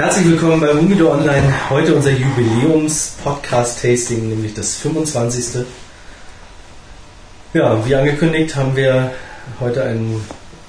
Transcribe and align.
Herzlich 0.00 0.28
willkommen 0.28 0.60
bei 0.62 0.72
Humido 0.72 1.12
Online. 1.12 1.68
Heute 1.68 1.94
unser 1.94 2.12
Jubiläums-Podcast-Tasting, 2.12 4.30
nämlich 4.30 4.54
das 4.54 4.76
25. 4.76 5.66
Ja, 7.52 7.86
wie 7.86 7.94
angekündigt 7.94 8.56
haben 8.56 8.74
wir 8.74 9.12
heute 9.60 9.84
ein 9.84 10.18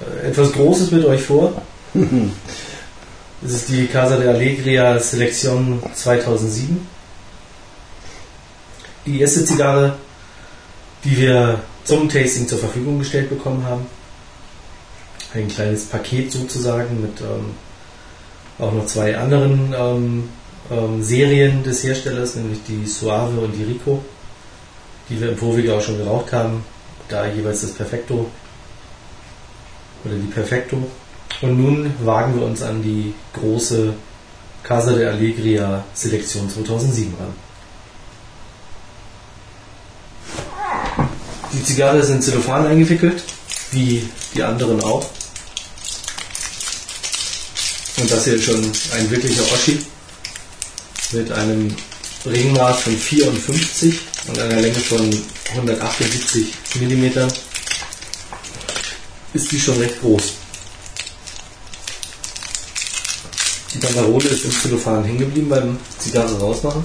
äh, 0.02 0.28
etwas 0.28 0.52
Großes 0.52 0.90
mit 0.90 1.06
euch 1.06 1.22
vor. 1.22 1.62
Es 3.42 3.54
ist 3.54 3.70
die 3.70 3.86
Casa 3.86 4.18
de 4.18 4.28
Alegria 4.28 4.98
Selektion 4.98 5.82
2007. 5.94 6.86
Die 9.06 9.18
erste 9.18 9.46
Zigarre, 9.46 9.94
die 11.04 11.16
wir 11.16 11.60
zum 11.84 12.10
Tasting 12.10 12.48
zur 12.48 12.58
Verfügung 12.58 12.98
gestellt 12.98 13.30
bekommen 13.30 13.64
haben. 13.64 13.86
Ein 15.32 15.48
kleines 15.48 15.86
Paket 15.86 16.30
sozusagen 16.30 17.00
mit 17.00 17.22
ähm, 17.22 17.54
auch 18.58 18.72
noch 18.72 18.86
zwei 18.86 19.16
anderen 19.16 19.74
ähm, 19.76 20.28
ähm, 20.70 21.02
Serien 21.02 21.62
des 21.62 21.82
Herstellers, 21.84 22.36
nämlich 22.36 22.60
die 22.66 22.86
Suave 22.86 23.40
und 23.40 23.52
die 23.52 23.64
Rico, 23.64 24.02
die 25.08 25.20
wir 25.20 25.30
im 25.30 25.36
Vorwege 25.36 25.74
auch 25.74 25.82
schon 25.82 25.98
geraucht 25.98 26.32
haben. 26.32 26.64
Da 27.08 27.26
jeweils 27.26 27.62
das 27.62 27.72
Perfecto 27.72 28.30
oder 30.04 30.14
die 30.14 30.32
Perfecto. 30.32 30.78
Und 31.40 31.58
nun 31.58 31.92
wagen 32.04 32.38
wir 32.38 32.46
uns 32.46 32.62
an 32.62 32.82
die 32.82 33.14
große 33.34 33.92
Casa 34.62 34.92
de 34.92 35.06
Alegria 35.06 35.84
Selektion 35.92 36.48
2007 36.48 37.14
ran. 37.18 37.34
Die 41.52 41.62
Zigarre 41.62 41.98
ist 41.98 42.08
in 42.08 42.22
Zellophan 42.22 42.66
eingewickelt, 42.66 43.22
wie 43.72 44.08
die 44.34 44.42
anderen 44.42 44.82
auch. 44.82 45.04
Und 47.96 48.10
das 48.10 48.24
hier 48.24 48.34
ist 48.34 48.44
schon 48.44 48.72
ein 48.92 49.10
wirklicher 49.10 49.42
Oschi 49.52 49.84
mit 51.12 51.30
einem 51.30 51.74
Ringmaß 52.24 52.80
von 52.80 52.96
54 52.96 54.00
und 54.28 54.38
einer 54.38 54.60
Länge 54.60 54.78
von 54.78 55.10
178 55.50 56.46
mm. 56.76 57.06
Ist 59.34 59.50
die 59.50 59.60
schon 59.60 59.78
recht 59.78 60.00
groß. 60.00 60.32
Die 63.74 63.78
Banderole 63.78 64.28
ist 64.28 64.44
im 64.44 64.52
Zellophan 64.52 65.04
hängen 65.04 65.18
geblieben 65.18 65.48
beim 65.48 65.78
Zigarre 65.98 66.38
rausmachen. 66.38 66.84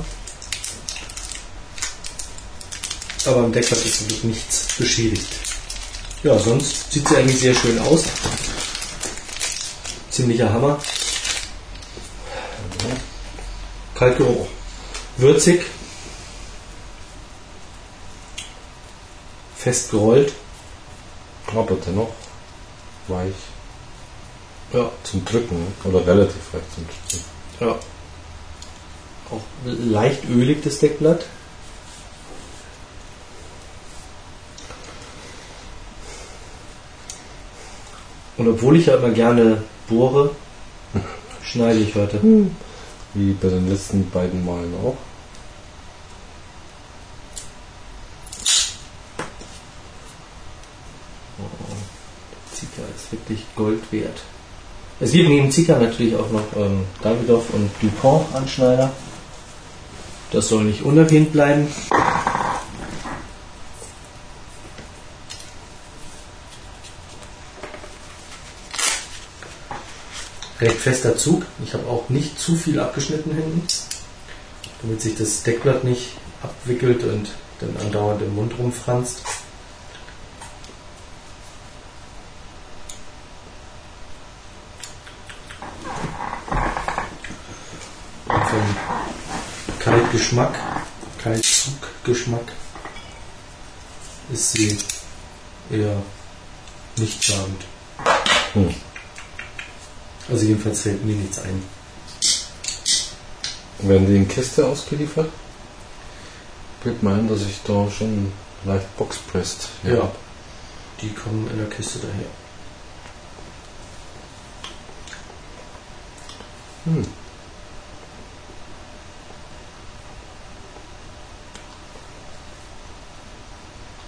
Aber 3.25 3.43
am 3.43 3.51
Deckel 3.51 3.77
ist 3.77 4.01
wirklich 4.01 4.23
nichts 4.23 4.67
beschädigt. 4.77 5.27
Ja, 6.23 6.39
sonst 6.39 6.91
sieht 6.91 7.07
sie 7.07 7.17
eigentlich 7.17 7.39
sehr 7.39 7.53
schön 7.53 7.77
aus. 7.79 8.03
Ziemlicher 10.09 10.51
Hammer. 10.51 10.79
Kaltgeruch. 13.97 14.47
Würzig. 15.17 15.61
Fest 19.55 19.91
gerollt. 19.91 20.33
Aber 21.55 21.75
dennoch 21.85 22.09
weich 23.07 23.33
Ja, 24.73 24.91
zum 25.03 25.23
Drücken 25.25 25.59
ne? 25.59 25.67
oder 25.85 26.05
relativ 26.05 26.41
weich 26.53 26.61
zum 26.75 26.85
Drücken. 26.85 27.25
ja. 27.61 27.79
Auch 29.31 29.41
leicht 29.65 30.25
ölig 30.25 30.61
das 30.63 30.79
Deckblatt. 30.79 31.25
Und 38.37 38.47
obwohl 38.47 38.77
ich 38.77 38.85
ja 38.85 38.95
immer 38.95 39.09
gerne 39.09 39.63
bohre, 39.89 40.31
schneide 41.43 41.79
ich 41.79 41.95
heute. 41.95 42.19
Wie 43.17 43.33
bei 43.33 43.49
den 43.49 43.67
letzten 43.67 44.07
beiden 44.11 44.45
Malen 44.45 44.71
auch. 44.85 44.95
Zika 52.53 52.83
ist 52.95 53.11
wirklich 53.11 53.43
Gold 53.55 53.91
wert. 53.91 54.19
Es 54.99 55.11
gibt 55.13 55.29
neben 55.29 55.49
Zika 55.49 55.79
natürlich 55.79 56.15
auch 56.15 56.29
noch 56.29 56.45
ähm, 56.57 56.83
Davidoff 57.01 57.49
und 57.53 57.71
Dupont 57.81 58.27
Anschneider. 58.35 58.91
Das 60.31 60.49
soll 60.49 60.65
nicht 60.65 60.83
unerwähnt 60.83 61.31
bleiben. 61.31 61.67
Recht 70.59 70.77
fester 70.77 71.15
Zug. 71.17 71.45
Ich 71.63 71.73
habe 71.73 71.87
auch 71.87 72.09
nicht 72.09 72.39
zu 72.39 72.55
viel 72.55 72.79
abgeschnitten 72.79 73.31
hinten, 73.31 73.61
damit 74.81 75.01
sich 75.01 75.15
das 75.15 75.43
Deckblatt 75.43 75.83
nicht 75.83 76.13
abwickelt 76.41 77.03
und 77.03 77.29
dann 77.59 77.77
andauernd 77.77 78.21
im 78.23 78.35
Mund 78.35 78.53
rumfranst. 78.57 79.21
Und 88.27 88.43
vom 88.43 88.75
Kaltgeschmack, 89.79 90.59
Kaltzuggeschmack 91.21 92.51
ist 94.33 94.53
sie 94.53 94.77
eher 95.69 96.01
nichtssagend. 96.97 97.63
Hm. 98.53 98.86
Also 100.29 100.45
jedenfalls 100.45 100.81
fällt 100.81 101.05
mir 101.05 101.15
nichts 101.15 101.39
ein. 101.39 101.63
Werden 103.79 104.07
die 104.07 104.15
in 104.17 104.27
Kiste 104.27 104.65
ausgeliefert? 104.65 105.29
Bild 106.83 107.01
meinen, 107.03 107.29
dass 107.29 107.41
ich 107.41 107.61
da 107.63 107.89
schon 107.89 108.31
leicht 108.65 108.95
boxpressed 108.97 109.67
hier 109.83 109.95
Ja. 109.95 110.01
hab. 110.03 110.15
Die 111.01 111.13
kommen 111.13 111.49
in 111.51 111.57
der 111.57 111.69
Kiste 111.69 111.99
daher. 111.99 112.25
Hm. 116.85 117.05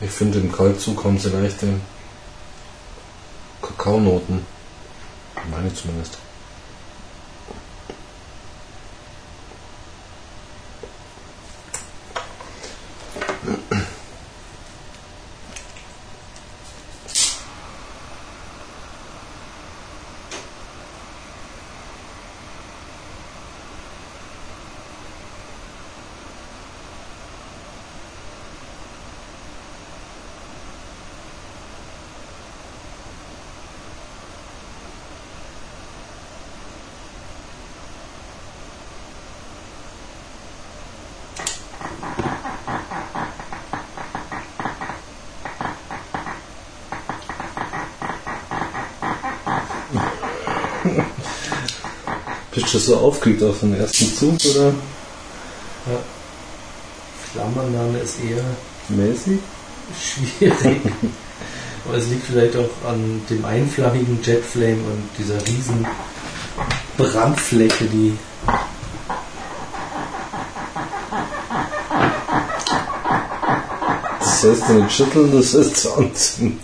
Ich 0.02 0.12
finde 0.12 0.40
im 0.40 0.52
Kaltzug 0.52 1.04
haben 1.04 1.20
sie 1.20 1.30
leichte 1.30 1.68
Kakaonoten. 3.62 4.46
Meine 5.50 5.74
zumindest. 5.74 6.29
Du 52.72 52.78
so 52.78 52.98
aufgeregt 52.98 53.42
auf 53.42 53.62
den 53.62 53.74
ersten 53.80 54.14
Zug 54.16 54.36
oder 54.52 54.68
Ja. 54.68 56.00
Flammername 57.34 57.98
ist 58.00 58.18
eher 58.20 58.44
mäßig? 58.90 59.40
schwierig. 60.00 60.82
Aber 61.86 61.98
es 61.98 62.08
liegt 62.10 62.28
vielleicht 62.28 62.56
auch 62.58 62.70
an 62.88 63.22
dem 63.28 63.44
einflammigen 63.44 64.20
Jetflame 64.24 64.76
und 64.76 65.10
dieser 65.18 65.38
riesen 65.48 65.88
Brandfläche, 66.96 67.86
die 67.86 68.16
Das 74.20 74.44
heißt 74.44 74.70
nicht 74.70 74.92
schütteln, 74.92 75.32
das 75.32 75.54
ist 75.56 75.88
anzünden. 75.88 76.60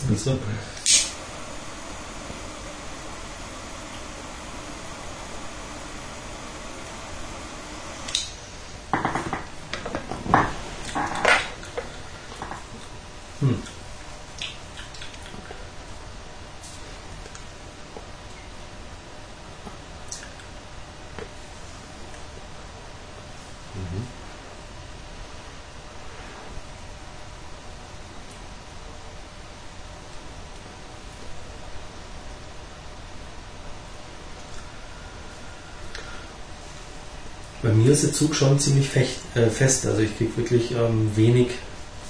Mir 37.85 37.91
ist 37.91 38.03
der 38.03 38.13
Zug 38.13 38.35
schon 38.35 38.59
ziemlich 38.59 38.89
fecht, 38.89 39.19
äh, 39.35 39.49
fest. 39.49 39.85
Also 39.85 40.01
ich 40.01 40.17
kriege 40.17 40.35
wirklich 40.37 40.71
ähm, 40.71 41.11
wenig 41.15 41.49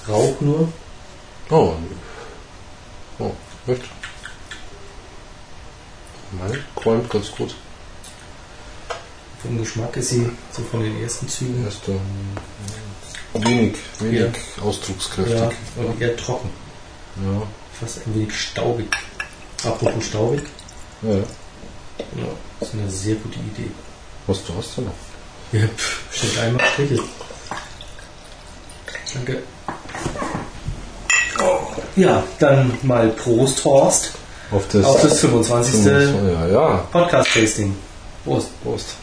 Rauch 0.07 0.39
nur. 0.39 0.71
Oh. 1.49 1.73
Oh, 3.19 3.31
echt? 3.67 3.81
Meine 6.31 6.59
qualmt 6.75 7.09
ganz 7.09 7.31
gut. 7.31 7.55
Vom 9.41 9.57
Geschmack 9.57 9.95
ist 9.97 10.09
sie 10.09 10.29
so 10.51 10.63
von 10.63 10.81
den 10.81 11.01
ersten 11.01 11.27
Zügen. 11.27 11.63
Erst 11.65 11.87
ähm, 11.87 11.99
wenig, 13.33 13.75
wenig 13.99 14.33
ausdruckskräftig. 14.61 15.35
Ja, 15.35 15.49
und 15.77 16.01
eher 16.01 16.15
trocken. 16.15 16.49
Ja. 17.23 17.41
Fast 17.79 18.05
ein 18.05 18.15
wenig 18.15 18.33
staubig. 18.33 18.87
Apropos 19.63 20.05
staubig. 20.05 20.43
ja. 21.01 21.15
ja. 21.15 21.23
Ja, 22.17 22.27
das 22.59 22.69
ist 22.69 22.75
eine 22.75 22.89
sehr 22.89 23.15
gute 23.15 23.39
Idee. 23.39 23.71
Was 24.27 24.43
du 24.43 24.53
hast 24.57 24.77
du 24.77 24.81
noch? 24.81 24.93
Ja, 25.51 25.61
pff, 25.67 26.15
steht 26.15 26.37
einmal 26.39 26.65
Striche. 26.73 26.99
Danke. 29.13 29.43
Ja, 31.95 32.23
dann 32.39 32.77
mal 32.81 33.07
Prost, 33.09 33.63
Horst, 33.63 34.11
Auf 34.51 34.67
das, 34.69 34.83
auf 34.83 35.01
das 35.01 35.19
25. 35.21 35.85
Ja, 35.85 36.47
ja. 36.47 36.77
Podcast-Tasting. 36.91 37.75
Prost. 38.25 38.49
Prost. 38.63 38.95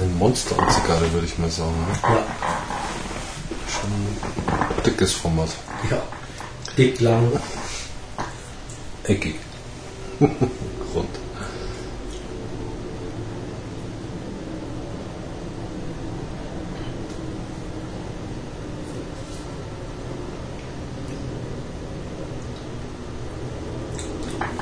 Ein 0.00 0.18
Monster 0.18 0.58
an 0.58 0.70
Zigarre, 0.70 1.12
würde 1.12 1.26
ich 1.26 1.38
mal 1.38 1.50
sagen. 1.50 1.70
Ne? 1.80 1.98
Ja, 2.02 2.24
Schon 3.68 4.82
dickes 4.84 5.12
Format. 5.14 5.48
ja. 5.90 6.02
Dick, 6.76 7.00
lang. 7.00 7.32
Eckig. 9.08 9.36
Rund. 10.20 11.08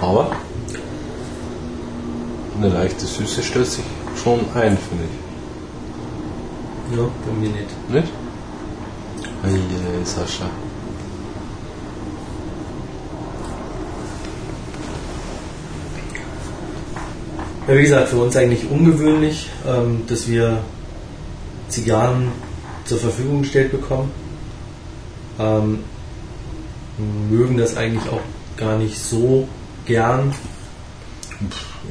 Aber 0.00 0.36
eine 2.56 2.68
leichte 2.68 3.06
Süße 3.06 3.42
stellt 3.42 3.66
sich 3.66 3.84
schon 4.22 4.40
ein, 4.54 4.76
finde 4.76 5.04
ich. 5.04 6.96
Ja, 6.96 7.04
bei 7.26 7.32
mir 7.32 7.48
nicht. 7.48 7.90
Nicht? 7.90 8.12
Eieiei, 9.42 10.04
Sascha. 10.04 10.50
Ja, 17.66 17.76
wie 17.76 17.82
gesagt, 17.82 18.08
für 18.08 18.18
uns 18.18 18.36
eigentlich 18.36 18.68
ungewöhnlich, 18.70 19.48
ähm, 19.66 20.02
dass 20.06 20.28
wir 20.28 20.58
Zigarren 21.68 22.28
zur 22.84 22.98
Verfügung 22.98 23.42
gestellt 23.42 23.70
bekommen. 23.72 24.10
Ähm, 25.38 25.78
mögen 27.30 27.56
das 27.56 27.76
eigentlich 27.76 28.08
auch 28.10 28.20
gar 28.56 28.78
nicht 28.78 28.98
so 28.98 29.48
gern. 29.86 30.34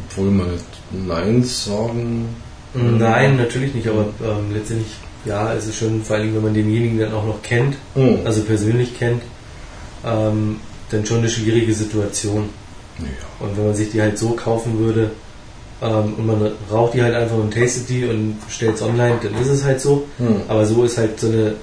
Obwohl 0.10 0.32
man 0.32 0.52
nicht 0.52 0.66
Nein 0.92 1.44
sagen. 1.44 2.30
Nein, 2.76 3.38
natürlich 3.38 3.74
nicht, 3.76 3.88
aber 3.88 4.08
ähm, 4.24 4.54
letztendlich, 4.54 4.92
ja, 5.26 5.54
es 5.54 5.68
ist 5.68 5.78
schon, 5.78 6.04
vor 6.04 6.16
allem 6.16 6.34
wenn 6.34 6.42
man 6.44 6.54
denjenigen 6.54 7.00
dann 7.00 7.14
auch 7.14 7.26
noch 7.26 7.42
kennt, 7.44 7.76
Mhm. 7.96 8.20
also 8.26 8.42
persönlich 8.42 8.98
kennt, 8.98 9.22
ähm, 10.06 10.60
dann 10.90 11.06
schon 11.06 11.20
eine 11.20 11.30
schwierige 11.30 11.74
Situation. 11.74 12.50
Ja. 13.00 13.46
Und 13.46 13.58
wenn 13.58 13.66
man 13.66 13.76
sich 13.76 13.92
die 13.92 14.02
halt 14.02 14.18
so 14.18 14.32
kaufen 14.32 14.80
würde 14.80 15.12
ähm, 15.84 16.14
und 16.18 16.26
man 16.26 16.52
raucht 16.72 16.94
die 16.94 17.04
halt 17.04 17.14
einfach 17.16 17.36
und 17.36 17.54
tastet 17.54 17.90
die 17.90 18.06
und 18.06 18.38
stellt 18.50 18.76
es 18.76 18.82
online, 18.82 19.18
dann 19.22 19.34
ist 19.42 19.50
es 19.50 19.64
halt 19.64 19.82
so. 19.82 20.08
Mhm. 20.18 20.42
Aber 20.48 20.66
so 20.66 20.84
ist 20.84 20.98
halt 20.98 21.20
so 21.20 21.28
eine 21.28 21.56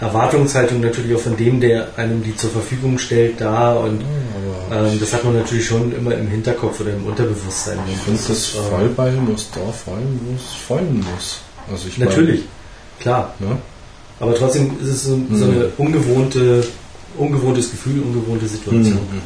Erwartungshaltung 0.00 0.80
natürlich 0.80 1.14
auch 1.16 1.20
von 1.20 1.36
dem, 1.36 1.60
der 1.60 1.88
einem 1.96 2.22
die 2.22 2.36
zur 2.36 2.50
Verfügung 2.50 2.98
stellt, 2.98 3.40
da 3.40 3.74
und 3.74 4.02
Aber 4.70 4.86
ähm, 4.88 4.98
das 4.98 5.12
hat 5.12 5.24
man 5.24 5.34
natürlich 5.38 5.66
schon 5.66 5.94
immer 5.94 6.14
im 6.14 6.26
Hinterkopf 6.28 6.80
oder 6.80 6.92
im 6.94 7.06
Unterbewusstsein. 7.06 7.78
ich 7.92 8.00
finde, 8.00 8.20
das 8.26 8.54
ähm, 8.54 8.60
Fallbeil 8.70 9.12
muss 9.12 9.48
da 9.54 9.60
fallen, 9.72 10.20
wo 10.24 10.34
es 10.34 10.54
fallen 10.54 11.04
muss. 11.14 11.40
Also 11.70 11.88
ich 11.88 11.96
Natürlich, 11.98 12.42
klar. 13.00 13.34
Mein, 13.38 13.50
ne? 13.50 13.56
Aber 14.20 14.34
trotzdem 14.34 14.72
ist 14.82 14.88
es 14.88 15.04
so, 15.04 15.18
so 15.32 15.44
Mhm. 15.46 15.50
eine 15.52 15.64
ungewohnte, 15.78 16.64
ungewohntes 17.18 17.70
Gefühl, 17.70 18.02
ungewohnte 18.02 18.46
Situation. 18.46 18.94
Mhm. 18.94 19.22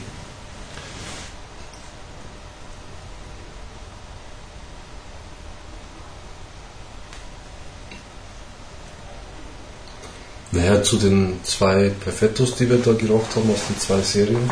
Naja, 10.58 10.82
zu 10.82 10.96
den 10.96 11.34
zwei 11.44 11.90
Perfettos, 12.00 12.56
die 12.56 12.68
wir 12.68 12.78
da 12.78 12.92
geraucht 12.92 13.36
haben 13.36 13.50
aus 13.50 13.66
den 13.68 13.78
zwei 13.78 14.00
Serien. 14.00 14.50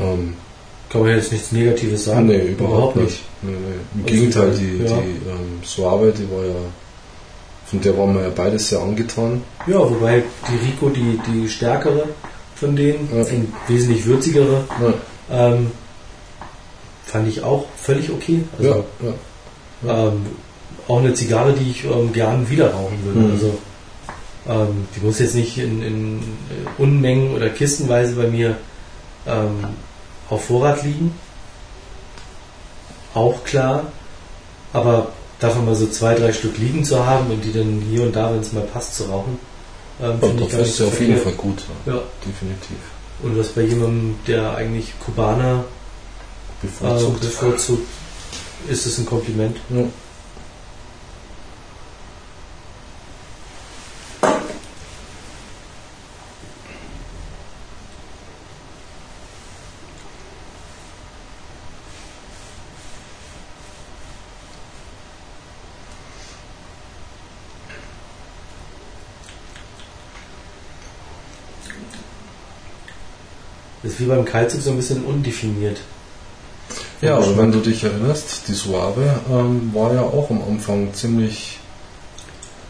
Ähm, 0.00 0.34
Kann 0.90 1.02
man 1.02 1.10
jetzt 1.10 1.32
nichts 1.32 1.52
Negatives 1.52 2.04
sagen? 2.04 2.26
nee, 2.26 2.38
überhaupt 2.38 2.96
nicht. 2.96 3.20
Nee, 3.42 3.50
nee. 3.52 3.56
Im 3.94 4.04
Also, 4.04 4.14
Gegenteil, 4.14 4.50
die, 4.52 4.84
ja. 4.84 4.96
die 5.00 5.28
ähm, 5.30 5.60
Suave, 5.64 6.12
die 6.16 6.30
war 6.30 6.44
ja, 6.44 6.54
von 7.66 7.80
der 7.82 7.98
waren 7.98 8.14
wir 8.14 8.22
ja 8.22 8.30
beide 8.34 8.58
sehr 8.58 8.80
angetan. 8.80 9.42
Ja, 9.66 9.78
wobei 9.78 10.22
die 10.48 10.66
Rico 10.66 10.88
die, 10.88 11.20
die 11.26 11.48
stärkere 11.48 12.04
von 12.54 12.74
denen, 12.74 13.08
Ja. 13.14 13.24
wesentlich 13.68 14.04
würzigere, 14.06 14.64
Ja, 14.80 15.48
ähm, 15.48 15.70
fand 17.04 17.28
ich 17.28 17.42
auch 17.42 17.66
völlig 17.76 18.10
okay. 18.10 18.42
ja, 18.58 18.70
Also 18.72 18.84
ja. 19.86 20.08
ähm, 20.08 20.26
auch 20.88 21.00
eine 21.00 21.12
Zigarre, 21.14 21.52
die 21.52 21.70
ich 21.70 21.84
ähm, 21.84 22.12
gern 22.12 22.48
wieder 22.48 22.72
rauchen 22.72 22.98
würde. 23.04 23.20
Mhm. 23.20 23.32
Also 23.32 23.58
ähm, 24.48 24.88
die 24.96 25.04
muss 25.04 25.18
jetzt 25.18 25.34
nicht 25.34 25.58
in, 25.58 25.82
in 25.82 26.18
äh, 26.18 26.82
Unmengen 26.82 27.34
oder 27.34 27.50
kistenweise 27.50 28.14
bei 28.14 28.26
mir 28.28 28.56
ähm, 29.26 29.64
auf 30.30 30.46
Vorrat 30.46 30.82
liegen. 30.84 31.14
Auch 33.14 33.44
klar. 33.44 33.92
Aber 34.72 35.08
davon 35.38 35.64
mal 35.66 35.74
so 35.74 35.86
zwei, 35.86 36.14
drei 36.14 36.32
Stück 36.32 36.58
liegen 36.58 36.84
zu 36.84 37.04
haben 37.04 37.30
und 37.30 37.42
die 37.44 37.52
dann 37.52 37.82
hier 37.90 38.02
und 38.02 38.14
da, 38.16 38.32
wenn 38.32 38.40
es 38.40 38.52
mal 38.52 38.62
passt, 38.64 38.96
zu 38.96 39.04
rauchen, 39.04 39.38
ähm, 40.00 40.18
Ja, 40.20 40.28
finde 40.28 40.44
ich 40.44 40.50
gar 40.50 40.58
dafür 40.58 40.58
nicht 40.60 40.68
ist 40.70 40.76
so 40.76 40.86
auf 40.86 41.00
jeden. 41.00 41.18
Fall 41.20 41.32
gut. 41.32 41.62
Ja. 41.86 41.94
Ja. 41.94 42.00
Definitiv. 42.26 42.76
Und 43.22 43.38
was 43.38 43.48
bei 43.48 43.62
jemandem, 43.62 44.14
der 44.26 44.54
eigentlich 44.56 44.92
Kubaner 45.04 45.64
äh, 46.62 46.66
Bevorzugt. 46.66 47.20
bevorzugt, 47.20 47.86
ist 48.68 48.86
es 48.86 48.98
ein 48.98 49.06
Kompliment. 49.06 49.56
ja. 49.70 49.84
Ist 73.98 74.00
wie 74.00 74.08
beim 74.08 74.24
Kaltzug 74.24 74.62
so 74.62 74.70
ein 74.70 74.76
bisschen 74.76 75.04
undefiniert. 75.04 75.78
Ja, 77.00 77.16
aber 77.16 77.36
wenn 77.38 77.52
du 77.52 77.60
dich 77.60 77.84
erinnerst, 77.84 78.42
die 78.48 78.52
Suave 78.54 79.20
ähm, 79.30 79.70
war 79.72 79.94
ja 79.94 80.02
auch 80.02 80.30
am 80.30 80.42
Anfang 80.48 80.92
ziemlich, 80.94 81.58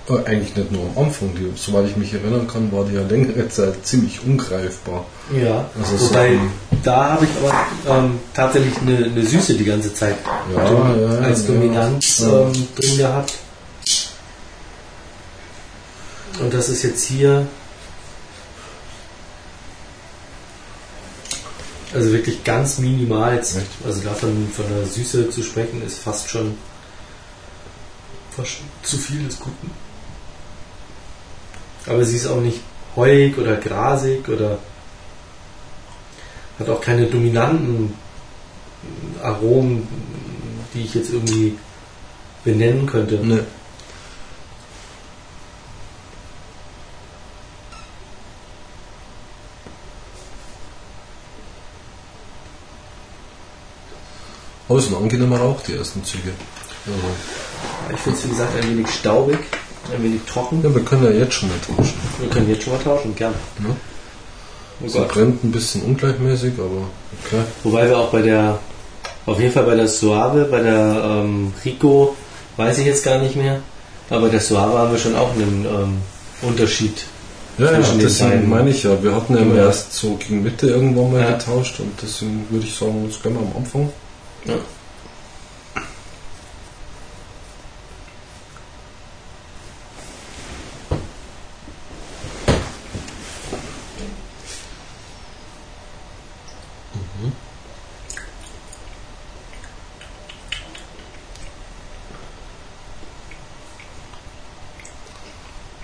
äh, 0.08 0.24
eigentlich 0.28 0.54
nicht 0.54 0.70
nur 0.70 0.82
am 0.94 1.04
Anfang, 1.06 1.34
die, 1.34 1.50
soweit 1.56 1.86
ich 1.86 1.96
mich 1.96 2.12
erinnern 2.14 2.46
kann, 2.46 2.70
war 2.72 2.84
die 2.84 2.94
ja 2.94 3.02
längere 3.02 3.48
Zeit 3.48 3.74
ziemlich 3.86 4.20
ungreifbar. 4.24 5.06
Ja, 5.34 5.68
Also 5.80 5.96
so 5.96 6.10
wobei 6.10 6.28
ein- 6.28 6.50
da 6.82 7.12
habe 7.12 7.24
ich 7.26 7.30
aber 7.42 7.98
ähm, 7.98 8.18
tatsächlich 8.34 8.74
eine, 8.78 9.06
eine 9.06 9.24
Süße 9.24 9.54
die 9.54 9.64
ganze 9.64 9.92
Zeit 9.94 10.16
Ja, 10.54 10.68
drin- 10.68 11.00
ja, 11.02 11.18
als. 11.26 11.46
Dominanz 11.46 12.18
Ja. 12.20 12.40
Ähm, 12.42 12.52
drin 12.76 12.96
gehabt. 12.98 13.32
Und 16.40 16.54
das 16.54 16.68
ist 16.68 16.82
jetzt 16.84 17.04
hier 17.04 17.46
also 21.94 22.12
wirklich 22.12 22.44
ganz 22.44 22.78
minimal. 22.78 23.38
Also 23.84 24.00
davon 24.02 24.48
von 24.52 24.66
der 24.68 24.86
Süße 24.86 25.30
zu 25.30 25.42
sprechen, 25.42 25.82
ist 25.84 25.98
fast 25.98 26.28
schon 26.28 26.56
fast 28.36 28.50
schon 28.50 28.66
zu 28.82 28.96
viel 28.96 29.24
des 29.24 29.38
Guten. 29.38 29.70
Aber 31.86 32.04
sie 32.04 32.16
ist 32.16 32.26
auch 32.26 32.40
nicht 32.40 32.60
heuig 32.96 33.36
oder 33.38 33.56
grasig 33.56 34.28
oder 34.28 34.58
hat 36.58 36.68
auch 36.68 36.80
keine 36.80 37.06
dominanten 37.06 37.94
Aromen, 39.22 39.88
die 40.74 40.82
ich 40.82 40.94
jetzt 40.94 41.12
irgendwie 41.12 41.56
benennen 42.44 42.86
könnte. 42.86 43.24
Ne. 43.24 43.44
Aber 54.68 54.78
es 54.78 54.88
ein 54.88 54.94
angenehmer 54.94 55.38
Rauch, 55.38 55.60
die 55.62 55.74
ersten 55.74 56.04
Züge. 56.04 56.32
Also. 56.86 57.94
Ich 57.94 58.00
finde 58.00 58.18
es, 58.18 58.24
wie 58.24 58.30
gesagt, 58.30 58.52
ein 58.56 58.68
wenig 58.68 58.90
staubig, 58.90 59.38
ein 59.94 60.02
wenig 60.02 60.20
trocken. 60.26 60.60
Ja, 60.62 60.74
wir 60.74 60.82
können 60.82 61.04
ja 61.04 61.10
jetzt 61.10 61.34
schon 61.34 61.48
mal 61.48 61.58
tauschen. 61.58 61.94
Wir 62.20 62.28
können 62.28 62.48
jetzt 62.48 62.62
schon 62.64 62.74
mal 62.74 62.82
tauschen, 62.82 63.14
gern. 63.14 63.34
Ja. 63.60 63.74
Es 64.86 64.94
oh 64.94 65.04
brennt 65.08 65.42
ein 65.42 65.50
bisschen 65.50 65.82
ungleichmäßig, 65.82 66.52
aber 66.58 66.86
okay. 67.24 67.42
Wobei 67.64 67.88
wir 67.88 67.98
auch 67.98 68.10
bei 68.10 68.22
der, 68.22 68.58
auf 69.26 69.40
jeden 69.40 69.52
Fall 69.52 69.64
bei 69.64 69.74
der 69.74 69.88
Suave, 69.88 70.44
bei 70.44 70.60
der 70.60 71.02
ähm, 71.04 71.52
Rico, 71.64 72.14
weiß 72.56 72.78
ich 72.78 72.86
jetzt 72.86 73.04
gar 73.04 73.18
nicht 73.18 73.34
mehr, 73.34 73.60
aber 74.08 74.22
bei 74.22 74.28
der 74.28 74.40
Suave 74.40 74.78
haben 74.78 74.92
wir 74.92 74.98
schon 74.98 75.16
auch 75.16 75.32
einen 75.32 75.66
ähm, 75.66 75.98
Unterschied. 76.42 77.04
Ja, 77.58 77.72
ja, 77.72 77.80
deswegen 78.00 78.48
meine 78.48 78.70
ich 78.70 78.84
ja. 78.84 79.02
Wir 79.02 79.16
hatten 79.16 79.34
ja, 79.34 79.42
ja. 79.42 79.64
erst 79.64 79.92
so 79.92 80.14
gegen 80.14 80.44
Mitte 80.44 80.68
irgendwann 80.68 81.10
mal 81.10 81.22
ja. 81.22 81.32
getauscht 81.32 81.80
und 81.80 81.90
deswegen 82.00 82.46
würde 82.50 82.64
ich 82.64 82.76
sagen, 82.76 83.04
das 83.08 83.20
können 83.20 83.34
wir 83.34 83.42
am 83.42 83.56
Anfang. 83.56 83.88
Ja. 84.44 84.54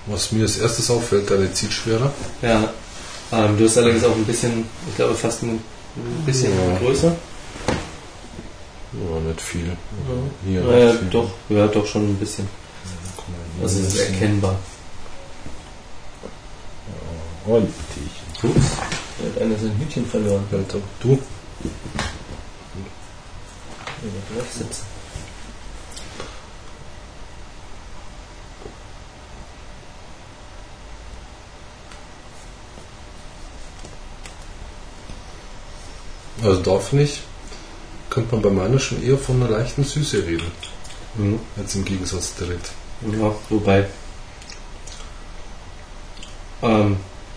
Was 0.07 0.33
mir 0.33 0.43
als 0.43 0.59
erstes 0.59 0.91
auffällt, 0.91 1.31
deine 1.31 1.53
zieht 1.53 1.73
schwerer. 1.73 2.13
Ja. 2.43 2.73
Ähm, 3.33 3.59
du 3.59 3.65
hast 3.65 3.79
allerdings 3.79 4.05
auch 4.05 4.15
ein 4.15 4.25
bisschen, 4.25 4.67
ich 4.89 4.97
glaube 4.97 5.15
fast 5.15 5.43
ein, 5.43 5.61
ein 5.97 6.25
bisschen 6.25 6.53
ja. 6.53 6.79
größer. 6.79 7.17
Ja, 8.95 9.21
nicht 9.21 9.41
viel. 9.41 9.67
Ja. 9.67 9.75
Hier 10.47 10.61
naja, 10.63 10.93
viel. 10.93 11.09
doch, 11.11 11.31
ja, 11.49 11.67
doch 11.67 11.87
schon 11.87 12.11
ein 12.11 12.17
bisschen. 12.17 12.49
Ja, 13.57 13.65
also 13.65 13.81
es 13.81 13.95
ist 13.95 14.01
erkennbar. 14.01 14.57
Ja, 17.47 17.55
und 17.55 17.73
Tierchen. 17.93 18.57
Ups, 18.57 18.67
er 19.21 19.31
hat 19.31 19.43
einer 19.43 19.59
sein 19.59 19.77
Hütchen 19.79 20.07
verloren. 20.07 20.45
Ja, 20.53 20.59
doch. 20.69 20.81
Du? 21.01 21.19
Ja, 24.03 24.37
drauf 24.37 24.53
sitzen. 24.53 24.85
Also 36.43 36.61
da 36.61 36.79
finde 36.79 37.05
ich, 37.05 37.23
könnte 38.15 38.33
man 38.33 38.43
bei 38.43 38.51
meiner 38.51 38.79
schon 38.79 39.03
eher 39.03 39.19
von 39.19 39.43
einer 39.43 39.51
leichten 39.51 39.83
Süße 39.83 40.25
reden. 40.25 40.47
Mhm. 41.17 41.41
Als 41.57 41.75
im 41.75 41.85
Gegensatz 41.85 42.35
direkt. 42.37 42.71
Ja, 43.03 43.35
wobei. 43.51 43.87
Ähm, 46.63 46.97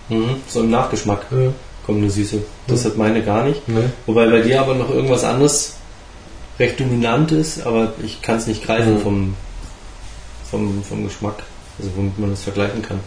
mh, 0.09 0.35
so 0.47 0.61
im 0.61 0.69
Nachgeschmack 0.69 1.25
ja. 1.31 1.51
kommt 1.85 1.97
eine 1.97 2.09
Süße. 2.09 2.41
Das 2.67 2.83
ja. 2.83 2.91
hat 2.91 2.97
meine 2.97 3.23
gar 3.23 3.43
nicht. 3.43 3.67
Nee. 3.67 3.89
Wobei 4.05 4.29
bei 4.29 4.41
dir 4.41 4.61
aber 4.61 4.75
noch 4.75 4.89
irgendwas 4.89 5.23
anderes 5.23 5.73
recht 6.59 6.79
dominant 6.79 7.31
ist, 7.31 7.65
aber 7.65 7.93
ich 8.03 8.21
kann 8.21 8.37
es 8.37 8.47
nicht 8.47 8.63
greifen 8.63 8.95
mhm. 8.95 9.01
vom, 9.01 9.35
vom, 10.49 10.83
vom 10.83 11.03
Geschmack. 11.03 11.43
Also 11.79 11.91
womit 11.95 12.19
man 12.19 12.29
das 12.31 12.43
vergleichen 12.43 12.81
kann. 12.81 12.99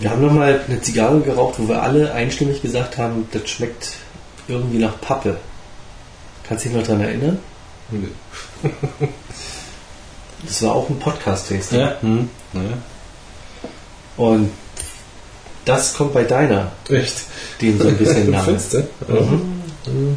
Wir 0.00 0.10
haben 0.10 0.22
nochmal 0.22 0.62
eine 0.66 0.80
Zigarre 0.80 1.20
geraucht, 1.20 1.56
wo 1.58 1.68
wir 1.68 1.82
alle 1.82 2.12
einstimmig 2.14 2.62
gesagt 2.62 2.96
haben, 2.96 3.28
das 3.32 3.48
schmeckt 3.50 3.92
irgendwie 4.48 4.78
nach 4.78 4.98
Pappe. 4.98 5.36
Kannst 6.48 6.64
du 6.64 6.70
dich 6.70 6.78
noch 6.78 6.86
daran 6.86 7.02
erinnern? 7.02 7.38
Nee. 7.90 8.08
das 10.46 10.62
war 10.62 10.74
auch 10.74 10.88
ein 10.88 10.98
Podcast-Tasting. 10.98 11.80
Ja. 11.80 12.00
Hm. 12.00 12.30
ja. 12.54 12.60
Und 14.16 14.50
das 15.66 15.92
kommt 15.92 16.14
bei 16.14 16.24
deiner. 16.24 16.72
Echt? 16.88 17.16
Den 17.60 17.78
so 17.78 17.88
ein 17.88 17.98
bisschen 17.98 18.30
nach. 18.30 18.44
Findest? 18.44 18.74
Mhm. 19.06 20.16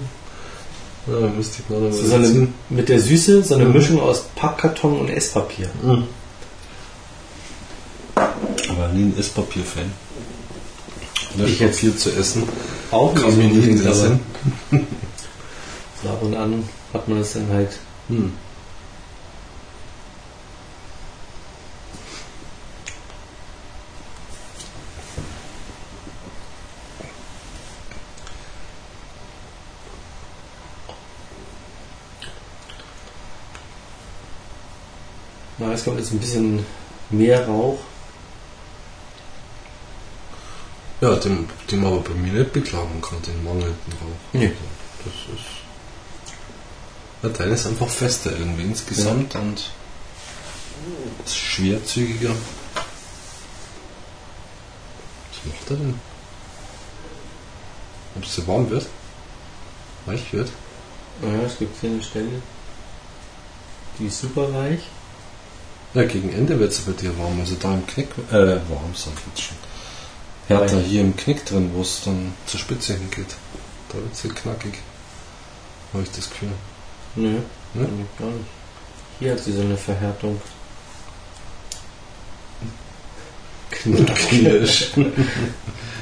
Ja, 1.07 1.27
müsste 1.27 1.61
ich 1.61 1.93
so, 1.93 2.07
so 2.07 2.15
eine, 2.15 2.47
mit 2.69 2.87
der 2.87 3.01
Süße 3.01 3.43
so 3.43 3.55
eine 3.55 3.65
mhm. 3.65 3.73
Mischung 3.73 4.01
aus 4.01 4.23
Pappkarton 4.35 4.97
und 5.01 5.09
Esspapier. 5.09 5.67
Mhm 5.81 6.07
war 8.15 8.89
nie 8.89 9.03
ein 9.03 9.17
Esspapier-Fan. 9.17 9.91
Löschpapier 11.37 11.97
zu 11.97 12.11
essen. 12.11 12.43
Auch 12.91 13.13
kam 13.15 13.35
mir 13.37 13.45
nicht 13.45 13.67
in 13.67 13.81
den 13.81 13.93
Sinn. 13.93 14.19
So 16.03 16.09
ab 16.09 16.21
und 16.21 16.35
an 16.35 16.67
hat 16.93 17.07
man 17.07 17.19
das 17.19 17.33
dann 17.33 17.49
halt. 17.49 17.79
Hm. 18.09 18.33
Na, 35.57 35.71
es 35.71 35.85
kommt 35.85 35.99
jetzt 35.99 36.11
ein 36.11 36.19
bisschen 36.19 36.65
mehr 37.09 37.47
Rauch. 37.47 37.79
Ja, 41.03 41.15
den, 41.17 41.49
den 41.69 41.81
man 41.81 41.91
aber 41.91 42.03
bei 42.03 42.13
mir 42.13 42.31
nicht 42.31 42.53
beklagen 42.53 43.01
kann, 43.01 43.21
den 43.23 43.43
mangelnden 43.43 43.93
Rauch. 44.01 44.31
Nee. 44.31 44.53
Das 45.03 45.13
ist. 45.35 45.49
Ja, 47.21 47.27
deine 47.27 47.55
ist 47.55 47.67
einfach 47.67 47.89
fester 47.89 48.31
irgendwie 48.31 48.63
insgesamt 48.63 49.33
ja. 49.33 49.41
und 49.41 49.69
schwerzügiger. 51.27 52.29
Was 55.29 55.53
macht 55.53 55.71
er 55.71 55.75
denn? 55.75 55.99
Ob 58.15 58.23
es 58.23 58.35
so 58.35 58.47
warm 58.47 58.69
wird? 58.69 58.87
Weich 60.05 60.31
wird? 60.31 60.47
Ja, 61.21 61.41
es 61.45 61.57
gibt 61.57 61.81
hier 61.81 61.89
eine 61.89 62.01
Stelle, 62.01 62.41
die 63.99 64.05
ist 64.05 64.21
super 64.21 64.53
weich. 64.53 64.83
Ja, 65.95 66.05
gegen 66.05 66.31
Ende 66.31 66.57
wird 66.59 66.71
es 66.71 66.79
bei 66.79 66.93
dir 66.93 67.17
warm, 67.19 67.41
also 67.41 67.55
da 67.59 67.73
im 67.73 67.85
Knick, 67.87 68.07
äh, 68.31 68.55
warm 68.69 68.95
sag 68.95 69.11
ich 69.17 69.27
jetzt 69.27 69.41
schon. 69.41 69.57
Härter 70.47 70.81
hier 70.81 71.01
im 71.01 71.15
Knick 71.15 71.45
drin, 71.45 71.71
wo 71.73 71.81
es 71.81 72.01
dann 72.03 72.33
zur 72.45 72.59
Spitze 72.59 72.93
hingeht. 72.93 73.35
Da 73.89 73.95
wird 73.95 74.13
es 74.13 74.35
knackig. 74.35 74.79
Habe 75.93 76.03
ich 76.03 76.11
das 76.11 76.29
Gefühl. 76.29 76.49
Nö, 77.15 77.39
ne? 77.73 77.87
gar 78.17 78.27
nicht. 78.27 78.49
Hier 79.19 79.31
hat 79.31 79.39
sie 79.39 79.53
so 79.53 79.61
eine 79.61 79.77
Verhärtung. 79.77 80.41
Knirsch. 83.83 84.93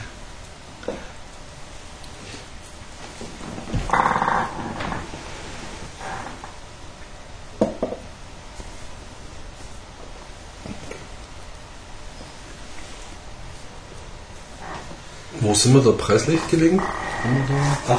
Sind 15.61 15.75
wir 15.75 15.81
da 15.81 15.91
preislich 15.91 16.39
gelegen? 16.49 16.81
8,20 16.81 17.93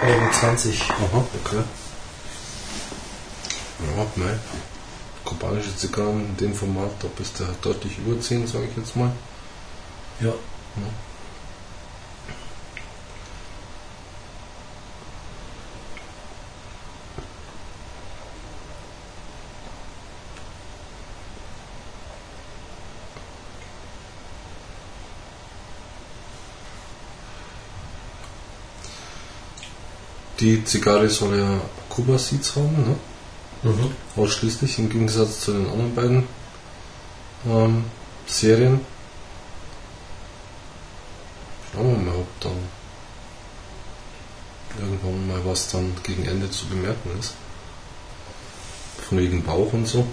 Euro. 0.00 1.18
Aha, 1.18 1.24
okay. 1.44 1.62
Ja, 3.80 4.06
nein. 4.16 4.40
Kubanische 5.22 5.76
Zigarren 5.76 6.24
in 6.30 6.36
dem 6.38 6.54
Format, 6.54 6.92
da 7.00 7.08
bist 7.14 7.38
du 7.38 7.44
deutlich 7.60 7.98
über 7.98 8.18
10, 8.18 8.46
sage 8.46 8.64
ich 8.70 8.76
jetzt 8.78 8.96
mal. 8.96 9.12
Ja. 10.20 10.28
ja. 10.28 10.32
Die 30.42 30.64
Zigarre 30.64 31.08
soll 31.08 31.38
ja 31.38 31.60
Kuba 31.88 32.18
Seeds 32.18 32.56
haben, 32.56 32.72
ne? 32.72 32.96
Mhm. 33.62 33.92
Ausschließlich 34.16 34.76
im 34.80 34.90
Gegensatz 34.90 35.42
zu 35.42 35.52
den 35.52 35.66
anderen 35.66 35.94
beiden 35.94 36.28
ähm, 37.46 37.84
Serien. 38.26 38.80
Schauen 41.72 41.90
wir 41.90 42.10
mal, 42.10 42.18
ob 42.18 42.40
dann 42.40 42.58
irgendwann 44.80 45.28
mal 45.28 45.40
was 45.44 45.68
dann 45.70 45.94
gegen 46.02 46.24
Ende 46.24 46.50
zu 46.50 46.66
bemerken 46.66 47.10
ist. 47.20 47.34
Von 49.08 49.18
wegen 49.18 49.44
Bauch 49.44 49.72
und 49.72 49.86
so. 49.86 50.04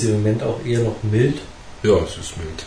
Sie 0.00 0.08
im 0.08 0.22
Moment 0.22 0.42
auch 0.42 0.64
eher 0.64 0.80
noch 0.80 1.02
mild. 1.02 1.40
Ja, 1.82 1.96
es 1.96 2.16
ist 2.16 2.36
mild. 2.36 2.64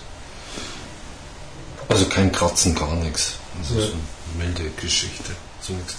Also 1.89 2.05
kein 2.05 2.31
Kratzen, 2.31 2.73
gar 2.75 2.95
nichts. 2.95 3.35
Es 3.61 3.75
ja. 3.75 3.83
ist 3.83 3.91
eine 3.93 4.45
milde 4.45 4.69
Geschichte, 4.81 5.31
zunächst. 5.61 5.97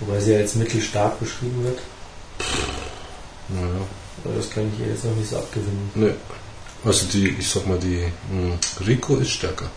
Wobei 0.00 0.20
sie 0.20 0.32
ja 0.32 0.38
als 0.38 0.54
mittelstark 0.54 1.18
beschrieben 1.20 1.64
wird. 1.64 1.78
Naja. 3.48 3.86
Aber 4.24 4.34
das 4.34 4.50
kann 4.50 4.70
ich 4.72 4.80
ihr 4.80 4.92
jetzt 4.92 5.04
noch 5.04 5.14
nicht 5.14 5.30
so 5.30 5.38
abgewinnen. 5.38 5.90
Nee. 5.94 6.14
Also 6.84 7.06
die, 7.12 7.28
ich 7.28 7.48
sag 7.48 7.66
mal, 7.66 7.78
die 7.78 8.06
mh, 8.30 8.58
hm, 8.78 8.86
Rico 8.86 9.16
ist 9.16 9.30
stärker. 9.30 9.70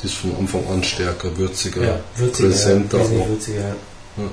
Die 0.00 0.06
ist 0.06 0.14
von 0.14 0.34
Anfang 0.36 0.66
an 0.68 0.82
stärker, 0.82 1.36
würziger, 1.36 1.84
ja, 1.84 2.00
würziger 2.16 2.48
präsenter. 2.48 2.98
Ja, 2.98 3.28
würziger, 3.28 3.68
ja. 4.16 4.24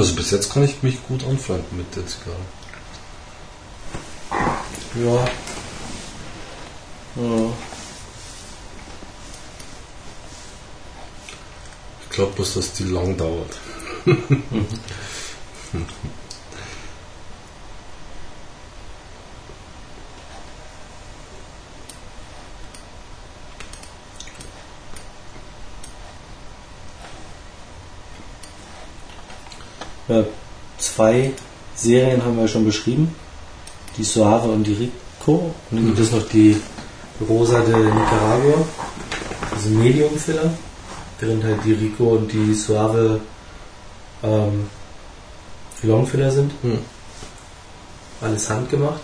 Also 0.00 0.14
bis 0.14 0.30
jetzt 0.30 0.50
kann 0.50 0.62
ich 0.64 0.82
mich 0.82 1.06
gut 1.06 1.22
anfreunden 1.24 1.76
mit 1.76 1.94
der 1.94 2.06
Zigarre. 2.06 2.34
Ja. 4.94 5.26
ja. 7.22 7.52
Ich 12.02 12.08
glaube 12.16 12.32
bloß, 12.32 12.54
dass 12.54 12.72
die 12.72 12.84
lang 12.84 13.14
dauert. 13.18 13.58
zwei 30.80 31.32
Serien 31.74 32.24
haben 32.24 32.36
wir 32.36 32.48
schon 32.48 32.64
beschrieben. 32.64 33.14
Die 33.96 34.04
Suave 34.04 34.48
und 34.48 34.64
die 34.64 34.74
Rico. 34.74 35.54
Und 35.70 35.76
dann 35.76 35.86
gibt 35.86 35.98
es 35.98 36.12
noch 36.12 36.26
die 36.28 36.60
Rosa 37.28 37.60
de 37.60 37.76
Nicaragua. 37.76 38.66
Also 39.54 39.68
Medium-Filler. 39.70 40.52
Während 41.18 41.44
halt 41.44 41.64
die 41.64 41.72
Rico 41.72 42.04
und 42.16 42.32
die 42.32 42.54
Suave 42.54 43.20
ähm, 44.22 44.68
Longfiller 45.82 46.30
sind. 46.30 46.52
Hm. 46.62 46.78
Alles 48.20 48.48
handgemacht. 48.48 49.00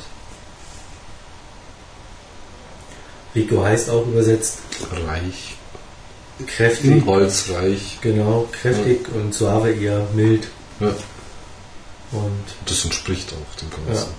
Rico 3.34 3.62
heißt 3.62 3.90
auch 3.90 4.06
übersetzt 4.06 4.58
reich. 5.06 5.54
Kräftig. 6.46 7.04
Holzreich. 7.06 7.98
Genau, 8.00 8.48
kräftig 8.52 9.06
ja. 9.08 9.20
und 9.20 9.34
Suave 9.34 9.72
eher 9.72 10.06
mild. 10.14 10.48
Ja. 10.80 10.94
Und 12.76 12.84
das 12.84 12.84
entspricht 12.84 13.32
auch 13.32 13.56
dem 13.58 13.70
Ganzen. 13.70 14.10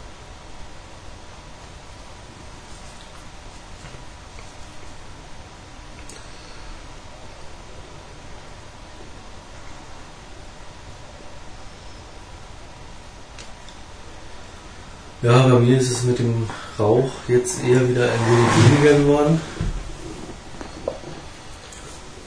Ja. 15.22 15.30
Ja, 15.30 15.48
bei 15.48 15.60
mir 15.60 15.78
ist 15.78 15.92
es 15.92 16.04
mit 16.04 16.20
dem 16.20 16.50
Rauch 16.80 17.12
jetzt 17.28 17.64
eher 17.64 17.88
wieder 17.88 18.12
ein 18.12 18.20
wenig 18.30 18.82
weniger 18.82 18.98
geworden. 19.00 19.42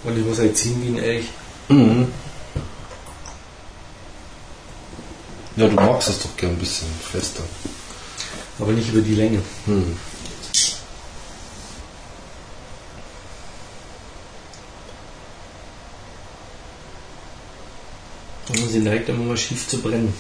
Und 0.05 0.19
ich 0.19 0.25
muss 0.25 0.39
halt 0.39 0.57
ziehen 0.57 0.83
wie 0.83 0.89
ein 0.89 0.99
Elch. 0.99 1.27
Mhm. 1.69 2.09
Ja, 5.61 5.69
du 5.69 5.75
magst 5.75 6.09
es 6.09 6.23
doch 6.23 6.35
gern 6.39 6.53
ein 6.53 6.59
bisschen 6.59 6.89
fester. 7.13 7.43
Aber 8.59 8.73
nicht 8.73 8.89
über 8.89 9.03
die 9.03 9.15
Länge. 9.15 9.43
Hm. 9.67 9.95
Sie 18.71 18.79
neigt 18.79 19.11
immer 19.11 19.25
mal 19.25 19.37
schief 19.37 19.69
zu 19.69 19.83
brennen. 19.83 20.15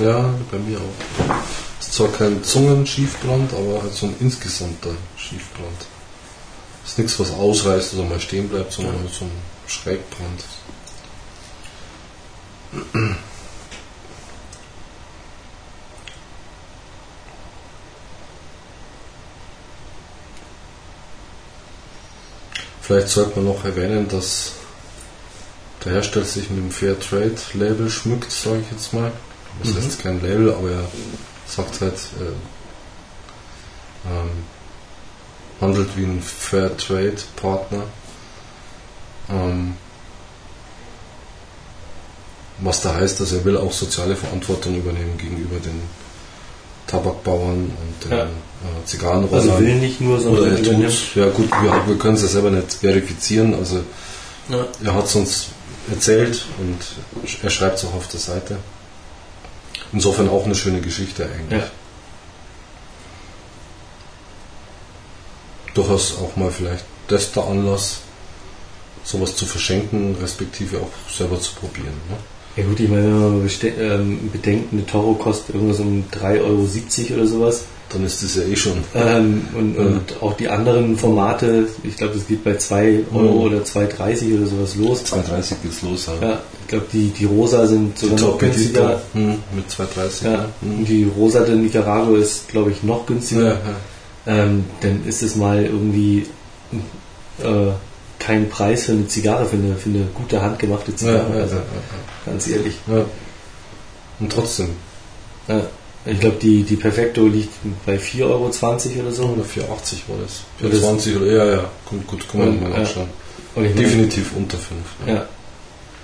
Ja, 0.00 0.34
bei 0.50 0.58
mir 0.58 0.78
auch. 0.78 1.34
Ist 1.78 1.94
zwar 1.94 2.08
kein 2.08 2.42
Zungenschiefbrand, 2.42 3.52
aber 3.52 3.82
halt 3.82 3.94
so 3.94 4.06
ein 4.06 4.16
insgesamter 4.18 4.96
Schiefbrand. 5.16 5.86
Ist 6.84 6.98
nichts, 6.98 7.20
was 7.20 7.30
ausreißt 7.30 7.94
oder 7.94 8.08
mal 8.08 8.20
stehen 8.20 8.48
bleibt, 8.48 8.72
sondern 8.72 8.98
halt 8.98 9.14
so 9.14 9.24
ein 9.24 9.30
Schrägbrand. 9.68 10.44
Vielleicht 22.90 23.10
sollte 23.10 23.36
man 23.36 23.44
noch 23.54 23.64
erwähnen, 23.64 24.08
dass 24.08 24.50
der 25.84 25.92
Hersteller 25.92 26.24
sich 26.24 26.50
mit 26.50 26.58
dem 26.58 26.72
Fair 26.72 26.98
Trade 26.98 27.36
Label 27.54 27.88
schmückt, 27.88 28.32
sage 28.32 28.62
ich 28.62 28.70
jetzt 28.72 28.92
mal. 28.92 29.12
Das 29.62 29.74
mhm. 29.74 29.76
heißt 29.76 30.02
kein 30.02 30.20
Label, 30.20 30.52
aber 30.52 30.70
er 30.72 30.84
sagt 31.46 31.80
halt, 31.82 31.94
äh, 31.94 32.32
ähm, 34.10 34.30
handelt 35.60 35.96
wie 35.96 36.02
ein 36.02 36.20
Fair 36.20 36.76
Trade 36.76 37.18
Partner. 37.36 37.84
Ähm, 39.28 39.76
was 42.58 42.80
da 42.80 42.96
heißt, 42.96 43.20
dass 43.20 43.30
er 43.30 43.44
will 43.44 43.56
auch 43.56 43.72
soziale 43.72 44.16
Verantwortung 44.16 44.76
übernehmen 44.76 45.16
gegenüber 45.16 45.60
den 45.60 45.80
Tabakbauern 46.90 47.70
und 47.70 48.10
ja. 48.10 48.24
äh, 48.24 48.28
Zigarrenrollern. 48.84 49.50
Also 49.50 49.60
will 49.60 49.76
nicht 49.76 50.00
nur, 50.00 50.20
sondern 50.20 50.56
er 50.56 50.62
tut, 50.62 51.14
Ja 51.14 51.28
gut, 51.28 51.50
wir, 51.62 51.86
wir 51.86 51.98
können 51.98 52.16
es 52.16 52.22
ja 52.22 52.28
selber 52.28 52.50
nicht 52.50 52.72
verifizieren. 52.72 53.54
Also 53.54 53.80
ja. 54.48 54.66
er 54.84 54.94
hat 54.94 55.06
es 55.06 55.14
uns 55.14 55.46
erzählt 55.88 56.44
und 56.58 56.78
er 57.42 57.50
schreibt 57.50 57.78
es 57.78 57.84
auch 57.84 57.94
auf 57.94 58.08
der 58.08 58.20
Seite. 58.20 58.58
Insofern 59.92 60.28
auch 60.28 60.44
eine 60.44 60.54
schöne 60.54 60.80
Geschichte 60.80 61.24
eigentlich. 61.24 61.62
Ja. 61.62 61.70
Durchaus 65.74 66.18
auch 66.18 66.36
mal 66.36 66.50
vielleicht 66.50 66.84
das 67.06 67.32
der 67.32 67.44
Anlass, 67.44 67.98
sowas 69.04 69.36
zu 69.36 69.46
verschenken, 69.46 70.16
respektive 70.20 70.78
auch 70.78 71.12
selber 71.12 71.40
zu 71.40 71.54
probieren. 71.54 71.94
Ne? 72.08 72.16
Ja 72.56 72.64
gut, 72.64 72.80
ich 72.80 72.88
meine, 72.88 73.04
wenn 73.04 73.38
man 73.38 73.50
ähm, 73.78 74.30
bedenkt, 74.32 74.72
eine 74.72 74.84
Toro 74.84 75.14
kostet 75.14 75.54
irgendwas 75.54 75.80
um 75.80 76.04
3,70 76.12 76.40
Euro 76.40 77.14
oder 77.14 77.26
sowas. 77.26 77.64
Dann 77.92 78.04
ist 78.04 78.22
das 78.22 78.36
ja 78.36 78.42
eh 78.42 78.54
schon. 78.54 78.84
Ähm, 78.94 79.48
und, 79.56 79.74
ja. 79.74 79.82
und, 79.82 80.22
auch 80.22 80.34
die 80.34 80.48
anderen 80.48 80.96
Formate, 80.96 81.66
ich 81.82 81.96
glaube, 81.96 82.14
das 82.14 82.26
geht 82.26 82.44
bei 82.44 82.56
2 82.56 83.00
Euro 83.12 83.22
mhm. 83.22 83.40
oder 83.40 83.58
2,30 83.58 84.38
oder 84.38 84.46
sowas 84.46 84.76
los. 84.76 85.04
2,30 85.04 85.54
geht's 85.62 85.82
los, 85.82 86.06
ja. 86.06 86.28
ja 86.28 86.40
ich 86.60 86.68
glaube, 86.68 86.86
die, 86.92 87.08
die 87.08 87.24
Rosa 87.24 87.66
sind 87.66 87.98
sogar 87.98 88.16
die 88.16 88.22
noch 88.22 88.38
günstiger. 88.38 89.02
Mhm, 89.12 89.34
mit 89.56 89.68
2,30. 89.68 90.24
Ja. 90.24 90.48
Mhm. 90.60 90.84
Die 90.84 91.10
Rosa 91.16 91.40
de 91.40 91.56
Nicaragua 91.56 92.18
ist, 92.18 92.48
glaube 92.48 92.70
ich, 92.70 92.84
noch 92.84 93.06
günstiger. 93.06 93.58
Ähm, 94.26 94.64
dann 94.80 95.04
ist 95.06 95.22
es 95.22 95.34
mal 95.34 95.64
irgendwie 95.64 96.26
äh, 97.42 97.72
kein 98.20 98.48
Preis 98.48 98.84
für 98.84 98.92
eine 98.92 99.08
Zigarre, 99.08 99.46
für 99.46 99.56
eine, 99.56 99.74
für 99.74 99.88
eine 99.88 100.04
gute 100.14 100.40
handgemachte 100.40 100.94
Zigarre. 100.94 101.32
also, 101.32 101.56
ganz 102.24 102.46
ehrlich. 102.46 102.76
Und 104.20 104.32
trotzdem. 104.32 104.68
Ich 106.06 106.20
glaube, 106.20 106.36
die, 106.40 106.62
die 106.62 106.76
Perfecto 106.76 107.26
liegt 107.26 107.52
bei 107.84 107.96
4,20 107.96 108.22
Euro 108.24 108.44
oder 108.46 109.12
so. 109.12 109.24
Oder 109.24 109.42
4,80 109.42 109.64
war 110.08 110.16
das. 110.22 110.44
4,20 110.62 111.16
oder 111.16 111.26
ja, 111.26 111.44
ja. 111.56 111.70
Gut, 111.84 112.06
gut 112.06 112.28
kann 112.28 112.40
man 112.40 112.62
mal 112.62 112.72
anschauen. 112.72 113.08
Definitiv 113.56 114.32
unter 114.36 114.56
5. 114.56 114.80
Ja. 115.06 115.14
ja. 115.14 115.28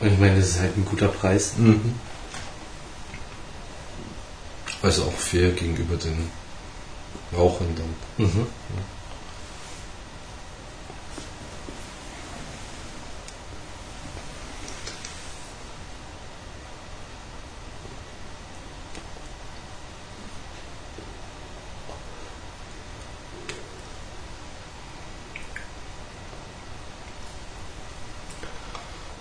Und 0.01 0.13
ich 0.13 0.19
meine, 0.19 0.37
das 0.37 0.49
ist 0.49 0.61
halt 0.61 0.77
ein 0.77 0.85
guter 0.85 1.09
Preis. 1.09 1.53
Mhm. 1.57 1.95
Also 4.83 5.05
auch 5.05 5.13
fair 5.13 5.51
gegenüber 5.51 5.97
den 5.97 6.31
Rauchern 7.37 7.69
dann. 7.77 8.27
Mhm. 8.27 8.41
Ja. 8.41 8.96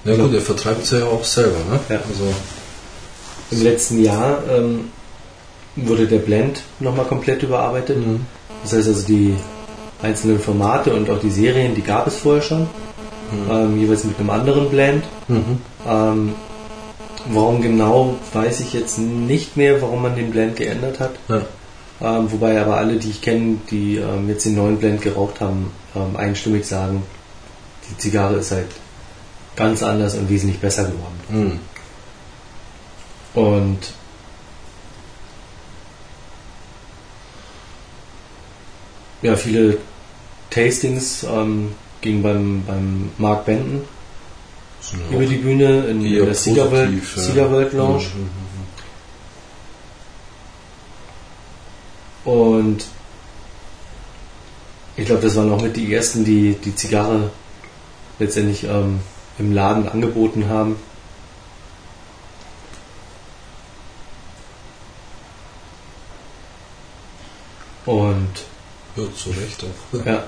Ja 0.06 0.15
gut, 0.15 0.34
er 0.34 0.41
vertreibt 0.41 0.86
sie 0.86 1.00
ja 1.00 1.06
auch 1.06 1.24
selber, 1.24 1.58
ne? 1.70 1.80
Ja. 1.89 1.96
Also 2.08 2.34
Im 3.52 3.63
letzten 3.63 4.04
Jahr 4.04 4.44
ähm, 4.50 4.91
wurde 5.76 6.06
der 6.08 6.20
Blend 6.20 6.62
nochmal 6.80 7.06
komplett 7.06 7.44
überarbeitet. 7.44 7.98
Mhm. 7.98 8.26
Das 8.63 8.74
heißt 8.74 8.88
also 8.88 9.06
die 9.08 9.36
einzelnen 10.02 10.39
Formate 10.39 10.94
und 10.94 11.10
auch 11.10 11.20
die 11.20 11.32
Serien, 11.32 11.74
die 11.76 11.82
gab 11.82 12.06
es 12.08 12.18
vorher 12.18 12.44
schon. 12.44 12.62
Mhm. 12.62 13.52
Ähm, 13.52 13.80
jeweils 13.80 14.04
mit 14.04 14.20
einem 14.20 14.30
anderen 14.30 14.70
Blend. 14.70 15.04
Mhm. 15.28 15.60
Ähm, 15.88 16.36
warum 17.32 17.62
genau, 17.62 18.15
weiß 18.34 18.60
ich 18.60 18.74
jetzt 18.74 19.00
nicht 19.00 19.58
mehr, 19.58 19.82
warum 19.82 20.04
man 20.04 20.15
den 20.15 20.30
Blend 20.30 20.56
geändert 20.56 21.00
hat. 21.00 21.15
Ja. 21.28 21.41
Ähm, 22.02 22.32
wobei 22.32 22.62
aber 22.62 22.78
alle, 22.78 22.98
die 22.98 23.10
ich 23.10 23.22
kenne, 23.22 23.58
die 23.72 23.98
ähm, 23.98 24.30
jetzt 24.30 24.46
den 24.46 24.56
neuen 24.56 24.78
Blend 24.78 25.02
geraucht 25.02 25.39
haben, 25.41 25.72
ähm, 25.96 26.15
einstimmig 26.15 26.65
sagen, 26.65 27.04
die 27.89 27.98
Zigarre 27.98 28.36
ist 28.36 28.52
halt 28.52 28.68
ganz 29.56 29.84
anders 29.84 30.15
und 30.15 30.30
wesentlich 30.30 30.60
besser 30.60 30.86
geworden. 30.86 31.60
Mhm. 33.36 33.41
Und 33.41 33.94
ja, 39.22 39.36
viele 39.36 39.78
Tastings 40.50 41.24
ähm, 41.24 41.74
gingen 42.02 42.24
beim, 42.24 42.63
beim 42.65 43.10
Mark 43.18 43.46
Benton 43.46 43.84
über 45.12 45.26
die 45.26 45.38
Bühne 45.38 45.86
in, 45.86 46.04
der 46.04 46.34
Cedar 46.34 46.72
World, 46.72 46.94
ja. 47.15 47.22
Cedar 47.22 47.52
World 47.52 47.74
Lounge. 47.74 48.06
Mhm, 48.15 48.22
mhm, 48.22 48.30
mhm. 52.26 52.32
Und 52.32 52.86
ich 54.96 55.06
glaube, 55.06 55.22
das 55.22 55.36
waren 55.36 55.52
auch 55.52 55.62
mit 55.62 55.76
die 55.76 55.94
ersten, 55.94 56.24
die 56.24 56.56
die 56.63 56.76
Zigarre 56.76 57.32
letztendlich 58.20 58.63
ähm, 58.63 59.00
im 59.38 59.54
Laden 59.54 59.88
angeboten 59.89 60.48
haben. 60.50 60.76
Und 67.86 68.30
ja, 68.95 69.04
zu 69.15 69.30
Recht 69.30 69.63
auch. 69.63 70.06
Ja. 70.06 70.24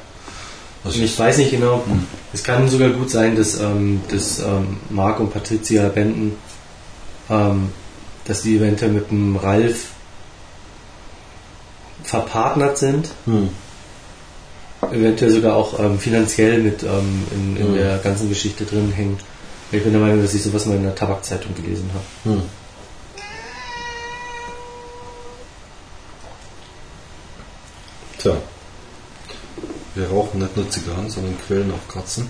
Also 0.84 1.02
ich 1.02 1.18
weiß 1.18 1.40
nicht 1.40 1.52
genau, 1.52 1.84
hm. 1.86 2.06
es 2.32 2.44
kann 2.44 2.70
sogar 2.70 2.90
gut 2.90 3.10
sein, 3.10 3.36
dass, 3.36 3.60
ähm, 3.60 4.02
dass 4.10 4.40
ähm, 4.40 4.78
Marc 4.90 5.20
und 5.20 5.34
Patricia 5.34 5.90
Benton, 5.90 6.38
ähm, 7.30 7.70
dass 8.26 8.44
die 8.44 8.58
eventuell 8.58 8.92
mit 8.92 9.10
dem 9.10 9.36
Ralf 9.36 9.88
verpartnert 12.04 12.78
sind. 12.78 13.10
Hm. 13.26 13.50
Eventuell 14.82 15.32
sogar 15.32 15.56
auch 15.56 15.80
ähm, 15.80 16.00
finanziell 16.00 16.60
mit 16.60 16.84
ähm, 16.84 17.24
in, 17.32 17.58
in 17.58 17.68
hm. 17.68 17.74
der 17.76 17.98
ganzen 17.98 18.30
Geschichte 18.30 18.64
drin 18.66 18.92
hängen. 18.92 19.20
Ich 19.72 19.84
bin 19.84 19.92
der 19.92 20.02
Meinung, 20.02 20.22
dass 20.22 20.34
ich 20.34 20.44
sowas 20.44 20.66
mal 20.66 20.76
in 20.76 20.84
der 20.84 20.96
Tabakzeitung 20.96 21.54
gelesen 21.56 21.90
habe. 21.94 22.36
Hm. 22.36 22.44
Tja. 28.18 28.38
Wir 29.96 30.08
rauchen 30.10 30.40
nicht 30.40 30.56
nur 30.56 30.70
Zigarren, 30.70 31.10
sondern 31.10 31.38
quälen 31.46 31.72
auch 31.72 31.94
Katzen. 31.94 32.30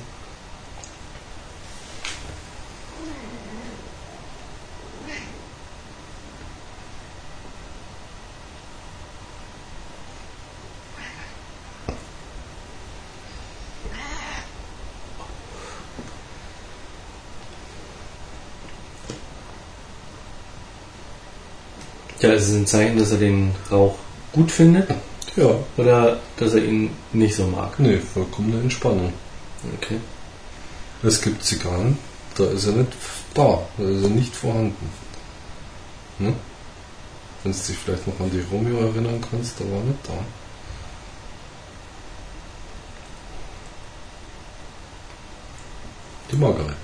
Ja, 22.27 22.33
es 22.33 22.49
ist 22.49 22.55
ein 22.55 22.67
Zeichen, 22.67 22.99
dass 22.99 23.11
er 23.11 23.19
den 23.19 23.55
Rauch 23.71 23.95
gut 24.33 24.51
findet. 24.51 24.89
Ja. 25.37 25.55
Oder 25.77 26.19
dass 26.35 26.55
er 26.55 26.65
ihn 26.65 26.89
nicht 27.13 27.33
so 27.35 27.47
mag? 27.47 27.79
Nee, 27.79 27.99
vollkommene 27.99 28.59
Entspannung. 28.59 29.13
Okay. 29.77 30.01
Es 31.03 31.21
gibt 31.21 31.41
Zigarren, 31.41 31.97
da 32.35 32.47
ist 32.47 32.65
er 32.65 32.73
nicht 32.73 32.91
da, 33.33 33.65
da 33.77 33.83
ist 33.87 34.03
er 34.03 34.09
nicht 34.09 34.35
vorhanden. 34.35 34.89
Ne? 36.19 36.33
Wenn 37.43 37.51
du 37.53 37.57
dich 37.57 37.77
vielleicht 37.77 38.05
noch 38.05 38.19
an 38.19 38.29
die 38.29 38.43
Romeo 38.51 38.77
erinnern 38.77 39.23
kannst, 39.31 39.61
da 39.61 39.63
war 39.63 39.83
nicht 39.83 39.99
da. 40.05 40.13
Die 46.29 46.35
Margaret 46.35 46.75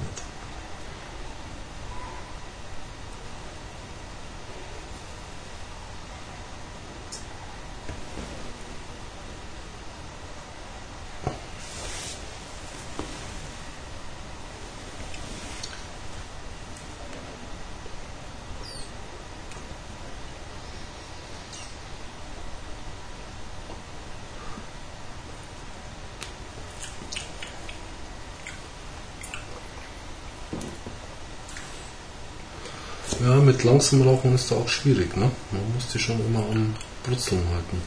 mit 33.73 33.81
langsamem 33.81 34.07
Rauchen 34.07 34.35
ist 34.35 34.51
da 34.51 34.55
auch 34.55 34.67
schwierig, 34.67 35.15
ne? 35.15 35.31
Man 35.51 35.73
muss 35.73 35.87
die 35.91 35.99
schon 35.99 36.19
immer 36.25 36.39
am 36.39 36.75
Brutzeln 37.03 37.41
halten. 37.53 37.81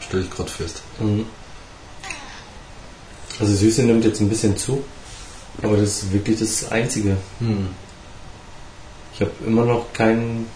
Stelle 0.00 0.22
ich 0.22 0.30
gerade 0.30 0.50
fest. 0.50 0.82
Mhm. 1.00 1.26
Also 3.40 3.54
Süße 3.54 3.82
nimmt 3.82 4.04
jetzt 4.04 4.20
ein 4.20 4.28
bisschen 4.28 4.56
zu, 4.56 4.84
aber 5.62 5.76
das 5.76 6.02
ist 6.02 6.12
wirklich 6.12 6.38
das 6.38 6.70
Einzige. 6.70 7.16
Mhm. 7.40 7.68
Ich 9.14 9.20
habe 9.20 9.32
immer 9.46 9.64
noch 9.64 9.92
keinen. 9.92 10.46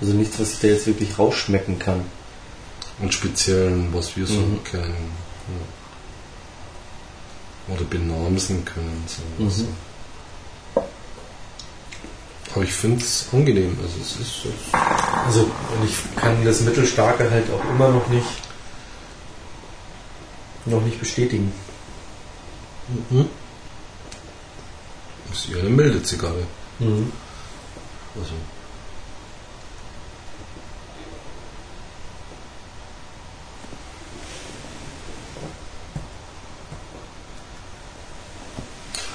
Also 0.00 0.12
nichts, 0.12 0.38
was 0.40 0.54
ich 0.54 0.60
da 0.60 0.68
jetzt 0.68 0.86
wirklich 0.86 1.18
rausschmecken 1.18 1.78
kann. 1.78 2.02
Und 3.00 3.12
speziellen, 3.12 3.88
was 3.92 4.16
wir 4.16 4.26
so 4.26 4.34
mhm. 4.34 4.62
kennen. 4.64 5.12
Ja 5.48 5.83
oder 7.68 7.84
benamsen 7.84 8.64
können. 8.64 9.04
So. 9.06 9.44
Mhm. 9.44 9.50
So. 9.50 9.66
Aber 12.54 12.62
ich 12.62 12.72
finde 12.72 13.04
es 13.04 13.26
angenehm. 13.32 13.76
Also 13.82 13.94
es 14.00 14.20
ist 14.20 14.42
so. 14.42 14.48
Also 15.26 15.40
und 15.42 15.88
ich 15.88 15.96
kann 16.16 16.44
das 16.44 16.60
Mittelstarke 16.60 17.30
halt 17.30 17.50
auch 17.50 17.70
immer 17.70 17.88
noch 17.88 18.06
nicht 18.08 18.26
noch 20.66 20.80
nicht 20.82 20.98
bestätigen. 21.00 21.52
Mhm. 23.10 23.28
Das 25.28 25.38
ist 25.38 25.48
ja 25.48 25.58
eine 25.58 25.70
milde 25.70 26.02
Zigarre. 26.02 26.46
Mhm. 26.78 27.12
Also 28.16 28.34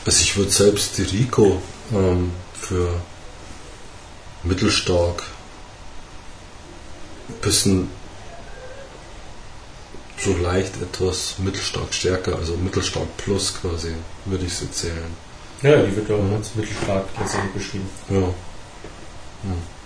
Also 0.09 0.23
ich 0.23 0.35
würde 0.37 0.49
selbst 0.49 0.97
die 0.97 1.03
Rico 1.03 1.61
ähm, 1.93 2.31
für 2.59 2.99
mittelstark 4.41 5.21
ein 7.27 7.35
bisschen 7.41 7.91
so 10.17 10.35
leicht 10.37 10.81
etwas 10.81 11.35
mittelstark 11.37 11.93
stärker, 11.93 12.37
also 12.37 12.57
mittelstark 12.57 13.05
plus 13.17 13.53
quasi, 13.61 13.93
würde 14.25 14.45
ich 14.47 14.55
sie 14.55 14.71
zählen. 14.71 15.15
Ja, 15.61 15.79
die 15.83 15.95
wird 15.95 16.09
auch 16.09 16.27
ja. 16.27 16.37
als 16.37 16.55
mittelstark 16.55 17.05
letztendlich 17.19 17.53
beschrieben. 17.53 17.89
Ja. 18.09 18.15
Hm. 19.43 19.78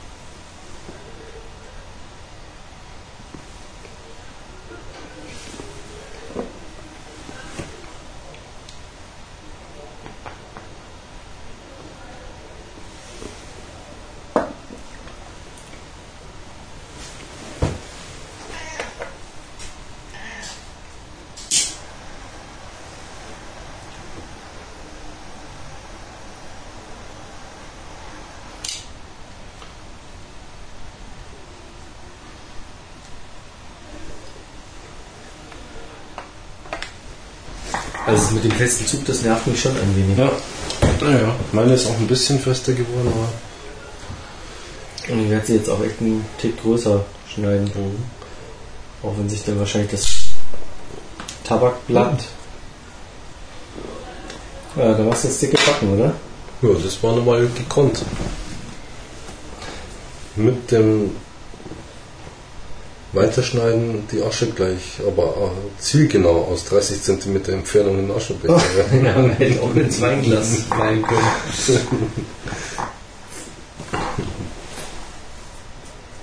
Also 38.13 38.36
mit 38.36 38.43
dem 38.43 38.52
festen 38.52 38.86
Zug, 38.86 39.04
das 39.06 39.23
nervt 39.23 39.47
mich 39.47 39.60
schon 39.60 39.71
ein 39.71 39.95
wenig. 39.95 40.15
Ja. 40.15 40.32
Naja, 41.02 41.36
meine 41.52 41.73
ist 41.73 41.88
auch 41.88 41.97
ein 41.97 42.06
bisschen 42.06 42.38
fester 42.39 42.73
geworden, 42.73 43.08
aber. 43.08 43.28
Und 45.12 45.23
ich 45.23 45.32
werde 45.32 45.47
sie 45.47 45.56
jetzt 45.56 45.67
auch 45.67 45.84
echt 45.84 45.99
einen 45.99 46.23
Tick 46.38 46.62
größer 46.62 47.04
schneiden. 47.28 47.71
Mhm. 47.73 48.04
Auch 49.02 49.17
wenn 49.17 49.28
sich 49.28 49.43
dann 49.43 49.58
wahrscheinlich 49.58 49.89
das 49.89 50.08
Tabakblatt. 51.43 52.23
Mhm. 54.76 54.82
Ja, 54.84 54.93
da 54.93 55.04
machst 55.04 55.23
du 55.23 55.30
jetzt 55.30 55.41
dicke 55.41 55.58
Backen, 55.65 55.93
oder? 55.95 56.13
Ja, 56.62 56.69
das 56.84 57.02
war 57.02 57.15
nochmal 57.15 57.47
gekonnt. 57.47 58.04
Mit 60.36 60.71
dem 60.71 61.15
Weiterschneiden 63.23 64.07
die 64.12 64.21
Asche 64.21 64.47
gleich, 64.47 64.99
aber 65.07 65.51
zielgenau 65.79 66.47
aus 66.51 66.65
30 66.65 67.01
cm 67.01 67.36
Entfernung 67.47 67.99
in 67.99 68.12
Aschebecher. 68.12 68.53
Oh, 68.93 68.95
ja, 69.05 69.15
wir 69.23 69.33
hätten 69.36 69.59
auch 69.59 69.75
ins 69.75 70.01
Weinglas 70.01 70.63
rein 70.71 71.01
können. 71.01 72.13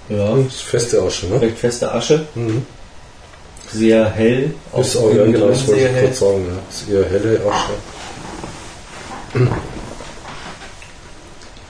ja. 0.08 0.36
Das 0.36 0.54
ist 0.54 0.62
feste 0.62 1.02
Asche, 1.02 1.26
ne? 1.26 1.40
Recht 1.40 1.58
feste 1.58 1.92
Asche. 1.92 2.26
Mhm. 2.34 2.66
Sehr 3.72 4.10
hell. 4.10 4.54
Ist 4.78 4.96
auch, 4.96 5.14
ja, 5.14 5.24
genau, 5.24 5.48
das 5.48 5.66
wollte 5.66 5.88
ich 5.88 6.00
kurz 6.02 6.18
sagen. 6.18 6.44
Ja. 6.48 6.62
Sehr 6.86 7.08
helle 7.08 7.40
Asche. 7.48 7.72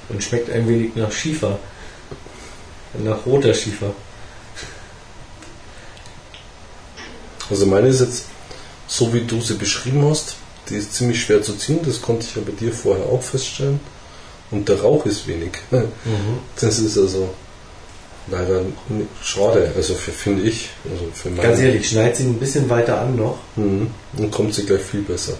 Und 0.08 0.22
schmeckt 0.22 0.50
ein 0.50 0.66
wenig 0.68 0.94
nach 0.96 1.12
Schiefer. 1.12 1.58
Nach 3.04 3.24
roter 3.26 3.54
Schiefer. 3.54 3.92
Also 7.50 7.66
meine 7.66 7.88
ist 7.88 8.00
jetzt, 8.00 8.26
so 8.86 9.12
wie 9.12 9.22
du 9.22 9.40
sie 9.40 9.54
beschrieben 9.54 10.04
hast, 10.08 10.36
die 10.68 10.76
ist 10.76 10.94
ziemlich 10.94 11.20
schwer 11.20 11.42
zu 11.42 11.54
ziehen, 11.54 11.80
das 11.84 12.00
konnte 12.00 12.26
ich 12.26 12.36
ja 12.36 12.42
bei 12.44 12.52
dir 12.52 12.72
vorher 12.72 13.06
auch 13.06 13.22
feststellen. 13.22 13.80
Und 14.50 14.68
der 14.68 14.80
Rauch 14.80 15.06
ist 15.06 15.26
wenig. 15.26 15.52
Mhm. 15.70 16.38
Das 16.60 16.78
ist 16.78 16.98
also 16.98 17.30
leider 18.28 18.62
schade, 19.22 19.72
also 19.76 19.94
finde 19.94 20.42
ich. 20.42 20.70
Also 20.90 21.04
für 21.12 21.30
Ganz 21.30 21.60
ehrlich, 21.60 21.88
schneid 21.88 22.16
sie 22.16 22.24
ein 22.24 22.38
bisschen 22.38 22.68
weiter 22.68 23.00
an 23.00 23.16
noch. 23.16 23.38
Mhm. 23.56 23.90
Und 24.16 24.30
kommt 24.30 24.54
sie 24.54 24.64
gleich 24.64 24.82
viel 24.82 25.02
besser. 25.02 25.34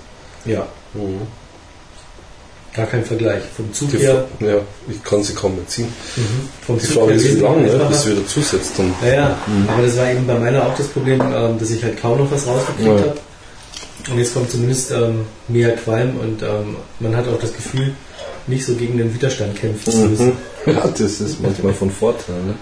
Ja. 0.45 0.67
Mhm. 0.95 1.23
Gar 2.75 2.87
kein 2.87 3.05
Vergleich. 3.05 3.43
Vom 3.57 3.73
Zug 3.73 3.93
her. 3.95 4.29
Ja, 4.39 4.59
ich 4.89 5.03
kann 5.03 5.23
sie 5.25 5.35
kaum 5.35 5.57
mehr 5.57 5.67
ziehen. 5.67 5.89
Mhm. 6.17 6.49
Vom 6.65 6.79
die 6.79 6.87
Zug 6.87 6.99
Frage 6.99 7.13
ist, 7.15 7.37
wie 7.37 7.41
lange, 7.41 7.63
ne, 7.63 7.87
bis 7.89 8.07
wieder 8.07 8.27
zusetzt. 8.27 8.73
Dann. 8.79 8.95
Ja, 9.03 9.13
ja. 9.13 9.39
Mhm. 9.47 9.69
aber 9.69 9.83
das 9.83 9.97
war 9.97 10.11
eben 10.11 10.27
bei 10.27 10.39
meiner 10.39 10.67
auch 10.67 10.77
das 10.77 10.87
Problem, 10.87 11.21
ähm, 11.21 11.59
dass 11.59 11.71
ich 11.71 11.83
halt 11.83 12.01
kaum 12.01 12.19
noch 12.19 12.31
was 12.31 12.47
rausgekriegt 12.47 12.89
ja. 12.89 12.95
habe. 12.95 13.15
Und 14.11 14.19
jetzt 14.19 14.35
kommt 14.35 14.51
zumindest 14.51 14.93
ähm, 14.93 15.27
mehr 15.49 15.75
Qualm 15.77 16.17
und 16.19 16.43
ähm, 16.43 16.77
man 17.01 17.17
hat 17.17 17.29
auch 17.29 17.39
das 17.41 17.53
Gefühl, 17.53 17.93
nicht 18.47 18.65
so 18.65 18.75
gegen 18.75 18.99
den 18.99 19.13
Widerstand 19.15 19.57
kämpfen 19.57 19.93
zu 19.93 19.99
mhm. 19.99 20.11
müssen. 20.11 20.33
Ja, 20.67 20.87
das 20.87 21.23
ist 21.23 21.41
manchmal 21.41 21.73
von 21.73 21.91
Vorteil. 21.91 22.35
Ne? 22.35 22.55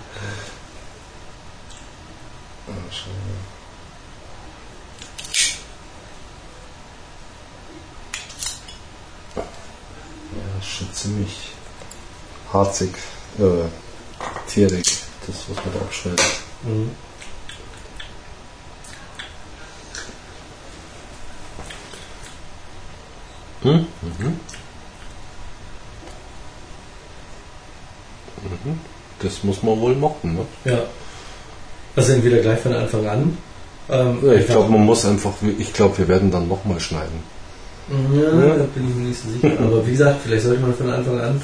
ziemlich 10.99 11.53
harzig, 12.53 12.91
äh, 13.39 14.51
tierig, 14.51 15.03
das, 15.27 15.37
was 15.49 15.57
man 15.65 15.75
da 15.75 15.81
abschneidet. 15.81 16.25
Mhm. 16.63 16.91
Mhm. 23.63 23.87
Mhm. 24.03 24.41
Mhm. 28.43 28.81
Das 29.21 29.43
muss 29.43 29.63
man 29.63 29.81
wohl 29.81 29.97
machen, 29.97 30.35
ne? 30.35 30.47
Ja. 30.65 30.79
Also 31.97 32.13
entweder 32.13 32.39
gleich 32.39 32.61
von 32.61 32.73
Anfang 32.75 33.07
an. 33.07 33.39
Ähm, 33.91 34.19
ja, 34.23 34.33
ich 34.35 34.47
glaube, 34.47 34.71
man 34.71 34.85
muss 34.85 35.05
einfach, 35.05 35.33
ich 35.59 35.73
glaube, 35.73 35.99
wir 35.99 36.09
werden 36.09 36.31
dann 36.31 36.47
nochmal 36.47 36.79
schneiden. 36.79 37.23
Ja, 38.13 38.23
ja, 38.23 38.57
da 38.57 38.65
bin 38.65 38.89
ich 38.89 38.95
mir 38.95 39.09
nicht 39.09 39.21
so 39.21 39.31
sicher. 39.31 39.59
Aber 39.61 39.85
wie 39.87 39.93
gesagt, 39.93 40.21
vielleicht 40.23 40.45
sollte 40.45 40.61
man 40.61 40.75
von 40.75 40.91
Anfang 40.91 41.21
an 41.21 41.43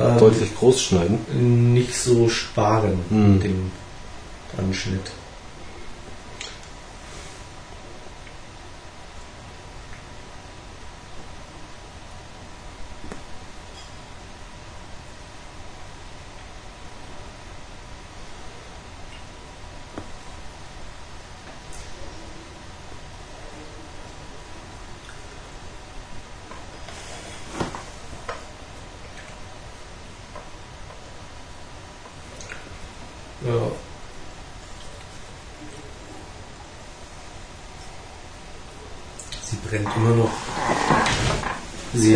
ähm, 0.00 0.18
deutlich 0.18 0.54
groß 0.54 0.80
schneiden. 0.80 1.18
Nicht 1.74 1.94
so 1.94 2.28
sparen 2.28 2.98
mhm. 3.10 3.34
mit 3.34 3.44
dem 3.44 3.70
Anschnitt. 4.58 5.12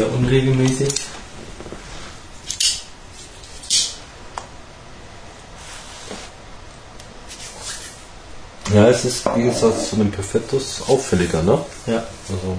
Unregelmäßig. 0.07 0.93
Ja, 8.75 8.89
es 8.89 9.05
ist 9.05 9.27
wie 9.37 9.43
gesagt 9.43 9.85
zu 9.85 9.97
einem 9.97 10.11
Perfettus 10.13 10.83
auffälliger, 10.87 11.43
ne? 11.43 11.65
Ja. 11.87 12.05
Also. 12.29 12.57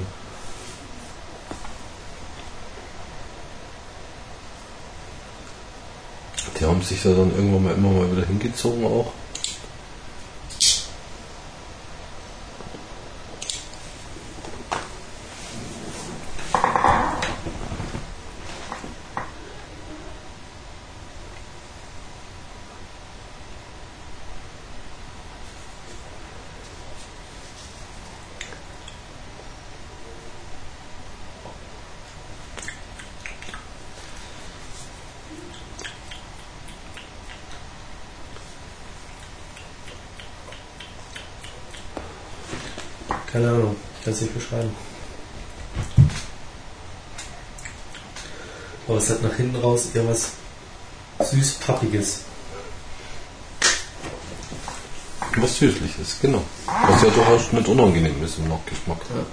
Die 6.60 6.66
haben 6.82 6.88
sich 6.88 7.04
ja 7.04 7.14
dann 7.14 7.32
irgendwann 7.36 7.64
mal 7.64 7.74
immer 7.76 7.92
mal 7.92 8.12
wieder 8.12 8.26
hingezogen 8.26 8.84
auch. 8.86 9.14
Keine 43.32 43.76
Nicht 44.22 44.34
beschreiben. 44.36 44.70
Aber 48.88 48.98
es 48.98 49.10
hat 49.10 49.24
nach 49.24 49.34
hinten 49.36 49.56
raus 49.56 49.88
eher 49.94 50.08
was 50.08 50.30
süß-pappiges. 51.20 52.22
Was 55.38 55.58
Süßliches, 55.58 56.18
genau. 56.22 56.44
Was 56.66 57.02
ja 57.02 57.10
durchaus 57.10 57.52
nicht 57.52 57.68
unangenehm 57.68 58.24
ist 58.24 58.38
im 58.38 58.50
Nachgeschmack. 58.50 59.00
Ja. 59.16 59.26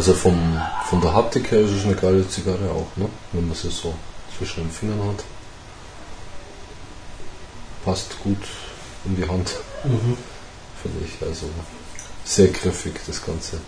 Also 0.00 0.14
vom, 0.14 0.58
von 0.86 1.02
der 1.02 1.12
Haptik 1.12 1.50
her 1.50 1.60
ist 1.60 1.72
es 1.72 1.84
eine 1.84 1.94
geile 1.94 2.26
Zigarre 2.26 2.70
auch, 2.70 2.86
ne? 2.96 3.06
wenn 3.32 3.46
man 3.46 3.54
sie 3.54 3.68
so 3.68 3.94
zwischen 4.34 4.62
den 4.62 4.70
Fingern 4.70 4.98
hat. 5.08 5.22
Passt 7.84 8.18
gut 8.24 8.38
in 9.04 9.16
die 9.16 9.28
Hand, 9.28 9.56
mhm. 9.84 10.16
finde 10.82 11.04
ich. 11.04 11.20
Also 11.20 11.50
sehr 12.24 12.48
griffig 12.48 12.94
das 13.06 13.22
Ganze. 13.22 13.60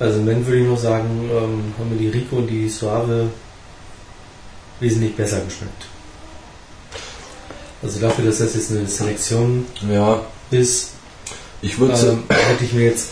Also 0.00 0.24
wenn 0.26 0.46
würde 0.46 0.60
ich 0.60 0.66
nur 0.66 0.76
sagen, 0.76 1.28
ähm, 1.30 1.74
haben 1.78 1.90
mir 1.90 1.96
die 1.96 2.08
Rico 2.08 2.36
und 2.36 2.46
die 2.46 2.68
Suave 2.68 3.30
wesentlich 4.80 5.16
besser 5.16 5.40
geschmeckt. 5.40 5.86
Also 7.82 8.00
dafür, 8.00 8.24
dass 8.24 8.38
das 8.38 8.54
jetzt 8.54 8.70
eine 8.70 8.86
Selektion 8.86 9.66
ja. 9.90 10.20
ist, 10.50 10.90
ich 11.62 11.78
würde 11.78 11.94
ähm, 11.94 12.22
hätte 12.28 12.64
ich 12.64 12.72
mir 12.72 12.84
jetzt 12.84 13.08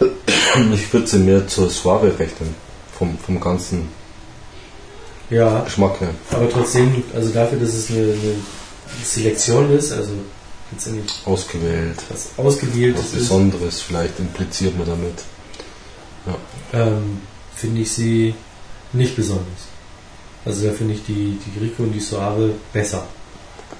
ich 0.74 0.92
würde 0.92 1.06
sie 1.06 1.18
mehr 1.18 1.46
zur 1.46 1.70
Suave 1.70 2.18
rechnen 2.18 2.54
vom, 2.96 3.18
vom 3.18 3.40
ganzen 3.40 3.88
ja, 5.30 5.60
Geschmack 5.60 6.00
her. 6.00 6.10
Aber 6.30 6.48
trotzdem, 6.50 7.02
also 7.14 7.30
dafür, 7.30 7.58
dass 7.58 7.70
es 7.70 7.90
eine, 7.90 8.00
eine 8.00 8.34
Selektion 9.02 9.72
ist, 9.76 9.92
also 9.92 10.12
ausgewählt, 11.26 11.96
was 12.08 12.30
ausgewählt 12.36 12.96
was 12.98 13.06
Besonderes, 13.08 13.74
ist, 13.74 13.82
vielleicht 13.82 14.18
impliziert 14.18 14.76
man 14.76 14.86
damit. 14.86 15.22
Ja. 16.26 16.80
Ähm, 16.80 17.20
finde 17.54 17.80
ich 17.82 17.92
sie 17.92 18.34
nicht 18.92 19.16
besonders. 19.16 19.68
Also 20.44 20.66
da 20.66 20.72
finde 20.72 20.94
ich 20.94 21.04
die, 21.04 21.38
die 21.38 21.58
Rico 21.58 21.84
und 21.84 21.92
die 21.92 22.00
Suave 22.00 22.54
besser. 22.72 23.06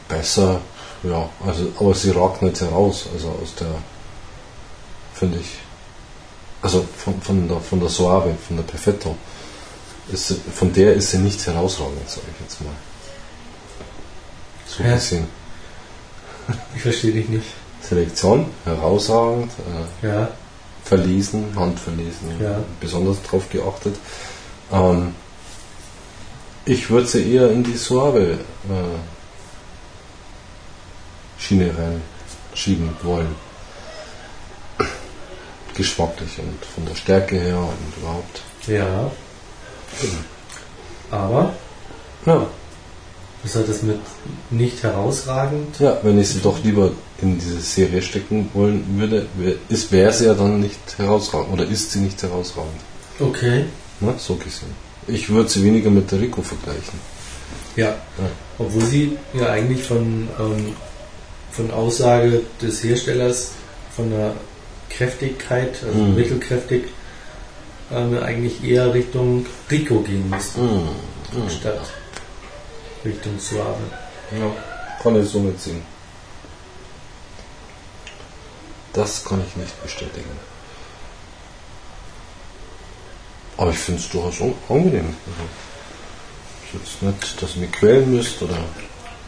Besser, 0.09 0.61
ja, 1.03 1.29
also 1.45 1.73
aber 1.79 1.95
sie 1.95 2.11
ragt 2.11 2.43
nicht 2.43 2.61
heraus, 2.61 3.07
also 3.13 3.29
aus 3.43 3.55
der 3.59 3.75
finde 5.15 5.39
ich. 5.39 5.59
Also 6.61 6.87
von, 6.97 7.21
von 7.21 7.49
der 7.49 7.61
von 7.61 7.81
der 7.81 7.89
Suave, 7.89 8.35
von 8.47 8.57
der 8.57 8.65
Perfetto 8.65 9.17
ist, 10.13 10.35
von 10.55 10.73
der 10.73 10.95
ist 10.95 11.11
sie 11.11 11.19
nicht 11.19 11.45
herausragend, 11.45 12.09
sage 12.09 12.27
ich 12.33 12.41
jetzt 12.41 12.61
mal. 12.61 12.75
So 14.67 14.83
ja. 14.85 14.95
gesehen. 14.95 15.27
Ich 16.75 16.83
verstehe 16.83 17.13
dich 17.13 17.29
nicht. 17.29 17.47
Selektion, 17.81 18.47
herausragend. 18.65 19.53
Äh, 20.03 20.07
ja. 20.07 20.29
Verlesen, 20.85 21.47
handverlesen, 21.57 22.41
ja. 22.41 22.59
besonders 22.81 23.23
drauf 23.23 23.49
geachtet. 23.51 23.97
Ähm, 24.73 25.15
ich 26.65 26.91
würde 26.91 27.07
sie 27.07 27.35
eher 27.35 27.51
in 27.51 27.65
die 27.65 27.77
Suave 27.77 28.33
äh, 28.33 28.39
Schiene 31.39 31.73
reinschieben 31.77 32.91
wollen. 33.03 33.35
Geschmacklich 35.75 36.39
und 36.39 36.65
von 36.65 36.87
der 36.87 36.95
Stärke 36.95 37.37
her 37.37 37.59
und 37.59 37.97
überhaupt. 37.97 38.43
Ja. 38.67 39.11
Aber 41.11 41.53
ja. 42.27 42.47
was 43.43 43.57
hat 43.57 43.69
das 43.69 43.83
mit 43.83 44.01
nicht 44.51 44.83
herausragend? 44.83 45.81
Ja, 45.81 45.99
wenn 46.03 46.19
ich 46.21 46.29
sie 46.29 46.41
doch 46.41 46.63
lieber 46.63 46.91
in 47.23 47.39
diese 47.39 47.61
Serie 47.61 48.03
stecken 48.03 48.51
wollen 48.53 48.85
würde, 48.99 49.27
wäre 49.91 50.13
sie 50.13 50.27
ja 50.27 50.35
dann 50.35 50.61
nicht 50.61 50.99
herausragend 50.99 51.53
oder 51.53 51.65
ist 51.65 51.93
sie 51.93 52.01
nicht 52.01 52.23
herausragend. 52.23 52.81
Okay. 53.19 53.65
Na, 54.01 54.15
so 54.19 54.35
gesehen. 54.35 54.75
Ich 55.07 55.29
würde 55.29 55.49
sie 55.49 55.65
weniger 55.65 55.91
mit 55.91 56.11
der 56.11 56.21
Rico 56.21 56.43
vergleichen. 56.43 56.99
Ja. 57.77 57.89
ja. 57.89 57.97
Obwohl 58.59 58.85
sie 58.85 59.17
ja 59.35 59.51
eigentlich 59.51 59.85
von, 59.85 60.29
ähm, 60.39 60.75
von 61.53 61.71
Aussage 61.71 62.43
des 62.61 62.83
Herstellers 62.83 63.53
von 63.95 64.11
der 64.11 64.35
Kräftigkeit, 64.91 65.77
also 65.87 65.99
mhm. 65.99 66.15
mittelkräftig, 66.15 66.85
ähm, 67.93 68.19
eigentlich 68.23 68.65
eher 68.65 68.93
Richtung 68.93 69.47
Rico 69.71 70.01
gehen 70.01 70.29
müssten, 70.31 70.63
mm, 70.63 71.45
mm. 71.45 71.51
statt 71.51 71.81
Richtung 73.05 73.39
Suave. 73.39 73.83
Ja, 74.39 74.51
kann 75.03 75.21
ich 75.21 75.29
so 75.29 75.41
mitziehen. 75.41 75.83
Das 78.93 79.25
kann 79.25 79.43
ich 79.47 79.57
nicht 79.57 79.83
bestätigen. 79.83 80.31
Aber 83.57 83.71
ich 83.71 83.79
finde 83.79 84.01
es 84.01 84.09
durchaus 84.09 84.41
angenehm. 84.69 85.15
Also, 85.27 85.43
ist 86.65 87.01
jetzt 87.01 87.03
nicht, 87.03 87.43
dass 87.43 87.57
ihr 87.57 87.63
mich 87.63 87.73
quälen 87.73 88.11
müsst 88.11 88.43
oder 88.43 88.59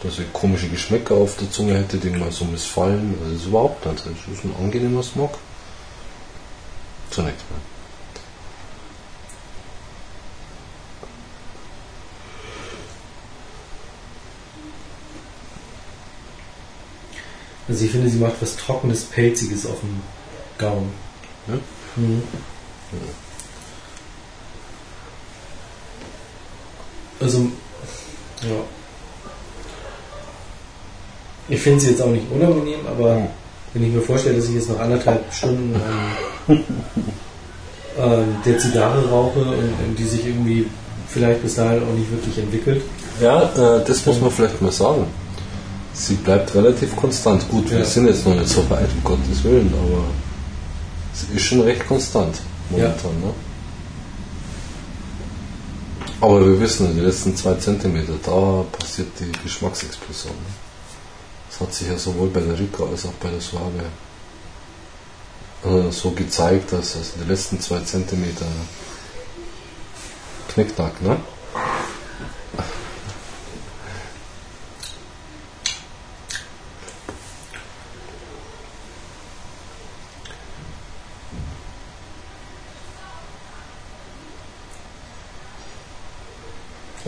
dass 0.02 0.18
ich 0.18 0.32
komische 0.32 0.68
Geschmäcker 0.68 1.14
auf 1.14 1.36
der 1.36 1.50
Zunge 1.50 1.78
hätte, 1.78 1.98
die 1.98 2.10
mir 2.10 2.30
so 2.30 2.44
missfallen. 2.44 3.14
Also, 3.20 3.32
das 3.32 3.42
ist 3.42 3.46
überhaupt 3.48 3.86
nicht. 3.86 4.04
Das 4.06 4.34
ist 4.34 4.44
ein 4.44 4.54
angenehmer 4.58 5.02
Smog. 5.02 5.38
Zunächst 7.10 7.44
mal. 7.50 7.73
Also 17.68 17.84
ich 17.84 17.90
finde, 17.90 18.08
sie 18.08 18.18
macht 18.18 18.34
was 18.40 18.56
Trockenes, 18.56 19.04
Pelziges 19.04 19.66
auf 19.66 19.80
dem 19.80 20.00
Gaumen. 20.58 20.92
Ja? 21.48 21.54
Mhm. 21.96 22.22
Also, 27.20 27.38
ja. 28.42 28.56
Ich 31.48 31.60
finde 31.60 31.80
sie 31.80 31.90
jetzt 31.90 32.02
auch 32.02 32.10
nicht 32.10 32.30
unangenehm, 32.30 32.86
aber 32.86 33.14
mhm. 33.14 33.26
wenn 33.72 33.84
ich 33.84 33.92
mir 33.92 34.02
vorstelle, 34.02 34.36
dass 34.36 34.48
ich 34.48 34.54
jetzt 34.56 34.68
noch 34.68 34.80
anderthalb 34.80 35.32
Stunden 35.32 35.74
ähm, 36.48 36.58
ähm, 37.98 38.36
der 38.44 38.58
Zigarre 38.58 39.08
rauche 39.08 39.40
und, 39.40 39.72
und, 39.86 39.98
die 39.98 40.04
sich 40.04 40.26
irgendwie 40.26 40.66
vielleicht 41.08 41.42
bis 41.42 41.54
dahin 41.54 41.82
auch 41.82 41.94
nicht 41.94 42.10
wirklich 42.10 42.38
entwickelt. 42.38 42.82
Ja, 43.20 43.42
äh, 43.42 43.84
das 43.84 44.04
muss 44.04 44.20
man 44.20 44.30
vielleicht 44.30 44.60
mal 44.60 44.72
sagen 44.72 45.06
sie 45.94 46.14
bleibt 46.14 46.54
relativ 46.54 46.94
konstant. 46.96 47.48
Gut, 47.48 47.70
ja. 47.70 47.78
wir 47.78 47.84
sind 47.84 48.06
jetzt 48.06 48.26
noch 48.26 48.34
nicht 48.34 48.48
so 48.48 48.68
weit, 48.68 48.90
um 48.94 49.04
Gottes 49.04 49.42
Willen, 49.44 49.72
aber 49.72 50.04
sie 51.14 51.36
ist 51.36 51.44
schon 51.44 51.60
recht 51.60 51.86
konstant 51.86 52.40
momentan. 52.70 53.12
Ja. 53.22 53.28
Ne? 53.28 53.34
Aber 56.20 56.44
wir 56.44 56.60
wissen, 56.60 56.94
die 56.94 57.00
letzten 57.00 57.36
zwei 57.36 57.54
Zentimeter, 57.54 58.14
da 58.24 58.64
passiert 58.76 59.08
die 59.20 59.30
Geschmacksexplosion. 59.42 60.32
Ne? 60.32 60.54
Das 61.50 61.60
hat 61.60 61.74
sich 61.74 61.88
ja 61.88 61.98
sowohl 61.98 62.28
bei 62.28 62.40
der 62.40 62.58
Rica 62.58 62.84
als 62.84 63.04
auch 63.06 63.12
bei 63.20 63.28
der 63.30 63.40
Suave 63.40 63.84
äh, 65.64 65.92
so 65.92 66.10
gezeigt, 66.10 66.72
dass 66.72 66.96
also 66.96 67.10
die 67.22 67.28
letzten 67.30 67.60
zwei 67.60 67.80
Zentimeter 67.80 68.46
Knickknack, 70.48 71.00
ne? 71.02 71.16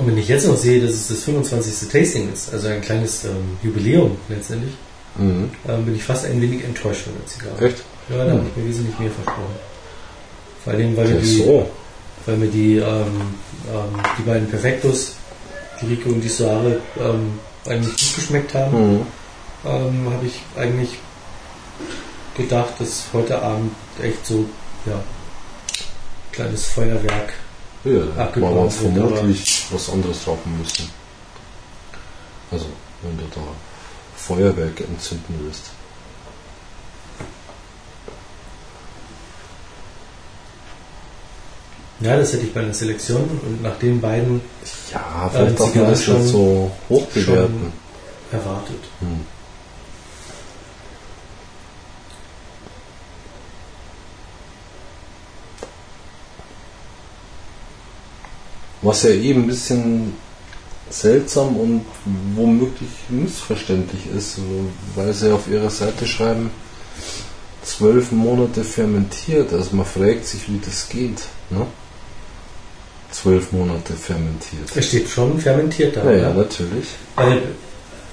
Und 0.06 0.12
wenn 0.12 0.18
ich 0.18 0.28
jetzt 0.28 0.46
noch 0.46 0.56
sehe, 0.56 0.80
dass 0.80 0.92
es 0.92 1.08
das 1.08 1.24
25. 1.24 1.88
Tasting 1.88 2.32
ist, 2.32 2.52
also 2.52 2.68
ein 2.68 2.80
kleines 2.80 3.24
ähm, 3.24 3.58
Jubiläum 3.60 4.16
letztendlich, 4.28 4.74
mhm. 5.18 5.50
ähm, 5.68 5.84
bin 5.84 5.96
ich 5.96 6.04
fast 6.04 6.26
ein 6.26 6.40
wenig 6.40 6.62
enttäuscht 6.62 7.02
von 7.02 7.14
der 7.14 7.26
Zigarre. 7.26 7.66
Echt? 7.66 7.82
Ja, 8.08 8.18
da 8.18 8.24
mhm. 8.26 8.38
habe 8.38 8.48
ich 8.48 8.56
mir 8.56 8.68
wesentlich 8.68 8.96
mehr 9.00 9.10
versprochen. 9.10 9.56
Vor 10.62 10.72
allem, 10.72 10.96
weil 10.96 11.08
mir 11.08 11.18
die, 11.20 11.42
so. 11.42 11.68
weil 12.24 12.36
mir 12.36 12.46
die, 12.46 12.76
ähm, 12.76 12.84
ähm, 12.86 14.00
die 14.16 14.22
beiden 14.22 14.48
Perfektos, 14.48 15.14
die 15.82 15.86
Rico 15.86 16.10
und 16.10 16.20
die 16.20 16.28
Soare, 16.28 16.80
ähm, 17.00 17.40
eigentlich 17.66 17.96
gut 17.96 18.14
geschmeckt 18.14 18.54
haben, 18.54 18.98
mhm. 18.98 19.00
Ähm, 19.64 20.08
habe 20.12 20.26
ich 20.26 20.40
eigentlich 20.56 20.90
gedacht, 22.36 22.74
dass 22.78 23.06
heute 23.12 23.42
Abend 23.42 23.72
echt 24.00 24.24
so, 24.24 24.44
ja, 24.84 25.02
kleines 26.30 26.66
Feuerwerk 26.66 27.32
ja, 27.86 28.22
abgebaut 28.22 28.54
man 28.54 28.70
vermutlich 28.70 29.66
was 29.70 29.90
anderes 29.90 30.26
rauchen 30.26 30.58
müssen. 30.58 30.90
Also, 32.50 32.66
wenn 33.02 33.16
du 33.16 33.24
da 33.34 33.40
Feuerwerke 34.16 34.84
entzünden 34.84 35.34
willst. 35.40 35.70
Ja, 42.00 42.16
das 42.16 42.32
hätte 42.32 42.44
ich 42.44 42.52
bei 42.52 42.60
einer 42.60 42.74
Selektion 42.74 43.40
und 43.42 43.62
nach 43.62 43.78
den 43.78 44.00
beiden. 44.00 44.40
Ja, 44.92 45.30
vielleicht 45.32 45.58
darf 45.58 45.74
man 45.74 45.84
das 45.86 46.04
schon 46.04 46.26
so 46.26 46.70
hoch 46.88 47.06
bewerten. 47.06 47.72
Erwartet. 48.30 48.80
Hm. 49.00 49.35
Was 58.82 59.02
ja 59.02 59.10
eben 59.10 59.42
ein 59.42 59.46
bisschen 59.46 60.14
seltsam 60.90 61.56
und 61.56 61.84
womöglich 62.34 62.90
missverständlich 63.08 64.02
ist, 64.16 64.38
weil 64.94 65.12
sie 65.12 65.32
auf 65.32 65.48
ihrer 65.48 65.70
Seite 65.70 66.06
schreiben, 66.06 66.50
zwölf 67.64 68.12
Monate 68.12 68.62
fermentiert. 68.64 69.52
Also 69.52 69.74
man 69.74 69.86
fragt 69.86 70.26
sich, 70.26 70.48
wie 70.48 70.60
das 70.64 70.88
geht. 70.88 71.22
Ne? 71.50 71.66
Zwölf 73.10 73.52
Monate 73.52 73.94
fermentiert. 73.94 74.68
Es 74.74 74.86
steht 74.86 75.08
schon 75.08 75.40
fermentiert 75.40 75.96
da. 75.96 76.04
Ja, 76.04 76.16
ja 76.16 76.34
natürlich. 76.34 76.86
Weil 77.16 77.42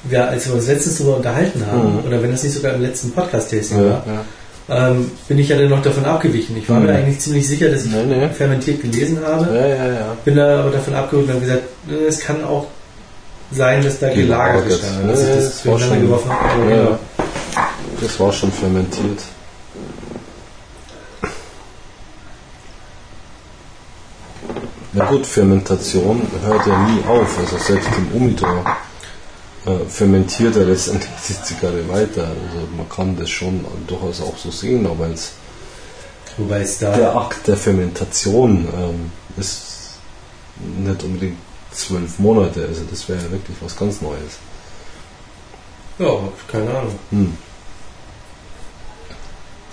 wir, 0.04 0.28
als 0.28 0.48
wir 0.48 0.56
uns 0.56 0.68
letztens 0.68 0.98
darüber 0.98 1.18
unterhalten 1.18 1.66
haben, 1.66 1.94
mhm. 1.94 2.06
oder 2.06 2.22
wenn 2.22 2.32
das 2.32 2.44
nicht 2.44 2.54
sogar 2.54 2.74
im 2.74 2.82
letzten 2.82 3.12
Podcast-Tasting 3.12 3.78
ja, 3.78 3.86
war, 3.86 4.08
ja. 4.08 4.26
Ähm, 4.70 5.12
bin 5.28 5.40
ich 5.40 5.50
ja 5.50 5.58
dann 5.58 5.70
noch 5.70 5.82
davon 5.82 6.06
abgewichen. 6.06 6.56
Ich 6.58 6.70
war 6.70 6.80
Mhm. 6.80 6.86
mir 6.88 6.94
eigentlich 6.96 7.20
ziemlich 7.20 7.48
sicher, 7.48 7.70
dass 7.70 7.86
ich 7.86 7.92
Nee, 7.92 8.04
nee. 8.06 8.30
fermentiert 8.30 8.82
gelesen 8.82 9.20
habe. 9.26 9.54
Ja, 9.56 9.68
ja, 9.68 9.88
ja. 9.94 10.18
Bin 10.24 10.36
da 10.36 10.60
aber 10.62 10.72
davon 10.72 10.94
abgewichen 10.94 11.30
und 11.30 11.36
habe 11.36 11.46
gesagt, 11.46 11.64
äh, 11.90 12.06
es 12.08 12.20
kann 12.20 12.44
auch 12.44 12.68
sein, 13.52 13.84
dass 13.84 14.00
da 14.00 14.10
gelagert 14.14 14.68
ist. 14.68 14.84
ne, 14.84 15.08
Dass 15.12 15.22
ich 15.22 15.28
das 15.28 15.44
das 15.46 15.66
war 15.66 15.80
schon- 15.80 16.02
geworfen 16.02 16.32
habe. 16.32 16.70
Genau. 16.70 17.00
Das 18.02 18.20
war 18.20 18.32
schon 18.34 18.52
fermentiert. 18.52 19.20
Na 24.94 25.06
gut, 25.06 25.26
Fermentation 25.26 26.22
hört 26.46 26.68
ja 26.68 26.78
nie 26.88 27.04
auf. 27.08 27.40
Also 27.40 27.58
selbst 27.58 27.90
im 27.98 28.22
Umidor 28.22 28.64
äh, 29.66 29.86
fermentiert 29.90 30.56
er 30.56 30.66
letztendlich 30.66 31.10
die 31.28 31.42
Zigarre 31.44 31.88
weiter. 31.90 32.24
Also 32.28 32.68
man 32.76 32.88
kann 32.90 33.16
das 33.16 33.30
schon 33.30 33.66
durchaus 33.88 34.22
auch 34.22 34.38
so 34.38 34.52
sehen, 34.52 34.86
aber 34.86 35.06
als 35.06 35.32
Wobei 36.38 36.62
es 36.62 36.80
da 36.80 36.96
der 36.96 37.16
Akt 37.16 37.48
der 37.48 37.56
Fermentation 37.58 38.68
ähm, 38.76 39.12
ist 39.38 39.98
nicht 40.78 41.04
unbedingt 41.04 41.38
zwölf 41.72 42.18
Monate. 42.20 42.66
Also 42.68 42.82
das 42.90 43.08
wäre 43.08 43.20
ja 43.24 43.32
wirklich 43.32 43.56
was 43.62 43.76
ganz 43.76 44.02
Neues. 44.02 44.38
Ja, 46.00 46.18
keine 46.52 46.70
Ahnung. 46.76 47.00
Hm. 47.12 47.38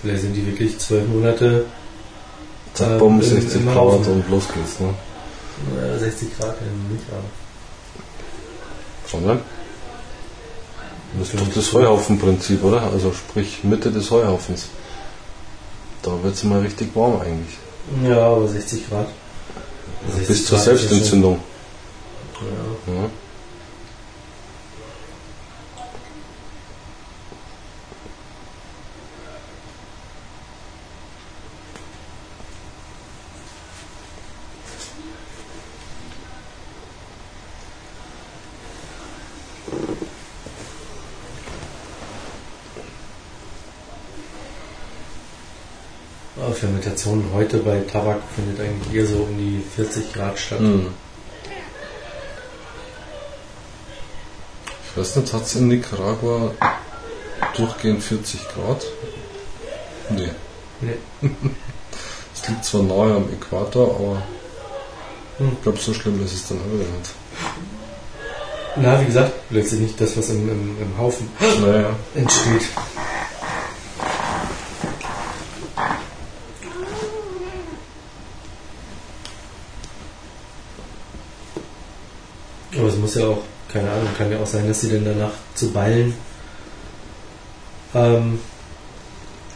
Vielleicht 0.01 0.21
sind 0.21 0.33
die 0.33 0.45
wirklich 0.45 0.77
zwölf 0.79 1.07
Monate 1.07 1.65
Zack, 2.73 2.91
Ähm, 2.91 2.99
bumm, 2.99 3.19
im- 3.21 3.27
60 3.27 3.55
im 3.61 3.65
Grad 3.65 3.75
Haufen. 3.75 4.13
und 4.13 4.29
los 4.29 4.43
geht's. 4.53 4.79
Ne? 4.79 4.93
äh, 5.95 5.99
60 5.99 6.37
Grad 6.37 6.55
nicht 6.61 7.03
an. 7.11 7.23
Sondern? 9.07 9.41
Das 11.19 11.33
ist 11.33 11.39
doch 11.39 11.53
das 11.53 11.73
Heuhaufenprinzip, 11.73 12.63
oder? 12.63 12.83
Also 12.83 13.11
sprich 13.11 13.63
Mitte 13.63 13.91
des 13.91 14.09
Heuhaufens. 14.11 14.67
Da 16.03 16.11
wird 16.23 16.35
es 16.35 16.43
mal 16.43 16.61
richtig 16.61 16.95
warm 16.95 17.19
eigentlich. 17.21 17.57
Ja, 18.03 18.27
aber 18.27 18.47
60 18.47 18.89
Grad. 18.89 19.07
60 20.07 20.27
Bis 20.27 20.45
zur 20.45 20.57
Grad 20.57 20.65
Selbstentzündung. 20.65 21.39
Ja. 22.87 22.93
Ja. 22.93 23.09
Fermentation 47.01 47.23
heute 47.33 47.57
bei 47.59 47.79
Tabak 47.91 48.21
findet 48.35 48.59
eigentlich 48.59 48.93
eher 48.93 49.07
so 49.07 49.23
um 49.23 49.37
die 49.37 49.63
40 49.75 50.13
Grad 50.13 50.37
statt. 50.37 50.59
Hm. 50.59 50.87
Ich 54.91 54.97
weiß 54.97 55.15
nicht, 55.17 55.33
hat 55.33 55.41
es 55.43 55.55
in 55.55 55.67
Nicaragua 55.69 56.51
durchgehend 57.55 58.03
40 58.03 58.39
Grad? 58.49 58.83
Nee. 60.09 60.29
Nee. 60.81 60.97
Es 62.33 62.47
liegt 62.47 62.65
zwar 62.65 62.81
nahe 62.81 63.15
am 63.17 63.29
Äquator, 63.31 63.95
aber 63.95 64.21
Hm. 65.37 65.51
ich 65.53 65.61
glaube, 65.63 65.77
so 65.79 65.93
schlimm 65.93 66.23
ist 66.25 66.33
es 66.33 66.47
dann 66.47 66.57
auch 66.59 66.65
wieder 66.73 66.85
nicht. 66.85 67.11
Na, 68.77 68.99
wie 69.01 69.05
gesagt, 69.05 69.31
letztlich 69.49 69.81
nicht 69.81 70.01
das, 70.01 70.17
was 70.17 70.29
im, 70.29 70.49
im, 70.49 70.77
im 70.81 70.97
Haufen 70.97 71.29
Naja. 71.61 71.95
entsteht. 72.15 72.63
Aber 82.77 82.87
es 82.87 82.97
muss 82.97 83.15
ja 83.15 83.27
auch, 83.27 83.43
keine 83.71 83.89
Ahnung, 83.89 84.07
kann 84.17 84.31
ja 84.31 84.39
auch 84.39 84.47
sein, 84.47 84.67
dass 84.67 84.81
sie 84.81 84.91
dann 84.91 85.05
danach 85.05 85.31
zu 85.55 85.71
Ballen 85.71 86.13
ähm, 87.93 88.39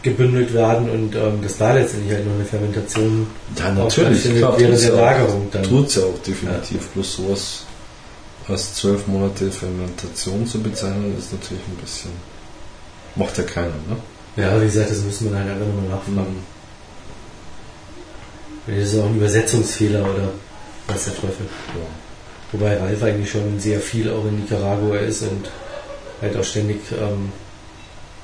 gebündelt 0.01 0.53
werden 0.53 0.89
und 0.89 1.15
ähm, 1.15 1.41
dass 1.41 1.57
da 1.57 1.73
letztendlich 1.73 2.13
halt 2.13 2.25
noch 2.27 2.35
eine 2.35 2.45
Fermentation 2.45 3.27
Ja, 3.57 3.71
natürlich, 3.71 4.23
klar. 4.23 4.59
während 4.59 4.81
der 4.81 4.89
ja 4.89 4.93
auch. 4.93 4.99
Lagerung 4.99 5.47
dann. 5.51 5.63
Tut 5.63 5.87
es 5.87 5.95
ja 5.95 6.03
auch 6.03 6.19
definitiv. 6.25 6.87
Bloß 6.89 7.15
sowas 7.15 7.63
als 8.47 8.75
zwölf 8.75 9.07
Monate 9.07 9.49
Fermentation 9.49 10.45
zu 10.45 10.61
bezeichnen, 10.61 11.15
ist 11.17 11.33
natürlich 11.33 11.63
ein 11.67 11.77
bisschen. 11.77 12.11
Macht 13.15 13.37
ja 13.37 13.43
keiner, 13.43 13.69
ne? 13.69 13.97
Ja, 14.35 14.59
wie 14.61 14.65
gesagt, 14.65 14.91
das 14.91 14.99
müssen 14.99 15.31
wir 15.31 15.37
halt 15.39 15.49
einfach 15.49 15.65
nochmal 15.65 15.89
nachfragen. 15.89 16.43
Das 18.67 18.77
ist 18.77 18.99
auch 18.99 19.05
ein 19.05 19.15
Übersetzungsfehler 19.15 20.01
oder 20.01 20.29
was 20.87 21.05
der 21.05 21.15
Teufel. 21.15 21.45
Ja. 21.75 22.04
Wobei 22.57 22.77
Ralf 22.77 23.03
eigentlich 23.03 23.31
schon 23.31 23.59
sehr 23.59 23.81
viel 23.81 24.09
auch 24.09 24.23
in 24.25 24.39
Nicaragua 24.39 24.95
ist 24.97 25.23
und 25.23 25.49
halt 26.21 26.37
auch 26.37 26.43
ständig 26.43 26.79
ähm, 26.93 27.31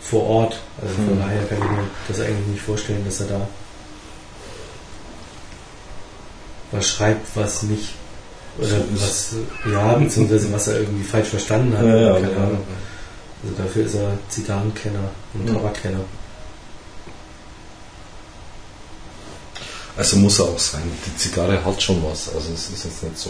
vor 0.02 0.24
Ort. 0.26 0.60
Also 0.82 0.94
von 0.96 1.10
Hm. 1.10 1.20
daher 1.20 1.44
kann 1.48 1.58
ich 1.58 1.64
mir 1.64 1.84
das 2.08 2.20
eigentlich 2.22 2.48
nicht 2.48 2.62
vorstellen, 2.62 3.04
dass 3.06 3.20
er 3.20 3.28
da 3.28 3.48
was 6.72 6.88
schreibt, 6.88 7.28
was 7.36 7.64
nicht 7.64 7.90
oder 8.58 8.70
was 8.96 9.34
ja, 9.70 9.94
beziehungsweise 9.96 10.54
was 10.54 10.68
er 10.68 10.80
irgendwie 10.80 11.04
falsch 11.04 11.28
verstanden 11.28 11.78
hat. 11.78 11.86
Ja, 11.86 11.98
ja, 11.98 12.14
Keine 12.14 12.32
ja. 12.32 12.38
Ahnung. 12.38 12.64
Also 13.44 13.56
dafür 13.62 13.86
ist 13.86 13.96
er 13.96 14.18
Zigarrenkenner 14.30 15.10
und 15.34 15.48
Ja. 15.48 15.54
Tabakkenner. 15.56 16.00
Also 19.98 20.16
muss 20.18 20.40
er 20.40 20.46
auch 20.46 20.60
sein. 20.60 20.84
Die 21.06 21.18
Zigarre 21.18 21.64
hat 21.66 21.82
schon 21.84 22.02
was. 22.04 22.34
Also 22.34 22.54
es 22.54 22.70
ist 22.70 22.86
jetzt 22.86 23.04
nicht 23.04 23.18
so. 23.18 23.30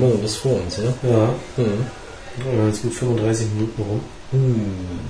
Haben 0.00 0.08
wir 0.12 0.16
noch 0.16 0.24
was 0.24 0.36
vor 0.36 0.60
uns, 0.62 0.78
oder? 0.78 0.94
Ja, 1.02 1.34
Mhm. 1.56 1.86
jetzt 2.66 2.82
gut 2.82 2.94
35 2.94 3.46
Minuten 3.54 3.82
rum. 3.82 4.00
Hm. 4.30 5.00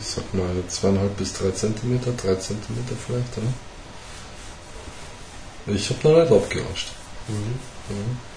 Ich 0.00 0.06
sag 0.06 0.34
mal 0.34 0.50
zweieinhalb 0.68 1.16
bis 1.16 1.32
drei 1.32 1.50
Zentimeter, 1.50 2.10
drei 2.12 2.34
Zentimeter 2.34 2.94
vielleicht, 3.06 3.38
oder? 3.38 3.46
Ich 5.74 5.88
habe 5.90 6.08
noch 6.08 6.20
nicht 6.22 6.32
abgelauscht. 6.32 6.88
Mhm. 7.28 7.58
Szene. 7.86 8.33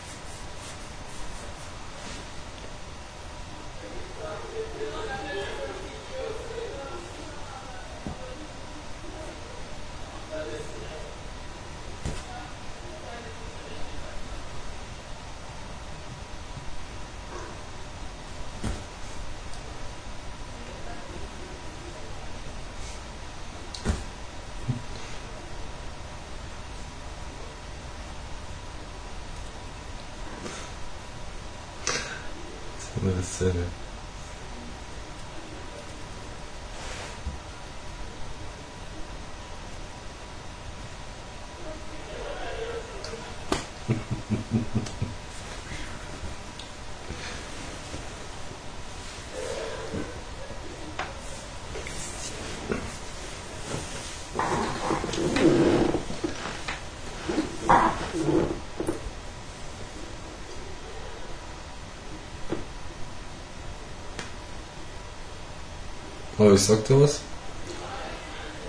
Aber 66.38 66.54
ich 66.54 66.62
sag 66.62 66.86
dir 66.86 67.02
was, 67.02 67.20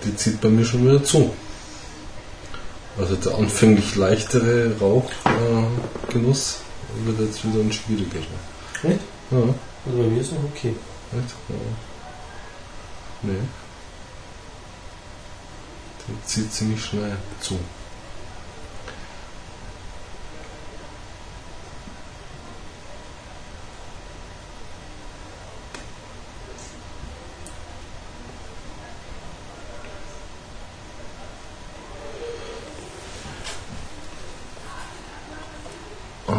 die 0.03 0.15
zieht 0.15 0.41
bei 0.41 0.49
mir 0.49 0.65
schon 0.65 0.83
wieder 0.85 1.03
zu. 1.03 1.33
Also 2.97 3.15
der 3.15 3.35
anfänglich 3.35 3.95
leichtere 3.95 4.75
Rauchgenuss 4.79 6.57
äh, 6.57 7.05
wird 7.05 7.19
jetzt 7.19 7.45
wieder 7.45 7.59
ein 7.59 7.71
schwierigerer. 7.71 8.23
Echt? 8.83 8.99
Ja. 9.31 9.37
Also 9.37 9.97
bei 9.97 10.03
mir 10.03 10.21
ist 10.21 10.33
noch 10.33 10.43
okay. 10.43 10.75
Echt? 11.13 11.35
Ja. 11.47 11.55
Nee. 13.21 13.33
Der 16.07 16.25
zieht 16.25 16.51
ziemlich 16.51 16.83
schnell 16.83 17.15
zu. 17.39 17.59
Ah. 36.27 36.33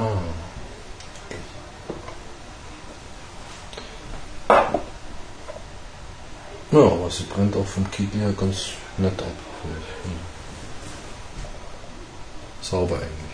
Ja, 6.71 6.79
aber 6.79 7.11
sie 7.11 7.25
brennt 7.41 7.57
auch 7.57 7.67
vom 7.67 7.91
Kegel 7.91 8.21
her 8.21 8.33
ganz 8.33 8.73
nett 8.99 9.23
ab. 9.23 9.29
Hm. 9.63 10.13
Sauber 12.61 12.97
eigentlich. 12.97 13.31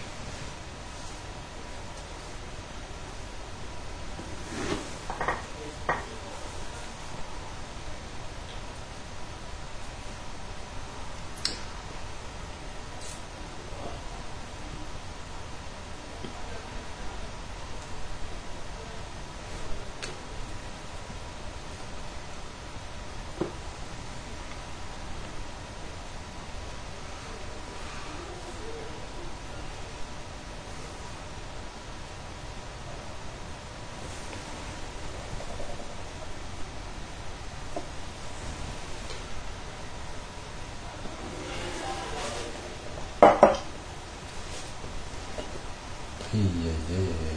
Eieiei. 46.37 47.37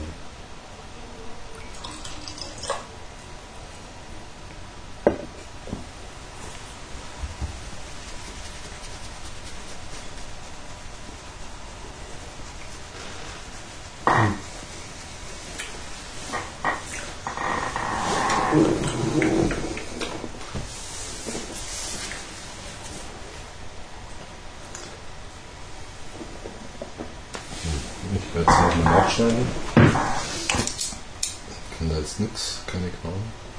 Ich 28.11 28.35
werde 28.35 29.08
nachschneiden. 29.19 29.47
Ich 31.71 31.77
kann 31.77 31.89
da 31.89 31.97
jetzt 31.97 32.19
nichts, 32.19 32.61
keine 32.67 32.89
Knauen. 32.89 33.49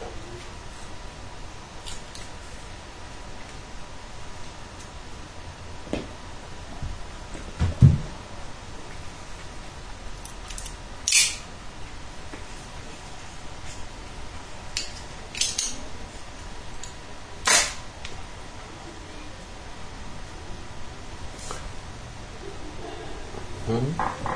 Hm? 23.66 23.94
Geht 23.96 24.29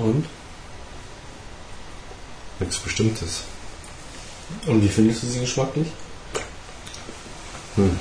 Und? 0.00 0.24
Nichts 2.58 2.78
Bestimmtes. 2.78 3.42
Und 4.66 4.82
wie 4.82 4.88
findest 4.88 5.22
du 5.22 5.26
sie 5.26 5.40
geschmacklich? 5.40 5.88
Hm. 7.76 7.98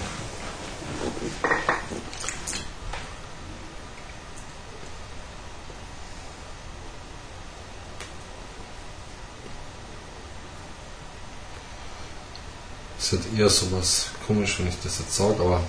Es 12.97 13.11
hat 13.11 13.19
eher 13.37 13.49
so 13.49 13.71
was 13.71 14.05
komisch, 14.25 14.57
wenn 14.59 14.69
ich 14.69 14.75
das 14.83 14.99
jetzt 14.99 15.15
sage, 15.15 15.41
aber 15.41 15.63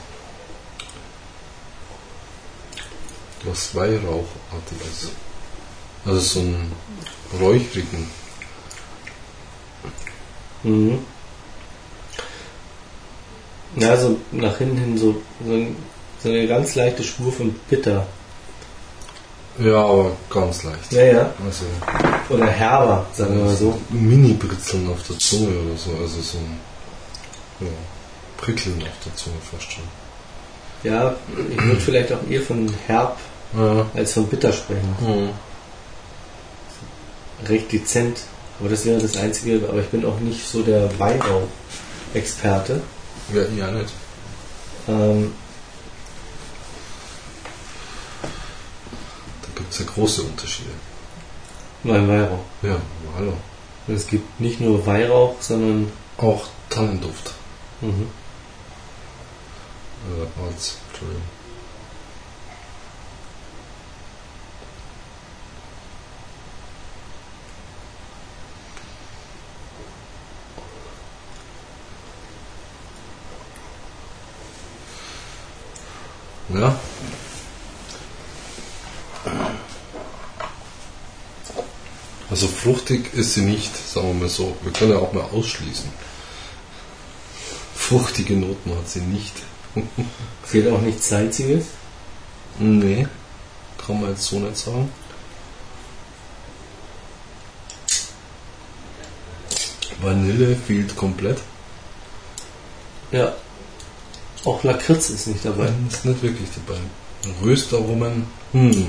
was 3.45 3.75
Weihrauchartiges. 3.75 5.09
Also 6.05 6.21
so 6.21 6.41
einen 6.41 6.73
räuchrigen. 7.41 8.09
Mhm. 10.63 10.99
Ja, 13.77 13.97
so 13.97 14.19
nach 14.33 14.59
hinten 14.59 14.77
hin 14.79 14.99
so, 14.99 15.21
so, 15.47 15.53
ein, 15.53 15.77
so 16.23 16.29
eine 16.29 16.47
ganz 16.47 16.75
leichte 16.75 17.03
Spur 17.05 17.33
von 17.33 17.55
Bitter. 17.69 18.07
Ja, 19.59 19.85
aber 19.85 20.13
ganz 20.31 20.63
leicht. 20.65 20.91
Ja, 20.93 21.03
ja. 21.03 21.35
Also 21.45 21.65
Oder 22.35 22.47
herber, 22.47 23.07
sagen 23.13 23.37
wir 23.37 23.45
mal 23.45 23.57
so. 23.57 23.79
Mini-Britzeln 23.91 24.89
auf 24.91 25.07
der 25.07 25.19
Zunge 25.19 25.49
oder 25.49 25.77
so. 25.77 25.91
Also 26.01 26.21
so 26.21 26.39
ein 26.39 26.59
ja, 27.61 27.67
Prickeln 28.39 28.83
auf 28.83 29.05
der 29.05 29.15
Zunge 29.17 29.37
fast 29.51 29.71
schon. 29.73 29.85
Ja, 30.83 31.15
ich 31.51 31.63
würde 31.63 31.81
vielleicht 31.81 32.13
auch 32.13 32.27
eher 32.29 32.43
von 32.43 32.73
herb 32.87 33.19
Ja. 33.57 33.87
als 33.95 34.15
von 34.15 34.27
bitter 34.29 34.53
sprechen. 34.53 34.97
Mhm. 35.01 35.31
Recht 37.51 37.71
dezent. 37.73 38.19
Aber 38.59 38.69
das 38.69 38.85
wäre 38.85 39.01
das 39.01 39.17
Einzige. 39.17 39.67
Aber 39.69 39.81
ich 39.81 39.89
bin 39.89 40.05
auch 40.05 40.19
nicht 40.21 40.47
so 40.47 40.63
der 40.63 40.99
Weihrauch-Experte. 40.99 42.81
Ja, 43.35 43.43
ja 43.57 43.71
nicht. 43.73 43.93
Ähm, 44.89 45.33
Da 49.43 49.49
gibt 49.57 49.73
es 49.73 49.79
ja 49.81 49.85
große 49.87 50.23
Unterschiede. 50.23 50.71
mein 51.83 52.09
Weihrauch. 52.09 52.45
Ja, 52.63 52.77
hallo. 53.17 53.33
Und 53.87 53.95
es 53.95 54.07
gibt 54.07 54.41
nicht 54.41 54.61
nur 54.61 54.85
Weihrauch, 54.87 55.37
sondern 55.41 55.91
Auch 56.19 56.47
Tannenduft. 56.69 57.33
mhm. 57.81 58.07
Äh, 60.07 60.27
Holz, 60.43 60.77
Entschuldigung. 60.91 61.23
Ja. 76.55 76.79
Also 82.31 82.47
fruchtig 82.47 83.13
ist 83.15 83.35
sie 83.35 83.43
nicht, 83.43 83.77
sagen 83.77 84.09
wir 84.09 84.15
mal 84.15 84.29
so. 84.29 84.57
Wir 84.63 84.73
können 84.73 84.93
ja 84.93 84.99
auch 84.99 85.13
mal 85.13 85.25
ausschließen. 85.25 85.91
Fruchtige 87.75 88.35
Noten 88.35 88.71
hat 88.77 88.89
sie 88.89 89.01
nicht. 89.01 89.35
fehlt 90.45 90.73
auch 90.73 90.81
nichts 90.81 91.09
Salziges. 91.09 91.67
Nee, 92.59 93.07
kann 93.85 94.01
man 94.01 94.11
jetzt 94.11 94.25
so 94.25 94.39
nicht 94.39 94.57
sagen. 94.57 94.93
Vanille 100.01 100.57
fehlt 100.57 100.97
komplett. 100.97 101.39
Ja. 103.13 103.35
Auch 104.45 104.63
Lakritz 104.65 105.11
ist 105.11 105.27
nicht 105.27 105.45
dabei. 105.45 105.71
Ist 105.91 106.05
nicht 106.05 106.23
wirklich 106.23 106.49
dabei. 106.55 106.79
Röstaromen, 107.43 108.25
hm, 108.53 108.89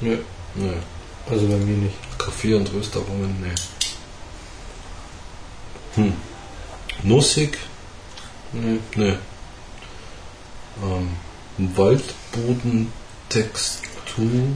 Nö. 0.00 0.16
nee. 0.54 0.72
Also 1.28 1.46
bei 1.46 1.56
mir 1.56 1.76
nicht. 1.76 1.94
Kaffee 2.16 2.54
und 2.54 2.72
Röstaromen, 2.72 3.36
nee. 3.42 3.54
Hm. 6.02 6.12
Nussig, 7.02 7.58
Nö. 8.52 8.78
nee. 8.96 9.14
Ähm, 10.82 11.10
Waldbodentextur, 11.76 13.82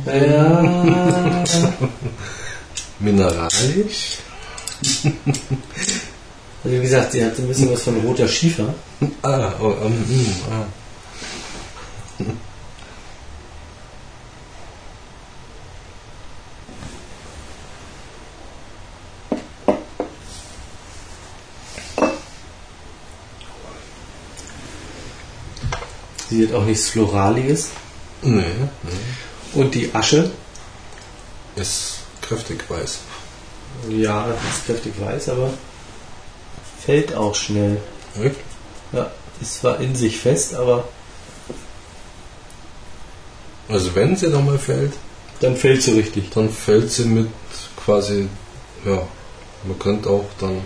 Ja. 0.06 1.44
mineralisch. 3.00 4.18
Also 6.64 6.76
wie 6.76 6.80
gesagt, 6.80 7.12
sie 7.12 7.24
hat 7.24 7.34
so 7.36 7.42
ein 7.42 7.48
bisschen 7.48 7.72
was 7.72 7.82
von 7.82 7.96
roter 8.00 8.28
Schiefer. 8.28 8.74
Ah, 9.22 9.52
oh, 9.60 9.74
ähm, 9.84 10.04
hm, 10.08 10.36
ah. 10.50 10.66
Sie 26.30 26.46
hat 26.46 26.54
auch 26.54 26.64
nichts 26.64 26.88
Floraliges. 26.90 27.70
Nee, 28.22 28.40
nee. 28.40 29.60
Und 29.60 29.74
die 29.74 29.92
Asche, 29.94 30.30
Ist 31.56 31.96
kräftig 32.22 32.64
weiß. 32.70 33.00
ja, 33.90 34.26
ist 34.50 34.64
kräftig 34.64 34.94
weiß, 34.98 35.28
aber 35.28 35.50
fällt 36.84 37.14
auch 37.14 37.34
schnell. 37.34 37.78
Echt? 38.22 38.36
Ja, 38.92 39.10
ist 39.40 39.60
zwar 39.60 39.80
in 39.80 39.94
sich 39.94 40.18
fest, 40.18 40.54
aber 40.54 40.84
Also 43.68 43.94
wenn 43.94 44.16
sie 44.16 44.28
nochmal 44.28 44.58
fällt, 44.58 44.92
dann 45.40 45.56
fällt 45.56 45.82
sie 45.82 45.92
richtig. 45.92 46.30
dann 46.30 46.50
fällt 46.50 46.90
sie 46.92 47.04
mit 47.04 47.28
quasi, 47.76 48.28
ja, 48.84 49.06
man 49.64 49.78
könnte 49.78 50.10
auch 50.10 50.26
dann, 50.38 50.60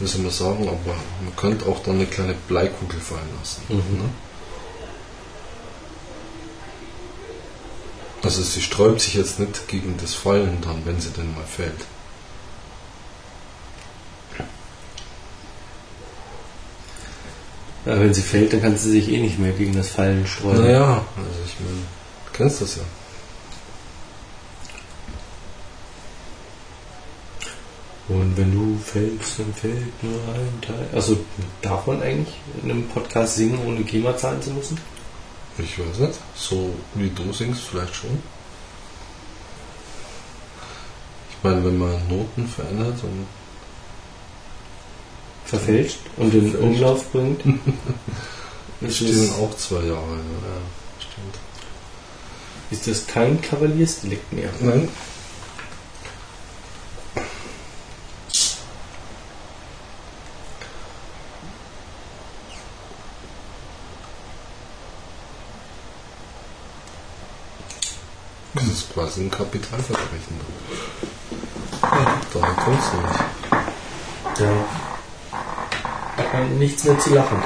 wie 0.00 0.06
soll 0.06 0.22
man 0.22 0.30
sagen, 0.30 0.68
aber 0.68 0.96
man 1.22 1.36
könnte 1.36 1.66
auch 1.66 1.82
dann 1.82 1.96
eine 1.96 2.06
kleine 2.06 2.34
Bleikugel 2.48 2.98
fallen 3.00 3.28
lassen. 3.38 3.62
Mhm. 3.68 3.98
Ne? 3.98 4.08
Also 8.22 8.42
sie 8.42 8.62
sträubt 8.62 9.00
sich 9.00 9.14
jetzt 9.14 9.40
nicht 9.40 9.68
gegen 9.68 9.96
das 10.00 10.14
Fallen 10.14 10.58
dann, 10.62 10.86
wenn 10.86 11.00
sie 11.00 11.10
denn 11.10 11.34
mal 11.34 11.44
fällt. 11.44 11.84
Ja, 17.84 17.98
wenn 17.98 18.14
sie 18.14 18.22
fällt, 18.22 18.52
dann 18.52 18.62
kann 18.62 18.76
sie 18.76 18.90
sich 18.90 19.10
eh 19.10 19.18
nicht 19.18 19.38
mehr 19.38 19.52
gegen 19.52 19.74
das 19.74 19.88
Fallen 19.88 20.26
sträuben. 20.26 20.62
Naja, 20.62 21.04
also 21.16 21.40
ich 21.44 21.56
meine, 21.60 21.78
du 22.26 22.32
kennst 22.32 22.60
das 22.60 22.76
ja. 22.76 22.82
Und 28.08 28.36
wenn 28.36 28.52
du 28.52 28.78
fällst, 28.78 29.38
dann 29.38 29.54
fällt 29.54 30.02
nur 30.02 30.20
ein 30.34 30.60
Teil. 30.60 30.88
Also 30.92 31.18
darf 31.60 31.86
man 31.86 32.02
eigentlich 32.02 32.34
in 32.62 32.70
einem 32.70 32.88
Podcast 32.88 33.36
singen, 33.36 33.58
ohne 33.66 33.82
GEMA 33.82 34.16
zahlen 34.16 34.42
zu 34.42 34.50
müssen? 34.50 34.78
Ich 35.58 35.78
weiß 35.78 35.98
nicht, 35.98 36.18
so 36.34 36.74
wie 36.94 37.10
du 37.10 37.32
singst, 37.32 37.62
vielleicht 37.62 37.94
schon. 37.94 38.22
Ich 41.30 41.36
meine, 41.42 41.64
wenn 41.64 41.78
man 41.78 42.08
Noten 42.08 42.46
verändert 42.46 43.02
und 43.02 43.26
Verfälscht 45.52 45.98
und 46.16 46.32
in 46.32 46.50
Verfälscht. 46.50 46.66
Umlauf 46.66 47.12
bringt. 47.12 47.42
ist, 48.80 48.96
stehen 48.96 49.30
auch 49.34 49.54
zwei 49.58 49.84
Jahre. 49.84 50.16
Ja, 50.16 50.58
stimmt. 50.98 51.38
ist 52.70 52.86
das 52.86 53.06
kein 53.06 53.38
Kavaliersdelikt 53.42 54.32
mehr? 54.32 54.48
Nein. 54.60 54.88
Das 68.54 68.64
ist 68.64 68.94
quasi 68.94 69.20
ein 69.20 69.30
Kapitalverbrechen. 69.30 70.40
Ja. 71.82 72.20
Daher 72.32 72.54
kommst 72.54 72.88
du 72.92 72.96
nicht. 72.96 73.24
Da 74.38 74.91
man 76.32 76.58
nichts 76.58 76.84
mehr 76.84 76.98
zu 76.98 77.14
lachen. 77.14 77.38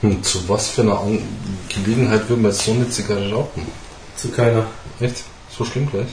Hm, 0.00 0.22
zu 0.22 0.48
was 0.48 0.70
für 0.70 0.82
einer 0.82 0.98
An 0.98 1.20
Gelegenheit 1.68 2.28
würde 2.28 2.42
man 2.42 2.50
jetzt 2.52 2.64
so 2.64 2.72
eine 2.72 2.88
Zigarre 2.88 3.30
rauchen? 3.32 3.66
Zu 4.16 4.30
keiner. 4.30 4.66
Echt? 4.98 5.24
So 5.50 5.64
schlimm 5.64 5.90
gleich? 5.90 6.08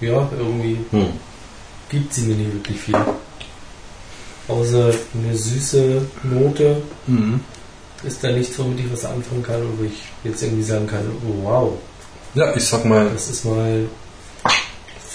Ja, 0.00 0.28
irgendwie. 0.36 0.78
Hm. 0.90 1.12
gibt 1.88 2.12
sie 2.12 2.22
mir 2.22 2.36
nicht 2.36 2.52
wirklich 2.52 2.78
viel. 2.78 2.96
Außer 4.50 4.92
eine 5.14 5.36
süße 5.36 6.02
Note 6.24 6.82
Mhm. 7.06 7.40
ist 8.02 8.22
da 8.24 8.32
nichts, 8.32 8.58
womit 8.58 8.80
ich 8.80 8.92
was 8.92 9.04
anfangen 9.04 9.42
kann 9.42 9.62
und 9.62 9.78
wo 9.78 9.84
ich 9.84 10.02
jetzt 10.24 10.42
irgendwie 10.42 10.62
sagen 10.64 10.86
kann, 10.86 11.04
oh, 11.26 11.44
wow, 11.44 11.72
Ja, 12.34 12.54
ich 12.56 12.64
sag 12.64 12.84
mal, 12.84 13.08
das 13.12 13.28
ist 13.28 13.44
mal 13.44 13.86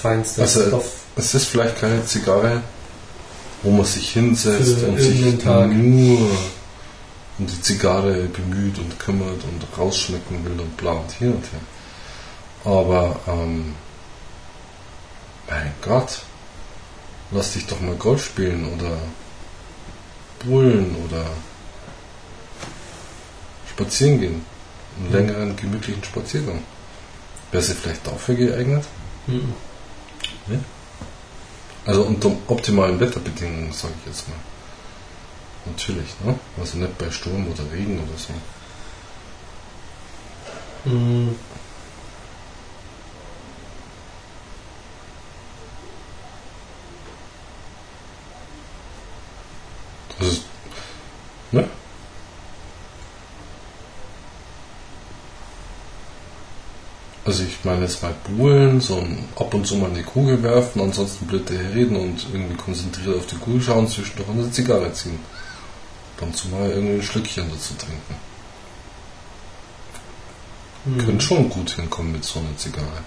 feinster 0.02 0.44
Also, 0.44 0.68
Stoff. 0.68 0.92
es 1.16 1.34
ist 1.34 1.48
vielleicht 1.48 1.80
keine 1.80 2.06
Zigarre, 2.06 2.62
wo 3.64 3.72
man 3.72 3.86
sich 3.86 4.12
hinsetzt 4.12 4.80
Für 4.80 4.88
und 4.88 5.00
sich 5.00 5.38
Tag. 5.44 5.70
nur 5.72 6.20
um 7.38 7.48
die 7.48 7.62
Zigarre 7.62 8.14
bemüht 8.26 8.78
und 8.78 8.98
kümmert 9.00 9.42
und 9.44 9.78
rausschmecken 9.78 10.46
will 10.46 10.60
und 10.62 10.78
bla 10.78 10.92
und 10.94 11.12
hin 11.12 11.34
und 11.34 11.44
her. 11.44 12.72
Aber, 12.74 13.20
ähm, 13.28 13.74
mein 15.50 15.72
Gott, 15.82 16.20
lass 17.32 17.54
dich 17.54 17.66
doch 17.66 17.80
mal 17.82 17.96
Golf 17.96 18.24
spielen 18.26 18.66
oder 18.78 18.98
Bullen 20.46 20.96
oder 21.06 21.26
spazieren 23.72 24.20
gehen. 24.20 24.46
Einen 24.98 25.08
Mhm. 25.08 25.14
längeren, 25.14 25.56
gemütlichen 25.58 26.04
Spaziergang. 26.04 26.64
Wäre 27.52 27.64
sie 27.64 27.74
vielleicht 27.74 28.06
dafür 28.08 28.36
geeignet? 28.36 28.86
Mhm. 29.28 29.54
Also 31.86 32.04
unter 32.04 32.32
optimalen 32.48 33.00
Wetterbedingungen, 33.00 33.72
sage 33.72 33.94
ich 34.02 34.08
jetzt 34.08 34.28
mal. 34.30 34.38
Natürlich, 35.66 36.08
ne? 36.24 36.40
Also 36.60 36.78
nicht 36.78 36.98
bei 36.98 37.12
Sturm 37.12 37.48
oder 37.48 37.64
Regen 37.72 38.00
oder 38.00 38.18
so. 38.18 38.34
Mhm. 40.90 41.36
Also 57.36 57.48
ich 57.48 57.66
meine 57.66 57.82
jetzt 57.82 58.02
mal 58.02 58.16
Buhlen, 58.24 58.80
so 58.80 59.06
ab 59.36 59.54
und 59.54 59.68
zu 59.68 59.76
mal 59.76 59.90
eine 59.90 60.04
Kugel 60.04 60.42
werfen, 60.42 60.80
ansonsten 60.80 61.28
blöd 61.28 61.52
reden 61.52 61.98
und 61.98 62.26
irgendwie 62.32 62.56
konzentriert 62.56 63.18
auf 63.18 63.26
die 63.26 63.36
Kugel 63.36 63.62
schauen, 63.62 63.90
zwischendurch 63.90 64.30
eine 64.30 64.50
Zigarre 64.50 64.94
ziehen. 64.94 65.20
Dann 66.18 66.34
zumal 66.34 66.70
irgendwie 66.70 66.94
ein 66.94 67.04
Schlückchen 67.04 67.50
dazu 67.52 67.74
trinken. 67.74 68.16
Mhm. 70.86 70.98
Könnte 70.98 71.26
schon 71.26 71.50
gut 71.50 71.72
hinkommen 71.72 72.14
mit 72.14 72.24
so 72.24 72.40
einer 72.40 72.56
Zigarre. 72.56 73.04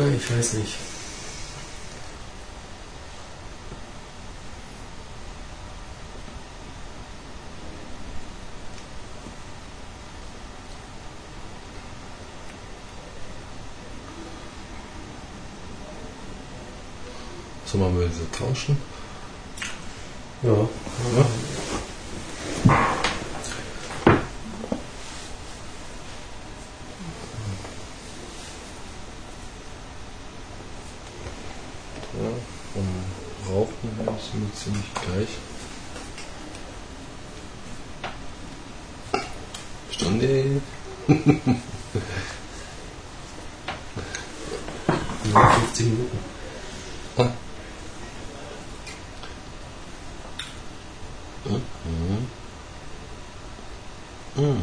Nein, 0.00 0.09
ich 0.20 0.36
weiß 0.36 0.52
nicht. 0.54 0.74
Sollen 17.66 17.84
wir 17.84 17.90
mal 17.90 18.00
wieder 18.00 18.32
tauschen? 18.32 18.76
Ja. 20.42 20.50
Ja. 20.50 20.66
Ja, 32.12 32.28
vom 32.74 33.54
Rauchen 33.54 33.90
her 33.96 34.18
sind 34.20 34.42
wir 34.42 34.54
ziemlich 34.54 34.92
gleich. 35.20 35.28
Stunde. 39.90 40.60
Nur 45.32 45.50
15 45.50 45.90
Minuten. 45.90 46.18
Mhm. 54.36 54.62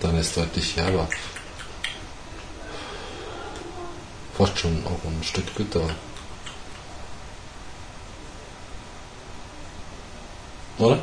Dann 0.00 0.18
ist 0.18 0.36
deutlich 0.36 0.76
herber. 0.76 1.08
Fast 4.36 4.58
schon 4.58 4.84
auch 4.84 5.02
ein 5.04 5.22
Stück 5.22 5.54
bitter. 5.54 5.88
Oder? 10.78 10.98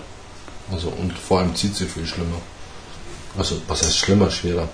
Also 0.72 0.90
und 0.90 1.18
vor 1.18 1.33
allem 1.44 1.56
zieht 1.56 1.76
sie 1.76 1.86
viel 1.86 2.06
schlimmer. 2.06 2.42
Also 3.38 3.62
was 3.68 3.84
heißt 3.84 3.98
schlimmer, 3.98 4.32
schwerer? 4.32 4.70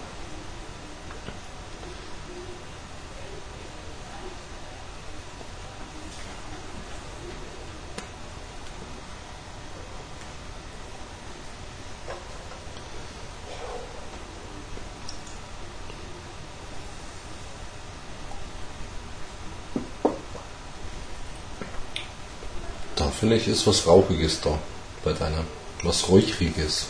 Da 22.95 23.07
finde 23.07 23.37
ich 23.37 23.47
ist 23.47 23.65
was 23.65 23.87
Rauchiges 23.87 24.41
da 24.41 24.59
bei 25.03 25.13
deiner. 25.13 25.58
Was 25.81 26.09
Räuchriges. 26.09 26.87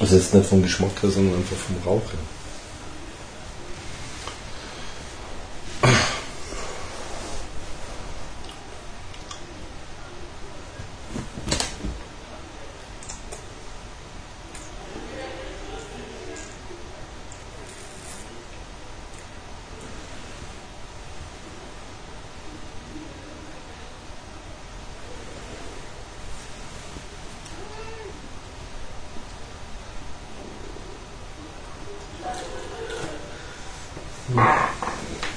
Also 0.00 0.16
jetzt 0.16 0.34
nicht 0.34 0.48
vom 0.48 0.62
Geschmack 0.62 1.00
her, 1.00 1.10
sondern 1.10 1.36
einfach 1.36 1.56
vom 1.56 1.76
Rauch 1.86 2.02
her. 2.12 2.18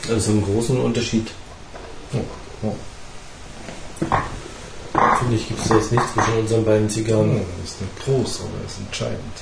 Also 0.10 0.32
einen 0.32 0.44
großen 0.74 0.86
Unterschied, 0.86 1.28
Oh, 2.16 2.20
oh. 2.68 2.76
finde 5.20 5.36
ich, 5.36 5.48
gibt 5.48 5.60
es 5.66 5.70
jetzt 5.70 5.92
nicht 5.92 6.04
zwischen 6.14 6.38
unseren 6.38 6.64
beiden 6.66 6.88
Ja, 6.88 6.94
Zigarren. 6.94 7.42
das 7.62 7.72
ist 7.72 7.82
nicht 7.82 8.00
groß, 8.06 8.42
aber 8.42 8.60
er 8.60 8.66
ist 8.68 8.80
entscheidend. 8.80 9.34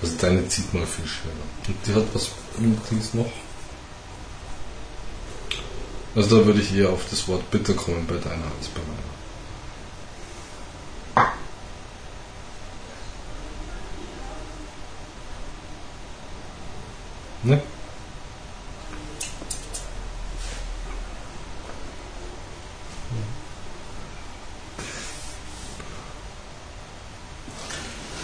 Also 0.00 0.14
deine 0.20 0.46
zieht 0.48 0.72
mal 0.74 0.86
viel 0.86 1.06
schwerer. 1.06 1.34
Und 1.66 1.76
die 1.86 1.94
hat 1.94 2.04
was 2.14 2.28
übrigens 2.58 3.14
noch. 3.14 3.32
Also 6.14 6.38
da 6.38 6.46
würde 6.46 6.60
ich 6.60 6.72
eher 6.72 6.90
auf 6.90 7.02
das 7.10 7.26
Wort 7.26 7.50
bitter 7.50 7.74
kommen 7.74 8.06
bei 8.06 8.14
deiner 8.14 8.44
als 8.58 8.68
bei 8.68 8.80
meiner. 8.82 9.15
Ne? 17.46 17.60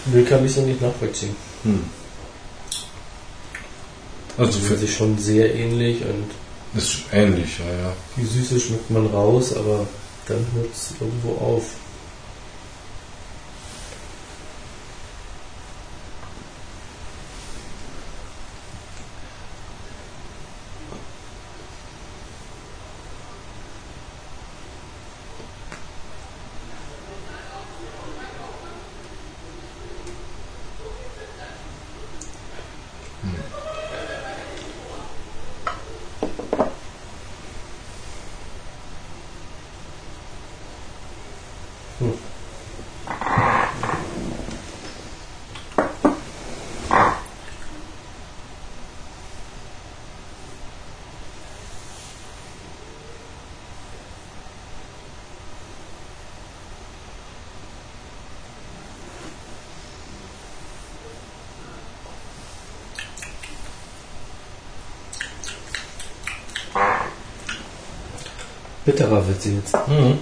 Will 0.06 0.24
kann 0.24 0.44
ich 0.44 0.52
so 0.52 0.62
nicht 0.62 0.82
nachvollziehen. 0.82 1.36
Hm. 1.62 1.84
Also 4.36 4.58
für 4.58 4.76
sich 4.76 4.92
schon 4.92 5.16
sehr 5.18 5.54
ähnlich 5.54 6.02
und. 6.02 6.30
Ist 6.76 7.02
ähnlich, 7.12 7.58
ja, 7.60 7.66
ja. 7.66 7.92
Die 8.16 8.24
Süße 8.24 8.58
schmeckt 8.58 8.90
man 8.90 9.06
raus, 9.06 9.54
aber 9.54 9.86
dann 10.26 10.44
hört 10.54 10.72
es 10.74 10.94
irgendwo 10.98 11.32
auf. 11.44 11.62
Bitterer 68.92 69.26
wird 69.26 69.40
sie 69.40 69.56
jetzt. 69.56 69.74
Mhm. 69.88 70.18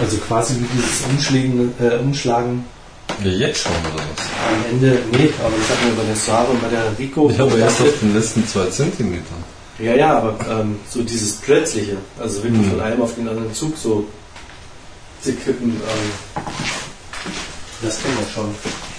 Also 0.00 0.16
quasi 0.18 0.54
wie 0.54 0.66
dieses 0.74 1.06
Umschlägen, 1.08 1.74
äh, 1.80 1.98
Umschlagen. 1.98 2.64
Ja, 3.22 3.30
jetzt 3.30 3.62
schon 3.62 3.72
oder 3.72 4.02
was? 4.02 4.26
Am 4.48 4.72
Ende, 4.72 4.98
nee, 5.12 5.30
aber 5.42 5.54
ich 5.56 5.66
sag 5.68 5.82
mal 5.82 5.92
bei 5.96 6.04
der 6.04 6.16
Suave 6.16 6.50
und 6.50 6.60
bei 6.60 6.68
der 6.68 6.98
Rico. 6.98 7.30
Ich 7.30 7.38
habe 7.38 7.56
erst 7.58 7.80
auf 7.80 8.00
den 8.00 8.14
letzten 8.14 8.46
zwei 8.46 8.66
Zentimetern. 8.66 9.44
Ja, 9.78 9.94
ja, 9.94 10.18
aber 10.18 10.36
ähm, 10.50 10.80
so 10.90 11.02
dieses 11.02 11.36
Plötzliche, 11.36 11.96
also 12.20 12.42
wirklich 12.42 12.66
mhm. 12.66 12.70
von 12.70 12.80
einem 12.80 13.02
auf 13.02 13.14
den 13.14 13.28
anderen 13.28 13.54
Zug 13.54 13.76
so 13.76 14.06
sie 15.20 15.32
kippen. 15.32 15.70
Ähm, 15.70 16.33
das 17.84 18.00
kennen 18.00 18.16
wir 18.18 18.26
schon. 18.26 18.93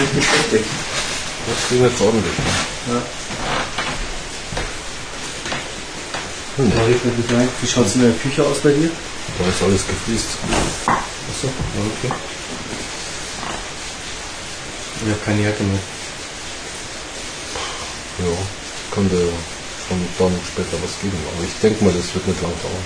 Richtig 0.00 0.24
heftig. 0.32 0.64
Das 1.46 1.68
ging 1.68 1.82
jetzt 1.84 2.00
ordentlich. 2.00 2.32
Ja. 2.88 3.02
Hm. 6.56 6.72
Wie 7.60 7.66
schaut 7.66 7.86
es 7.86 7.94
in 7.96 8.02
der 8.02 8.12
Küche 8.12 8.42
aus 8.42 8.58
bei 8.60 8.70
dir? 8.70 8.90
Da 9.38 9.46
ist 9.46 9.62
alles 9.62 9.86
gefriest. 9.86 10.28
Achso, 10.86 11.46
ja, 11.46 11.82
okay. 11.98 12.14
Ich 15.02 15.10
habe 15.10 15.20
keine 15.24 15.42
Jacke 15.42 15.62
mehr. 15.62 15.80
Ja, 18.18 18.36
könnte 18.90 19.16
schon 19.88 20.06
dann 20.18 20.38
später 20.46 20.76
was 20.82 21.00
geben. 21.00 21.18
Aber 21.34 21.44
ich 21.44 21.60
denke 21.62 21.84
mal, 21.84 21.92
das 21.92 22.14
wird 22.14 22.26
nicht 22.26 22.42
lang 22.42 22.52
dauern. 22.62 22.84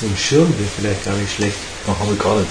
So 0.00 0.06
ein 0.06 0.16
Schirm 0.16 0.58
wäre 0.58 0.70
vielleicht 0.76 1.04
gar 1.04 1.14
nicht 1.14 1.34
schlecht. 1.34 1.75
Ach, 1.88 1.98
habe 2.00 2.12
ich 2.14 2.18
gar 2.18 2.36
nicht. 2.36 2.50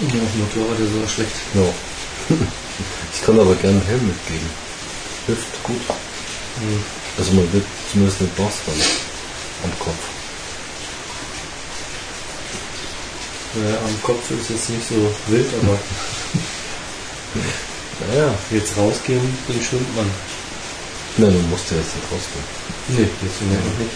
Ja, 0.00 0.06
auf 0.06 0.12
dem 0.32 0.40
Motorrad 0.40 0.78
ist 0.80 1.04
auch 1.04 1.08
schlecht. 1.08 1.32
Ja. 1.54 1.62
ich 3.14 3.22
kann 3.24 3.38
aber 3.38 3.54
gerne 3.56 3.76
einen 3.78 3.86
Helm 3.86 4.06
mitgeben. 4.06 4.48
Hilft 5.26 5.62
gut. 5.62 5.80
Mhm. 6.60 6.82
Also 7.18 7.32
man 7.32 7.52
wird 7.52 7.64
zumindest 7.90 8.20
nicht 8.20 8.38
nass 8.38 8.54
dann 8.66 8.74
am 9.64 9.78
Kopf. 9.78 10.02
Ja, 13.54 13.76
am 13.86 14.02
Kopf 14.02 14.30
ist 14.30 14.48
jetzt 14.48 14.70
nicht 14.70 14.88
so 14.88 14.94
wild, 15.28 15.46
aber 15.62 15.78
Naja. 18.08 18.34
jetzt 18.50 18.76
rausgehen, 18.78 19.20
dann 19.46 19.62
schwimmt 19.62 19.94
man. 19.94 20.10
Nein, 21.18 21.32
du 21.32 21.38
musst 21.48 21.70
ja 21.70 21.76
jetzt 21.76 21.94
nicht 21.94 22.10
rausgehen. 22.10 22.44
Nee, 22.88 23.08
jetzt 23.22 23.38
sind 23.38 23.50
wir 23.50 23.58
noch 23.58 23.78
nicht. 23.78 23.90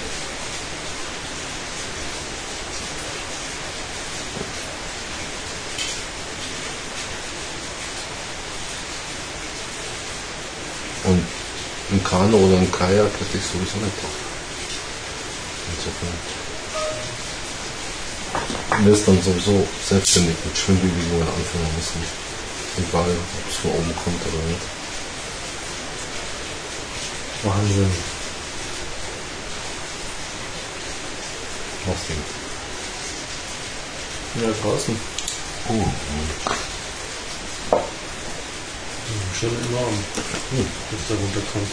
Und 11.05 11.23
ein 11.93 12.03
Kanu 12.17 12.37
oder 12.39 12.57
ein 12.57 12.73
Kajak 12.73 13.13
hätte 13.13 13.37
ich 13.37 13.45
sowieso 13.45 13.77
nicht 13.77 13.97
drauf. 14.01 14.17
Insofern. 15.77 16.17
Mir 18.85 18.93
ist 18.95 19.07
dann 19.07 19.23
sowieso 19.23 19.67
selbstständig 19.87 20.37
mit 20.43 20.57
Schwimmbewegungen 20.57 21.29
anfangen 21.29 21.75
müssen. 21.77 22.03
Egal, 22.79 23.11
ob 23.11 23.51
es 23.51 23.57
von 23.57 23.71
oben 23.71 23.95
kommt 24.03 24.23
oder 24.23 24.43
nicht. 24.49 24.63
Wahnsinn. 27.43 27.93
Was 31.85 32.01
denn? 32.09 32.23
Ja, 34.43 34.51
draußen. 34.63 34.97
Oh, 35.69 35.87
Schon 39.39 39.51
enorm, 39.51 39.93
hm. 40.51 40.67
was 40.91 41.09
da 41.09 41.15
runterkommt. 41.15 41.69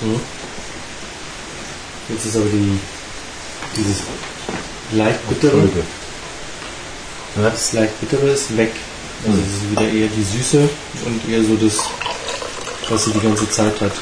Hm. 0.00 0.20
Jetzt 2.08 2.26
ist 2.26 2.36
aber 2.36 2.44
die, 2.44 2.78
bittere, 5.46 5.60
Folge. 5.60 5.82
das 7.36 7.72
leicht 7.72 8.00
bittere 8.00 8.30
ist 8.30 8.56
weg. 8.56 8.72
Also 9.26 9.38
es 9.40 9.62
ist 9.62 9.70
wieder 9.70 9.88
eher 9.88 10.08
die 10.08 10.22
Süße 10.22 10.68
und 11.06 11.28
eher 11.28 11.42
so 11.42 11.56
das, 11.56 11.78
was 12.88 13.04
sie 13.04 13.12
die 13.12 13.20
ganze 13.20 13.48
Zeit 13.50 13.80
hat. 13.80 13.92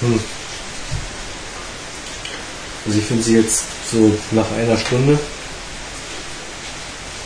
Hm. 0.00 0.18
Finde 3.20 3.24
sie 3.24 3.36
jetzt 3.36 3.64
so 3.90 4.12
nach 4.30 4.50
einer 4.52 4.78
Stunde 4.78 5.18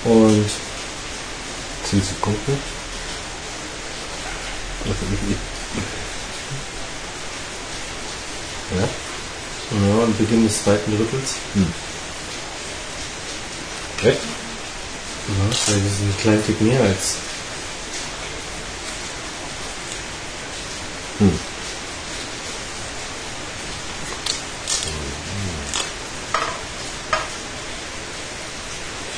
und 0.04 0.50
10 1.88 2.02
Sekunden. 2.02 2.58
ja? 8.76 8.80
ja, 8.80 10.02
am 10.02 10.16
Beginn 10.16 10.44
des 10.44 10.64
zweiten 10.64 10.96
Drittels. 10.96 11.34
Echt? 14.02 14.18
Ja, 15.28 15.34
vielleicht 15.52 15.86
ist 15.86 16.00
ein 16.00 16.16
kleinen 16.20 16.44
Tick 16.44 16.60
mehr 16.60 16.82
als. 16.82 17.16
Hm. 21.20 21.38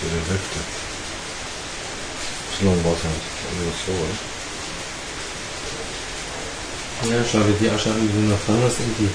Für 0.01 0.13
die 0.13 0.31
Hälfte. 0.31 0.61
So 2.61 2.67
lange 2.67 2.85
war 2.85 2.93
es 2.93 3.03
ja 3.03 3.09
nicht. 3.09 3.27
Also 3.49 3.76
so? 3.87 3.93
Ja, 7.09 7.25
schau 7.31 7.39
dir 7.39 7.55
die 7.61 7.71
Asche 7.71 7.91
an, 7.91 8.01
die 8.01 8.13
du 8.13 8.33
noch 8.33 8.45
dran 8.45 8.61
hast, 8.63 8.81
irgendwie. 8.81 9.11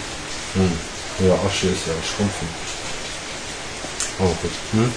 Hm. 0.54 1.28
Ja, 1.28 1.34
Asche 1.44 1.68
ist 1.68 1.88
ja 1.88 1.94
schrumpfen. 2.02 2.48
Aber 4.20 4.30
gut. 4.30 4.52
Hm? 4.72 4.92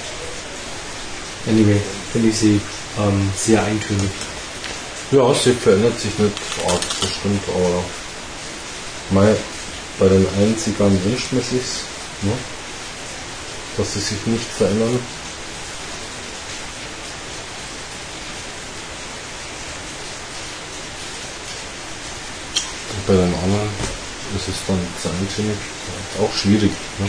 Anyway, 1.46 1.80
finde 2.12 2.28
ich 2.28 2.38
sie 2.38 2.60
ähm, 2.98 3.30
sehr 3.36 3.62
eintönig. 3.62 4.10
Ja, 5.10 5.34
sie 5.34 5.52
verändert 5.52 5.98
sich 6.00 6.18
nicht 6.18 6.34
arg, 6.66 6.80
das 7.00 7.10
stimmt, 7.10 7.42
aber 7.48 7.84
mei, 9.10 9.36
bei 9.98 10.08
den 10.08 10.26
einen 10.38 10.58
Zigarren 10.58 11.04
wünscht 11.04 11.32
man 11.32 11.42
sich's, 11.42 11.84
ne? 12.22 12.32
dass 13.76 13.92
sie 13.92 14.00
sich 14.00 14.26
nicht 14.26 14.46
verändern. 14.46 14.98
Bei 23.06 23.12
den 23.14 23.34
anderen 23.34 23.68
ist 24.36 24.48
es 24.48 24.54
dann 24.66 24.78
zu 25.00 25.08
eintönig, 25.08 25.56
auch 26.20 26.34
schwierig. 26.34 26.70
Ne? 26.98 27.08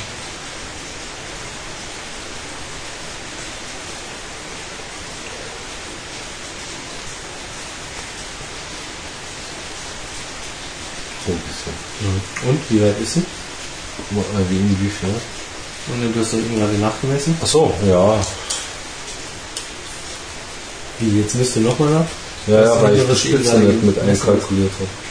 So 11.25 11.31
ein 11.31 11.39
bisschen. 11.39 12.49
Und, 12.49 12.59
wie 12.69 12.81
weit 12.83 12.99
ist 13.01 13.13
sie? 13.13 13.19
Äh, 13.19 14.49
Wie 14.49 14.57
inwiefern? 14.57 15.15
Und 15.87 16.15
du 16.15 16.19
hast 16.19 16.33
doch 16.33 16.37
eben 16.39 16.59
gerade 16.59 16.73
nachgemessen. 16.73 17.37
Ach 17.41 17.47
so, 17.47 17.73
ja. 17.87 18.19
Wie, 20.99 21.19
jetzt 21.21 21.35
müsst 21.35 21.55
du 21.55 21.61
nochmal 21.61 21.89
nach? 21.89 22.05
Ja, 22.47 22.61
Das 22.61 22.75
ja, 22.75 22.83
weil 22.83 22.95
ich 22.95 23.01
die 23.21 23.29
eben 23.29 23.43
Spitze 23.43 23.59
nicht 23.59 23.83
mit 23.83 23.99
einkalkuliert 23.99 24.71
habe. 24.73 25.04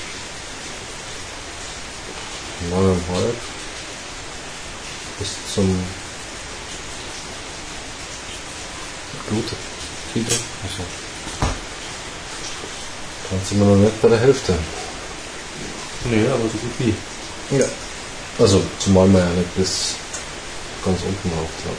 Volk 3.15 3.37
bis 5.19 5.29
zum 5.55 5.85
Blut. 9.29 9.45
Also. 10.15 10.83
Dann 13.31 13.41
sind 13.49 13.59
wir 13.61 13.67
noch 13.67 13.77
nicht 13.77 14.03
bei 14.03 14.09
der 14.09 14.19
Hälfte. 14.19 14.55
Nee, 16.05 16.27
aber 16.27 16.43
so 16.43 16.59
gut 16.59 16.73
wie. 16.79 16.95
Ja. 17.57 17.67
Also, 18.39 18.62
zumal 18.79 19.07
man 19.07 19.23
ja 19.23 19.29
nicht 19.29 19.55
bis 19.57 19.95
ganz 20.85 21.01
unten 21.03 21.31
raucht 21.31 21.65
hat. 21.67 21.77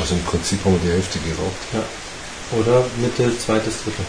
Also 0.00 0.14
im 0.14 0.22
Prinzip 0.22 0.64
haben 0.64 0.74
wir 0.74 0.90
die 0.90 0.94
Hälfte 0.94 1.18
geraucht. 1.18 1.62
Ja. 1.72 1.84
Oder 2.58 2.84
Mitte, 2.98 3.36
zweites, 3.38 3.74
dritte. 3.82 4.02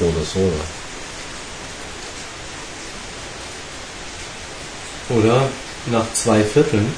Oder 0.00 0.24
so, 0.24 0.40
ja. 0.40 0.81
Oder 5.16 5.48
nach 5.86 6.12
zwei 6.14 6.42
Vierteln. 6.42 6.92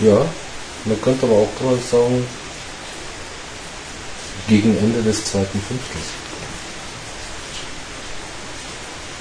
Ja, 0.00 0.26
man 0.84 1.00
könnte 1.00 1.24
aber 1.26 1.36
auch 1.36 1.48
gerade 1.58 1.78
sagen, 1.78 2.26
gegen 4.48 4.76
Ende 4.76 5.02
des 5.02 5.24
zweiten 5.24 5.60
Fünftels. 5.60 6.04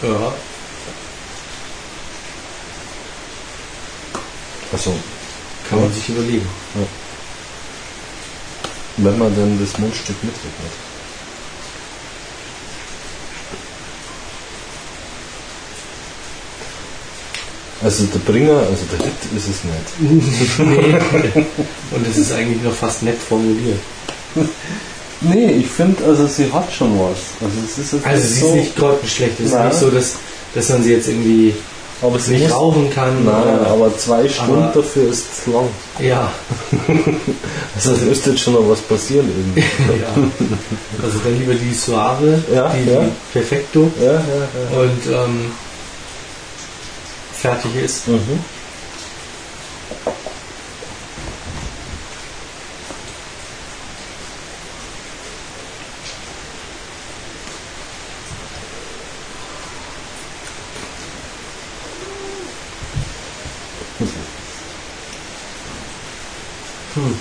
Ja. 0.01 0.33
Also, 4.71 4.93
Kann 5.69 5.81
man 5.81 5.93
sich 5.93 6.09
überlegen. 6.09 6.47
wenn 8.97 9.17
man 9.17 9.35
dann 9.35 9.59
das 9.59 9.77
Mundstück 9.77 10.21
mitrechnet. 10.23 10.92
Also 17.83 18.05
der 18.05 18.19
Bringer, 18.19 18.57
also 18.57 18.83
der 18.91 19.05
Hit 19.05 19.13
ist 19.35 19.49
es 19.49 19.63
nicht. 19.63 20.59
nee. 20.59 21.43
Und 21.91 22.07
es 22.09 22.17
ist 22.17 22.31
eigentlich 22.31 22.61
noch 22.63 22.73
fast 22.73 23.03
nett 23.03 23.17
formuliert. 23.17 23.79
Nee, 25.21 25.51
ich 25.51 25.67
finde, 25.67 26.03
also 26.05 26.27
sie 26.27 26.51
hat 26.51 26.71
schon 26.71 26.97
was. 26.99 27.17
Also 27.41 27.55
es 27.65 27.77
ist 27.77 27.93
jetzt 27.93 28.05
Also 28.05 28.27
sie 28.27 28.39
ist 28.47 28.53
nicht 28.55 28.75
grottenschlecht. 28.75 29.39
Es 29.39 29.45
ist 29.47 29.51
Nein. 29.53 29.67
nicht 29.69 29.77
so, 29.79 29.89
dass, 29.89 30.15
dass 30.55 30.69
man 30.69 30.83
sie 30.83 30.91
jetzt 30.93 31.07
irgendwie 31.07 31.53
aber 32.01 32.19
sie 32.19 32.33
nicht 32.37 32.51
rauchen 32.51 32.89
kann. 32.89 33.23
Nein, 33.23 33.33
oder- 33.59 33.67
aber 33.67 33.97
zwei 33.97 34.27
Stunden 34.27 34.63
aber- 34.63 34.73
dafür 34.81 35.09
ist 35.09 35.25
es 35.31 35.53
lang. 35.53 35.69
ja. 35.99 36.31
Also 37.75 37.93
es 37.93 38.01
müsste 38.01 38.31
jetzt 38.31 38.41
schon 38.41 38.53
noch 38.53 38.69
was 38.69 38.79
passieren 38.81 39.25
irgendwie. 39.29 39.61
ja. 40.01 40.09
Also 41.01 41.19
dann 41.23 41.37
lieber 41.39 41.53
die 41.53 41.73
Suave, 41.73 42.43
Ja, 42.53 42.69
die, 42.69 42.89
ja. 42.91 42.99
die 43.01 43.11
Perfecto 43.31 43.89
ja, 44.01 44.11
ja, 44.11 44.19
ja. 44.19 44.79
und 44.81 45.05
ähm, 45.07 45.51
fertig 47.43 47.75
ist. 47.75 48.07
Mhm. 48.07 48.39
Hm. 66.95 67.19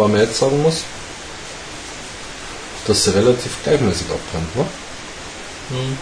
Wobei 0.00 0.12
man 0.12 0.20
jetzt 0.22 0.38
sagen 0.38 0.62
muss, 0.62 0.84
dass 2.86 3.04
sie 3.04 3.10
relativ 3.10 3.62
gleichmäßig 3.62 4.06
abbrennt, 4.06 4.56
ne? 4.56 4.64
Hm. 5.68 5.98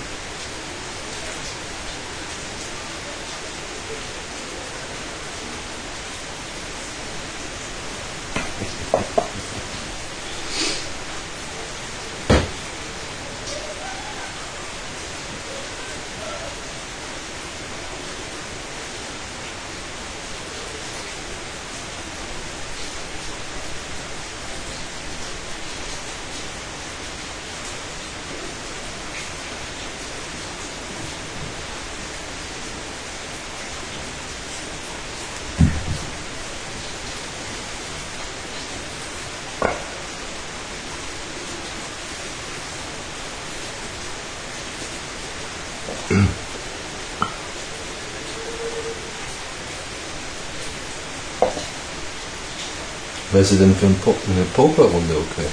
Wäre 53.30 53.44
sie 53.44 53.58
denn 53.58 53.76
für 53.76 53.86
ein 53.86 53.98
Po- 54.00 54.14
eine 54.26 54.44
Pokerrunde 54.46 55.14
okay? 55.16 55.46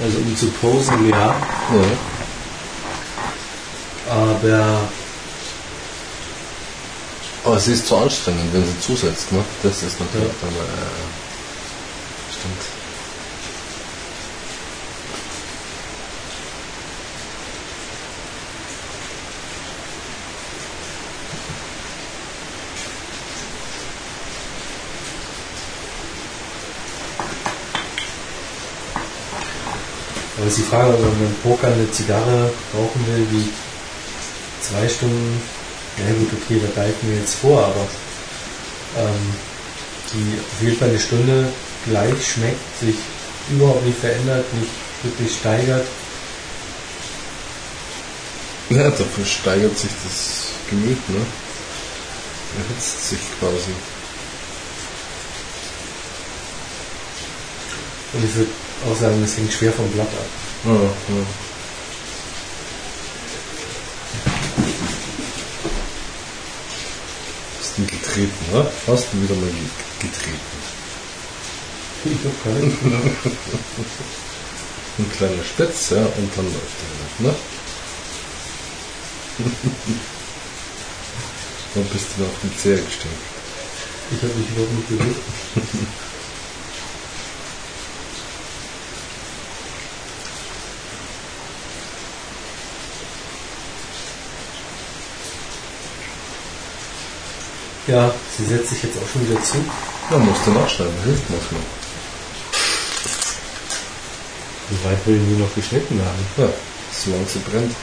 Also 0.00 0.18
um 0.18 0.36
zu 0.36 0.46
posen, 0.60 1.10
ja. 1.10 1.26
Ja. 1.26 1.34
Aber 4.06 4.88
Aber 7.44 7.60
sie 7.60 7.72
ist 7.72 7.86
zu 7.86 7.96
anstrengend, 7.96 8.52
wenn 8.54 8.64
sie 8.64 8.80
zusetzt, 8.80 9.30
ne? 9.32 9.44
Das 9.62 9.82
ist 9.82 10.00
natürlich 10.00 10.28
Ja. 10.28 10.34
dann, 10.40 10.54
äh, 10.54 11.04
stimmt. 12.38 12.62
Aber 30.44 30.50
ist 30.50 30.58
die 30.58 30.62
Frage, 30.62 30.92
ob 30.92 31.00
man 31.00 31.10
beim 31.10 31.34
Poker 31.42 31.68
eine 31.68 31.90
Zigarre 31.90 32.52
rauchen 32.74 33.06
will, 33.06 33.26
die 33.32 33.48
zwei 34.60 34.86
Stunden, 34.86 35.40
ja 35.96 36.12
gut, 36.12 36.28
okay, 36.34 36.60
da 36.60 36.82
greifen 36.82 37.08
wir 37.08 37.16
jetzt 37.16 37.36
vor, 37.36 37.64
aber 37.64 37.88
ähm, 38.98 39.32
die 40.12 40.38
auf 40.38 40.62
jeden 40.62 40.76
Fall 40.76 40.90
eine 40.90 41.00
Stunde 41.00 41.48
gleich 41.86 42.32
schmeckt, 42.32 42.60
sich 42.78 42.96
überhaupt 43.48 43.86
nicht 43.86 43.98
verändert, 43.98 44.44
nicht 44.60 44.70
wirklich 45.02 45.34
steigert. 45.34 45.86
Ja, 48.68 48.90
dafür 48.90 49.24
steigert 49.24 49.78
sich 49.78 49.92
das 50.04 50.48
Gemüt, 50.68 51.08
ne? 51.08 51.24
Erhitzt 52.58 53.08
sich 53.08 53.20
quasi. 53.40 53.72
Und 58.14 58.24
ich 58.24 58.34
würde 58.36 58.50
auch 58.90 58.96
sagen, 58.96 59.20
das 59.20 59.36
hängt 59.36 59.52
schwer 59.52 59.72
vom 59.72 59.88
Blatt 59.90 60.08
ab. 60.08 60.26
Ja, 60.64 60.72
ja. 60.72 61.26
Hast 67.60 67.78
du 67.78 67.82
getreten, 67.86 68.44
ne? 68.52 68.70
Hast 68.86 69.06
du 69.12 69.22
wieder 69.22 69.34
mal 69.34 69.48
ge- 69.50 70.08
getreten. 70.08 70.40
Ich 72.04 72.24
hab 72.24 72.44
keine. 72.44 72.64
Ein 74.96 75.10
kleiner 75.16 75.42
Spitz, 75.42 75.90
ja, 75.90 76.04
und 76.04 76.30
dann 76.36 76.44
läuft 76.44 76.78
er 77.18 77.24
wieder, 77.24 77.30
ne? 77.30 77.34
Dann 81.74 81.84
bist 81.86 82.06
du 82.16 82.22
noch 82.22 82.28
auf 82.28 82.34
die 82.44 82.56
Zehe 82.56 82.76
gestellt. 82.76 83.14
Ich 84.12 84.22
habe 84.22 84.32
mich 84.34 84.48
überhaupt 84.50 84.72
nicht 84.74 84.88
bewegt. 84.88 85.18
Ja, 97.86 98.14
sie 98.36 98.46
setzt 98.46 98.70
sich 98.70 98.82
jetzt 98.82 98.96
auch 98.96 99.08
schon 99.12 99.28
wieder 99.28 99.42
zu. 99.42 99.58
Ja, 100.10 100.18
musst 100.18 100.46
du 100.46 100.52
nachschneiden, 100.52 100.94
hilft 101.04 101.28
manchmal. 101.28 101.60
Wie 104.70 104.84
weit 104.88 105.06
will 105.06 105.18
die 105.18 105.42
noch 105.42 105.54
geschnitten 105.54 105.98
werden? 105.98 106.26
Ja, 106.38 106.48
solange 106.92 107.26
sie 107.26 107.40
brennt. 107.40 107.74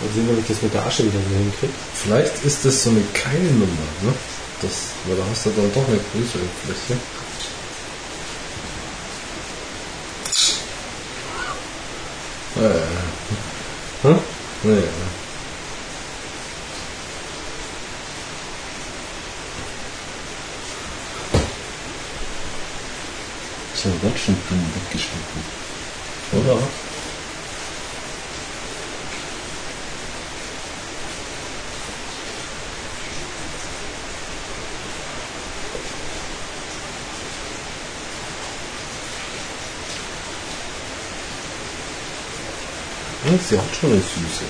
Mal 0.00 0.12
sehen, 0.14 0.28
ob 0.30 0.38
ich 0.38 0.46
das 0.46 0.62
mit 0.62 0.72
der 0.72 0.86
Asche 0.86 1.04
wieder 1.04 1.18
so 1.18 1.36
hinkriege. 1.36 1.72
Vielleicht 1.94 2.44
ist 2.44 2.64
das 2.64 2.82
so 2.82 2.90
eine 2.90 3.02
Keilnummer, 3.12 3.66
ne? 4.02 4.14
Das, 4.62 4.72
weil 5.04 5.16
da 5.16 5.22
hast 5.30 5.44
du 5.44 5.50
dann 5.50 5.72
doch 5.74 5.86
eine 5.86 6.00
größere 6.12 6.44
Fläche. 6.64 6.98
Ja. 12.56 14.10
Hm? 14.10 14.18
Ja. 14.64 15.15
So 23.86 23.92
ganz 24.02 24.18
schön 24.18 24.36
dünn 24.50 24.66
weggeschnitten. 24.74 25.42
Oder? 26.32 26.58
Ja, 43.24 43.38
sie 43.38 43.56
hat 43.56 43.76
schon 43.80 43.92
eine 43.92 44.00
Süße. 44.00 44.44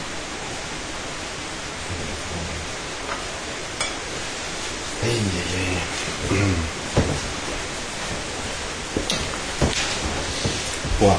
Boah. 10.99 11.19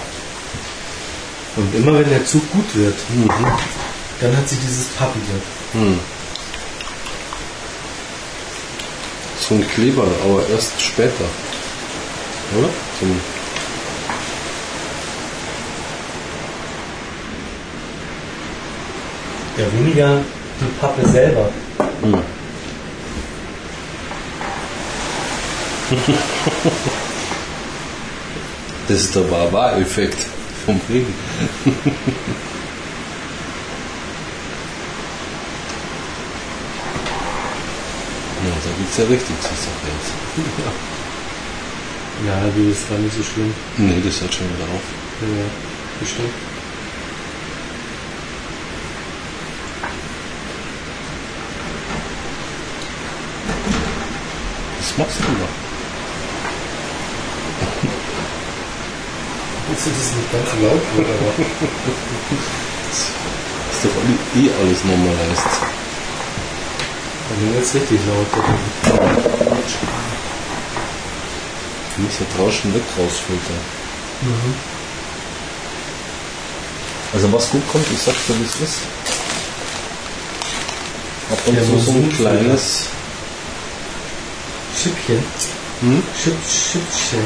Und 1.55 1.73
immer 1.75 1.99
wenn 1.99 2.09
der 2.09 2.25
Zug 2.25 2.49
gut 2.51 2.75
wird, 2.75 2.95
Mhm. 3.09 3.29
dann 4.21 4.37
hat 4.37 4.47
sie 4.49 4.57
dieses 4.57 4.87
Pappige. 4.89 5.41
Hm. 5.73 5.99
So 9.39 9.55
ein 9.55 9.67
Kleber, 9.67 10.03
aber 10.23 10.47
erst 10.49 10.81
später. 10.81 11.25
Oder? 12.57 12.69
So 12.99 13.05
Ja, 19.57 19.65
weniger 19.73 20.21
die 20.61 20.79
Pappe 20.79 21.07
selber. 21.07 21.49
Hm. 22.03 22.21
Das 28.87 29.01
ist 29.01 29.15
der 29.15 29.29
Wawa-Effekt 29.29 30.17
vom 30.65 30.79
Regen. 30.89 31.13
ja, 38.45 38.51
da 38.63 38.69
geht's 38.77 38.97
ja 38.97 39.03
richtig 39.03 39.41
zur 39.41 39.57
Sache 39.57 39.87
jetzt. 39.91 40.13
Ja, 42.25 42.49
die 42.55 42.71
ist 42.71 42.89
war 42.89 42.97
nicht 42.97 43.15
so 43.15 43.23
schlimm. 43.23 43.53
Nee, 43.75 44.01
das 44.03 44.21
hört 44.21 44.33
schon 44.33 44.47
wieder 44.55 44.63
auf. 44.63 44.81
Ja, 45.21 45.45
bestimmt. 45.99 46.33
Was 54.79 54.97
machst 54.97 55.19
du 55.19 55.23
da? 55.23 55.66
Willst 59.69 59.85
du 59.85 59.89
das 59.89 60.11
nicht 60.15 60.31
ganz 60.31 60.47
laut 60.63 60.81
wird, 60.95 61.07
aber 61.07 61.31
Ist 63.71 63.83
doch 63.83 63.97
eh 64.39 64.49
alles 64.61 64.83
normalisiert. 64.85 65.57
wenn 67.29 67.53
jetzt 67.55 67.75
richtig 67.75 67.99
laut. 68.07 68.31
Du 71.95 72.01
musst 72.03 72.19
ja 72.19 72.25
draußen 72.37 72.73
weg 72.73 72.83
rausfiltern. 72.97 73.61
Also 77.13 77.31
was 77.33 77.49
gut 77.49 77.63
kommt, 77.71 77.85
ich 77.93 77.99
sag's 78.01 78.25
dir 78.27 78.35
wie 78.39 78.45
es 78.45 78.55
ist. 78.69 78.79
Ab 81.31 81.39
und 81.45 81.55
Ja, 81.55 81.63
zu 81.63 81.77
so 81.79 81.91
ein 81.91 82.09
kleines 82.13 82.85
Schippchen. 84.81 85.23
hm? 85.81 86.03
Schipp, 86.23 86.37
Schippchen. 86.47 87.19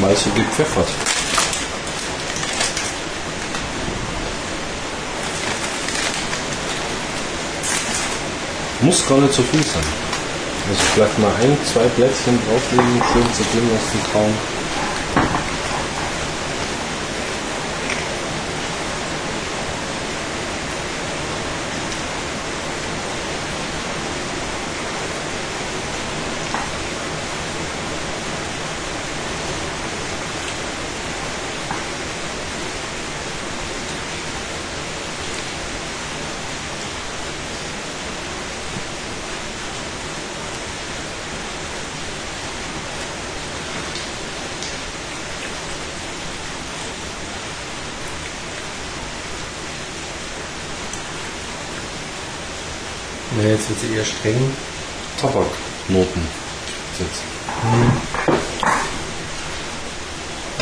mal 0.00 0.14
so 0.16 0.30
gepfeffert. 0.30 0.88
Muss 8.82 9.06
gar 9.06 9.18
nicht 9.18 9.34
so 9.34 9.42
viel 9.42 9.62
sein. 9.62 9.82
Also 10.68 10.82
vielleicht 10.94 11.18
mal 11.18 11.32
ein, 11.42 11.56
zwei 11.64 11.86
Blättchen 11.96 12.38
drauflegen, 12.48 13.02
schön 13.12 13.34
zergehen 13.34 13.70
lassen, 13.72 14.00
kauen. 14.12 14.34
Na, 53.36 53.48
jetzt 53.48 53.70
wird 54.24 54.34
sie 54.34 54.38
eher 54.38 54.38
streng. 54.38 54.56
Tabaknoten 55.20 56.22
setzen. 56.98 57.24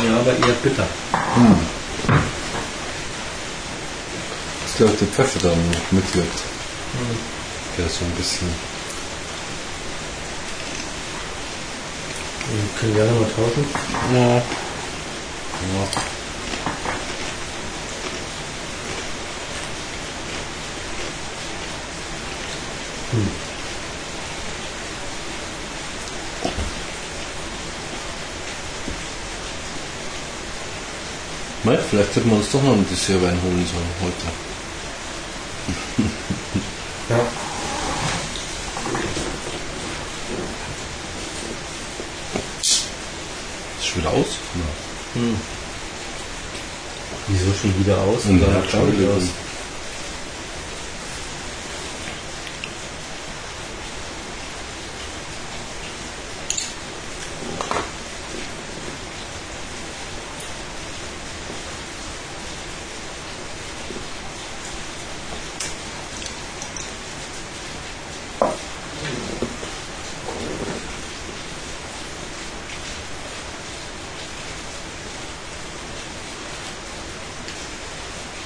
Ja, 0.04 0.16
aber 0.20 0.30
eher 0.32 0.54
bitter. 0.62 0.86
Das 4.62 4.70
ist 4.70 4.76
glaube 4.76 4.92
ich 4.92 4.98
der 4.98 5.08
Pfeffer 5.08 5.40
da 5.40 5.48
noch 5.48 5.92
mitwirkt. 5.92 6.40
Der 7.76 7.88
so 7.88 8.04
ein 8.04 8.10
bisschen. 8.12 8.48
Wir 12.50 12.80
können 12.80 12.94
gerne 12.94 13.12
mal 13.12 13.28
tauschen. 13.30 13.64
Ja. 14.14 14.42
Vielleicht 31.98 32.16
hätten 32.16 32.30
wir 32.30 32.36
uns 32.36 32.50
doch 32.52 32.62
noch 32.62 32.74
ein 32.74 32.86
Dessertwein 32.88 33.42
holen 33.42 33.66
sollen 33.66 33.92
heute. 34.02 34.26
Ja. 37.08 37.20
Ist 42.60 43.86
schon 43.86 44.02
wieder 44.02 44.10
aus? 44.10 44.26
Ja. 44.54 45.20
Wieso 47.26 47.52
schon 47.60 47.80
wieder 47.80 47.98
aus? 47.98 48.24
Und 48.26 48.40
dann 48.40 48.54
hat 48.54 48.70
schon 48.70 48.96
wieder 48.96 49.10
aus? 49.10 49.22
aus. 49.22 49.28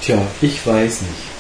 Tja, 0.02 0.18
ich 0.42 0.66
weiß 0.66 1.02
nicht. 1.02 1.32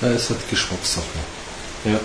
Ja, 0.00 0.10
es 0.10 0.28
hat 0.28 0.36
Geschmackssache. 0.50 1.04
Ja. 1.84 2.00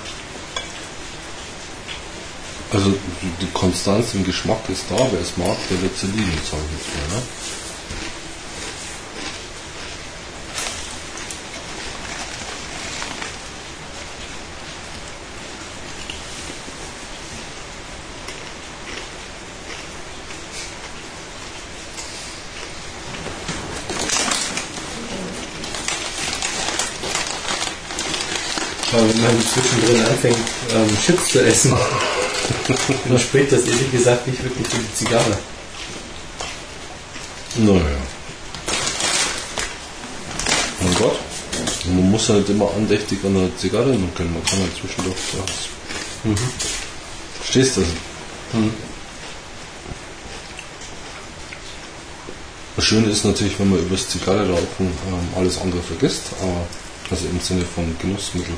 Also 2.72 2.94
die, 3.42 3.48
Konstanz 3.48 4.14
im 4.14 4.24
Geschmack 4.24 4.62
ist 4.70 4.86
da, 4.90 4.96
wer 5.12 5.20
es 5.20 5.36
mag, 5.38 5.58
der 5.70 5.82
wird 5.82 5.98
sie 5.98 6.06
lieben, 6.08 6.32
sage 6.50 6.62
ich 6.70 6.86
jetzt 6.86 7.10
mal. 7.10 7.18
Ne? 7.18 7.24
wenn 29.10 29.19
man 29.34 29.48
zwischendrin 29.48 30.06
anfängt, 30.06 30.38
ähm, 30.74 30.98
Chips 31.06 31.32
zu 31.32 31.46
essen, 31.46 31.74
dann 33.08 33.20
spricht 33.20 33.52
das 33.52 33.64
ehrlich 33.66 33.92
gesagt 33.92 34.28
nicht 34.28 34.44
wirklich 34.44 34.68
für 34.68 34.78
die 34.78 34.94
Zigarre. 34.94 35.38
Naja. 37.56 37.82
Mein 40.82 40.96
Gott. 40.96 41.20
Man 41.86 42.12
muss 42.12 42.30
halt 42.30 42.48
immer 42.50 42.72
andächtig 42.76 43.20
an 43.24 43.34
der 43.34 43.58
Zigarre 43.58 43.98
können. 44.16 44.34
Man 44.34 44.46
kann 44.46 44.60
halt 44.60 44.76
zwischendurch 44.80 45.18
was. 45.34 45.70
Mhm. 46.24 46.38
Verstehst 47.42 47.78
du 47.78 47.82
das? 47.82 47.90
Mhm. 48.54 48.74
Das 52.76 52.86
Schöne 52.86 53.10
ist 53.10 53.26
natürlich, 53.26 53.60
wenn 53.60 53.70
man 53.70 53.80
über 53.80 53.96
das 53.96 54.08
Zigarre 54.08 54.48
rauchen 54.50 54.88
ähm, 55.08 55.28
alles 55.36 55.60
andere 55.60 55.82
vergisst, 55.82 56.28
aber 56.42 56.66
also 57.12 57.26
im 57.26 57.40
Sinne 57.42 57.66
von 57.66 57.96
Genussmittel. 58.00 58.54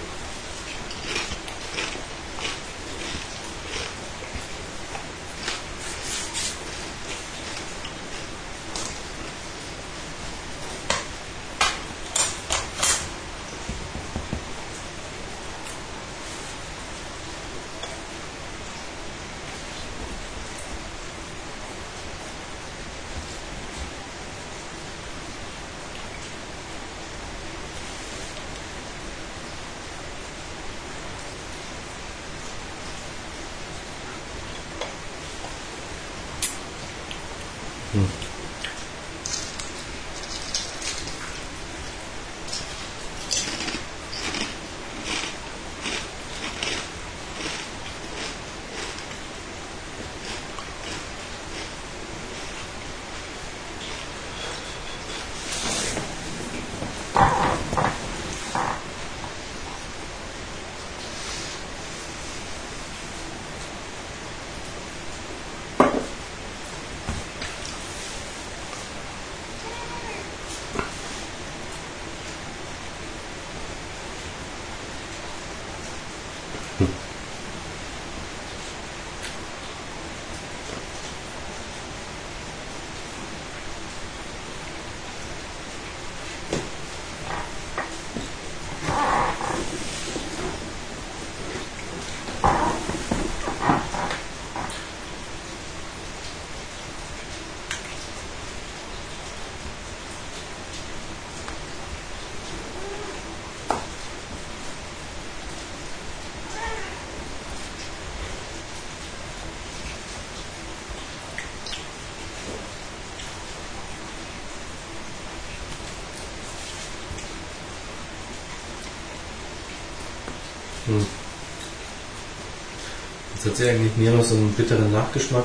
Jetzt 123.51 123.59
hat 123.59 123.65
sie 123.65 123.71
eigentlich 123.71 123.97
mehr 123.97 124.13
noch 124.13 124.23
so 124.23 124.35
einen 124.35 124.53
bitteren 124.53 124.93
Nachgeschmack. 124.93 125.43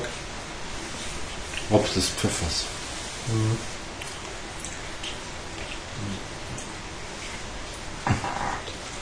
Ob 1.69 1.93
des 1.93 2.07
Pfeffers. 2.07 2.63
Mhm. 3.27 3.57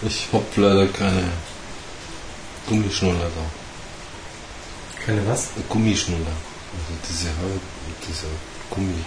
Ich 0.08 0.28
hab 0.34 0.58
leider 0.58 0.88
keine 0.88 1.30
Gummischnuller 2.66 3.30
da. 3.36 5.06
Keine 5.06 5.28
was? 5.28 5.50
Gummischnuller. 5.70 6.22
Also 6.26 7.00
diese 7.08 7.30
Haut, 7.30 7.62
diese 8.08 8.26
Gummi. 8.72 9.06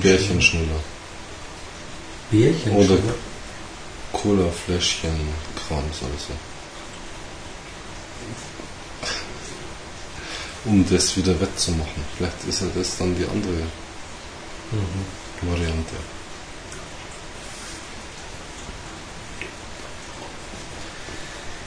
Bärchenschnuller. 0.00 0.80
Bärchenschnuller? 2.28 2.90
Oder 2.90 3.14
Cola-Fläschchen, 4.12 5.28
Krams 5.54 6.02
also. 6.02 6.51
Um 10.64 10.84
das 10.88 11.16
wieder 11.16 11.38
wettzumachen. 11.40 12.04
Vielleicht 12.16 12.44
ist 12.48 12.60
ja 12.60 12.68
das 12.74 12.96
dann 12.98 13.16
die 13.16 13.24
andere 13.24 13.62
mhm. 14.70 15.50
Variante. 15.50 15.96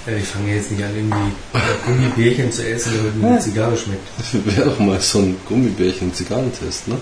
Ja, 0.06 0.18
ich 0.18 0.28
fange 0.28 0.54
jetzt 0.54 0.72
nicht 0.72 0.84
an, 0.84 0.96
irgendwie 0.96 1.36
Gummibärchen 1.86 2.52
zu 2.52 2.70
essen, 2.70 2.94
damit 2.96 3.16
mir 3.16 3.28
eine 3.28 3.40
Zigarre 3.40 3.76
schmeckt. 3.76 4.08
Wäre 4.46 4.70
doch 4.70 4.80
mal 4.80 5.02
so 5.02 5.20
ein 5.20 5.36
Gummibärchen-Zigarrentest, 5.48 6.88
ne? 6.88 6.98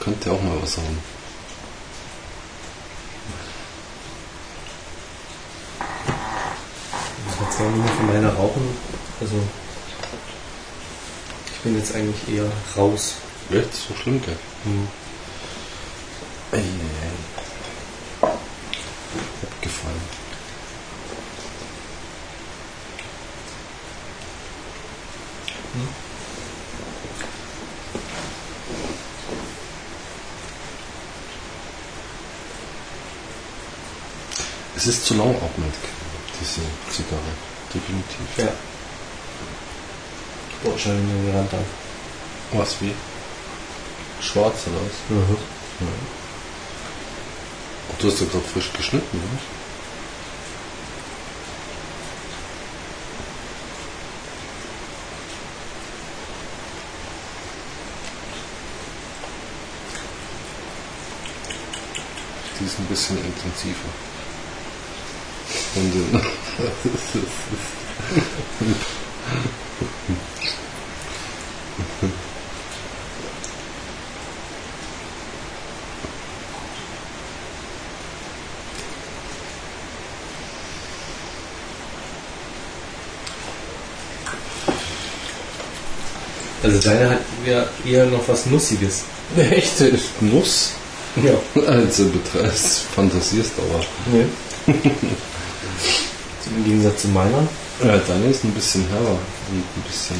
Könnte 0.00 0.32
auch 0.32 0.42
mal 0.42 0.56
was 0.62 0.78
haben. 0.78 0.98
zwar 7.56 7.64
nur 7.76 7.88
von 7.88 8.06
meiner 8.06 8.32
Rauchen. 8.32 8.62
Also 9.20 9.36
ich 11.52 11.60
bin 11.60 11.76
jetzt 11.76 11.94
eigentlich 11.94 12.36
eher 12.36 12.50
raus. 12.76 13.14
Echt? 13.50 13.74
So 13.74 13.94
schlimm, 13.94 14.20
gell? 14.22 14.36
Hm. 14.64 14.88
Ey, 16.52 16.60
ey. 16.60 16.64
Hat 18.22 19.62
gefallen. 19.62 20.00
Hm. 25.74 25.88
Es 34.76 34.86
ist 34.86 35.06
zu 35.06 35.14
langatmig 35.14 35.72
diese 36.40 36.60
Zigarre. 36.90 37.55
Definitiv. 37.76 38.38
Ja. 38.38 38.48
Schon 40.78 40.92
in 40.92 41.26
den 41.26 41.36
Rand 41.36 41.52
an. 41.52 41.64
Was 42.52 42.80
wie? 42.80 42.94
Schwarz 44.22 44.66
oder 44.66 44.76
was? 44.76 44.96
Mhm. 45.10 45.36
Ja. 45.80 45.86
Du 47.98 48.10
hast 48.10 48.20
ja 48.20 48.26
gerade 48.26 48.44
frisch 48.44 48.72
geschnitten, 48.72 49.18
oder? 49.18 49.40
Die 62.58 62.64
ist 62.64 62.78
ein 62.78 62.86
bisschen 62.86 63.18
intensiver. 63.18 64.05
Freundin. 65.76 66.20
Also 86.62 86.80
deine 86.80 87.10
hat 87.10 87.20
ja 87.46 87.64
eher 87.88 88.06
noch 88.06 88.26
was 88.26 88.46
Nussiges. 88.46 89.04
Eine 89.36 89.54
echte 89.54 89.86
ist 89.86 90.20
Nuss. 90.20 90.72
Ja. 91.22 91.62
Also 91.64 92.06
betreibst, 92.06 92.80
fantasierst 92.92 93.52
aber. 93.58 93.84
Nee. 94.10 94.26
Im 96.66 96.72
Gegensatz 96.72 97.02
zu 97.02 97.08
meiner. 97.08 97.46
Ja, 97.84 97.96
deine 97.96 98.26
ist 98.26 98.42
ein 98.42 98.50
bisschen 98.50 98.84
heller 98.88 99.10
und 99.10 99.20
ein 99.52 99.82
bisschen 99.86 100.16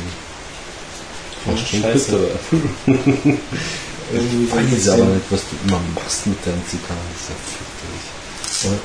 fast 1.44 1.68
schon 1.68 1.82
Scheiße. 1.82 2.12
bitter. 2.86 2.98
Irgendwie 4.12 4.44
Ich 4.44 4.51
so 4.85 4.93
weiß 4.93 5.01
aber 5.01 5.06
nicht, 5.06 5.27
was 5.31 5.40
du 5.40 5.56
immer 5.66 5.81
machst 5.97 6.24
mit 6.28 6.47
deinen 6.47 6.62
Zigarren. 6.68 7.01
Das 7.10 7.23
ist 7.23 7.31
ja 7.31 7.35
fürchterlich. 8.62 8.81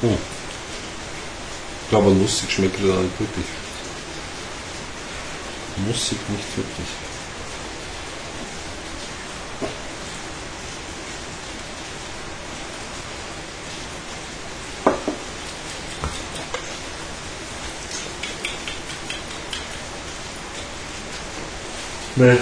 Ja. 0.00 0.08
Hm. 0.08 0.18
Ja, 1.90 1.98
aber 1.98 2.10
lustig 2.10 2.50
schmeckt 2.52 2.80
er 2.80 2.94
halt 2.96 3.20
wirklich. 3.20 3.46
Nussig 5.86 6.18
nicht 6.30 6.56
wirklich. 6.56 7.05
Nee. 22.18 22.38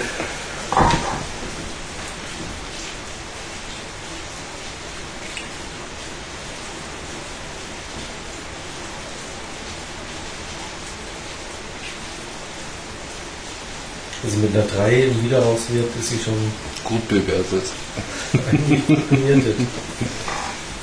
Also 14.23 14.37
mit 14.37 14.55
einer 14.55 14.65
3 14.65 15.03
im 15.03 15.23
Wiederauswert 15.23 15.89
ist 15.99 16.09
sie 16.09 16.19
schon 16.23 16.51
gut 16.85 17.05
bewertet. 17.09 17.65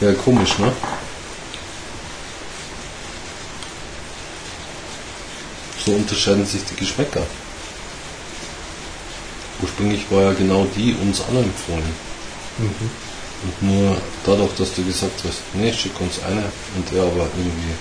Ja, 0.03 0.13
komisch, 0.13 0.59
ne? 0.59 0.71
So 5.85 5.93
unterscheiden 5.93 6.47
sich 6.47 6.63
die 6.65 6.77
Geschmäcker. 6.77 7.23
Ursprünglich 9.63 10.05
war 10.11 10.23
ja 10.23 10.33
genau 10.33 10.67
die 10.77 10.95
uns 11.01 11.21
allen 11.23 11.45
empfohlen. 11.45 11.93
Mhm. 12.59 12.91
Und 13.45 13.63
nur 13.63 13.97
dadurch, 14.25 14.53
dass 14.57 14.73
du 14.75 14.85
gesagt 14.85 15.21
hast, 15.27 15.39
nee, 15.55 15.73
schick 15.73 15.99
uns 16.01 16.23
eine 16.23 16.45
und 16.77 16.93
er 16.93 17.03
aber 17.03 17.27
irgendwie 17.37 17.75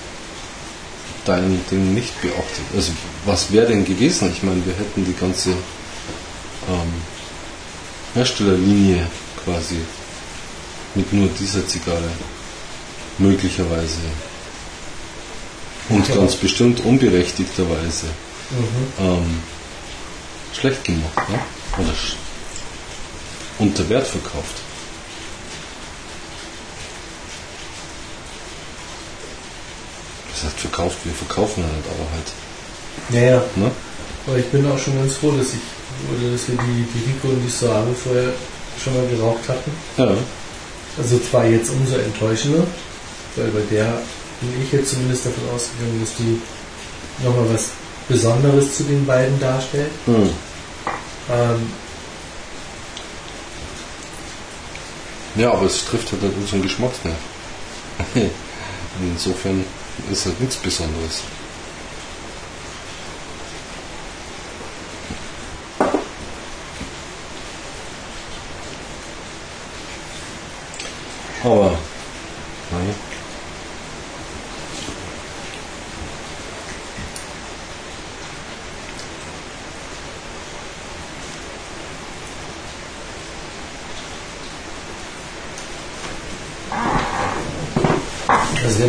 dein 1.26 1.60
Ding 1.70 1.94
nicht 1.94 2.20
beachtet. 2.22 2.64
Also 2.76 2.92
was 3.26 3.52
wäre 3.52 3.68
denn 3.68 3.86
gewesen? 3.86 4.32
Ich 4.36 4.42
meine, 4.42 4.66
wir 4.66 4.74
hätten 4.74 5.06
die 5.06 5.14
ganze 5.14 5.52
ähm, 5.52 6.94
Herstellerlinie 8.16 9.08
quasi 9.46 9.78
mit 10.96 11.12
nur 11.14 11.28
dieser 11.40 11.68
Zigarre 11.68 12.10
möglicherweise 13.20 13.98
und 15.90 16.08
Ja. 16.08 16.16
ganz 16.16 16.36
bestimmt 16.36 16.80
unberechtigterweise 16.84 18.08
Mhm. 18.52 19.06
ähm, 19.06 19.40
schlecht 20.60 20.84
gemacht, 20.84 21.30
ne? 21.30 21.40
Oder 21.78 21.94
unter 23.60 23.90
Wert 23.90 24.08
verkauft. 24.08 24.56
Das 30.34 30.44
heißt 30.44 30.60
verkauft, 30.60 30.98
wir 31.04 31.14
verkaufen 31.14 31.64
nicht, 31.64 31.86
aber 31.86 32.12
halt. 32.12 32.28
Ja, 33.10 33.36
ja. 33.36 33.44
Ne? 33.56 33.72
Aber 34.28 34.38
ich 34.38 34.46
bin 34.46 34.66
auch 34.70 34.78
schon 34.78 34.98
ganz 34.98 35.16
froh, 35.16 35.32
dass 35.32 35.48
ich 35.48 35.62
oder 36.10 36.32
dass 36.32 36.48
wir 36.48 36.56
die, 36.56 36.88
die 36.94 37.12
Rico 37.12 37.28
und 37.28 37.42
die 37.46 37.50
Soave 37.50 37.94
vorher 37.94 38.34
schon 38.82 38.96
mal 38.96 39.08
geraucht 39.08 39.48
hatten. 39.48 39.72
Ja. 39.98 40.16
Also 40.98 41.20
zwar 41.20 41.46
jetzt 41.46 41.70
umso 41.70 41.96
enttäuschender, 41.96 42.64
weil 43.36 43.48
bei 43.48 43.62
der 43.70 44.02
bin 44.42 44.64
ich 44.64 44.72
jetzt 44.72 44.92
zumindest 44.92 45.26
davon 45.26 45.44
ausgegangen, 45.54 46.02
dass 46.02 46.16
die 46.18 46.42
nochmal 47.24 47.54
was 47.54 47.70
Besonderes 48.08 48.76
zu 48.76 48.84
den 48.84 49.06
beiden 49.06 49.40
darstellt. 49.40 49.92
Hm. 50.06 50.30
Ähm, 51.32 51.72
Ja, 55.36 55.54
aber 55.54 55.66
es 55.66 55.86
trifft 55.86 56.12
halt 56.12 56.24
nicht 56.24 56.36
unseren 56.36 56.62
Geschmacksnerv. 56.62 57.16
Insofern 59.02 59.64
ist 60.12 60.26
halt 60.26 60.40
nichts 60.42 60.58
Besonderes. 60.58 61.22
Aber, 71.44 71.72
nein. 72.72 72.96
also 88.72 88.84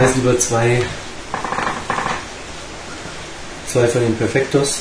Preis 0.00 0.14
lieber 0.16 0.38
zwei, 0.38 0.80
zwei 3.70 3.86
von 3.86 4.00
den 4.00 4.16
Perfectos 4.16 4.78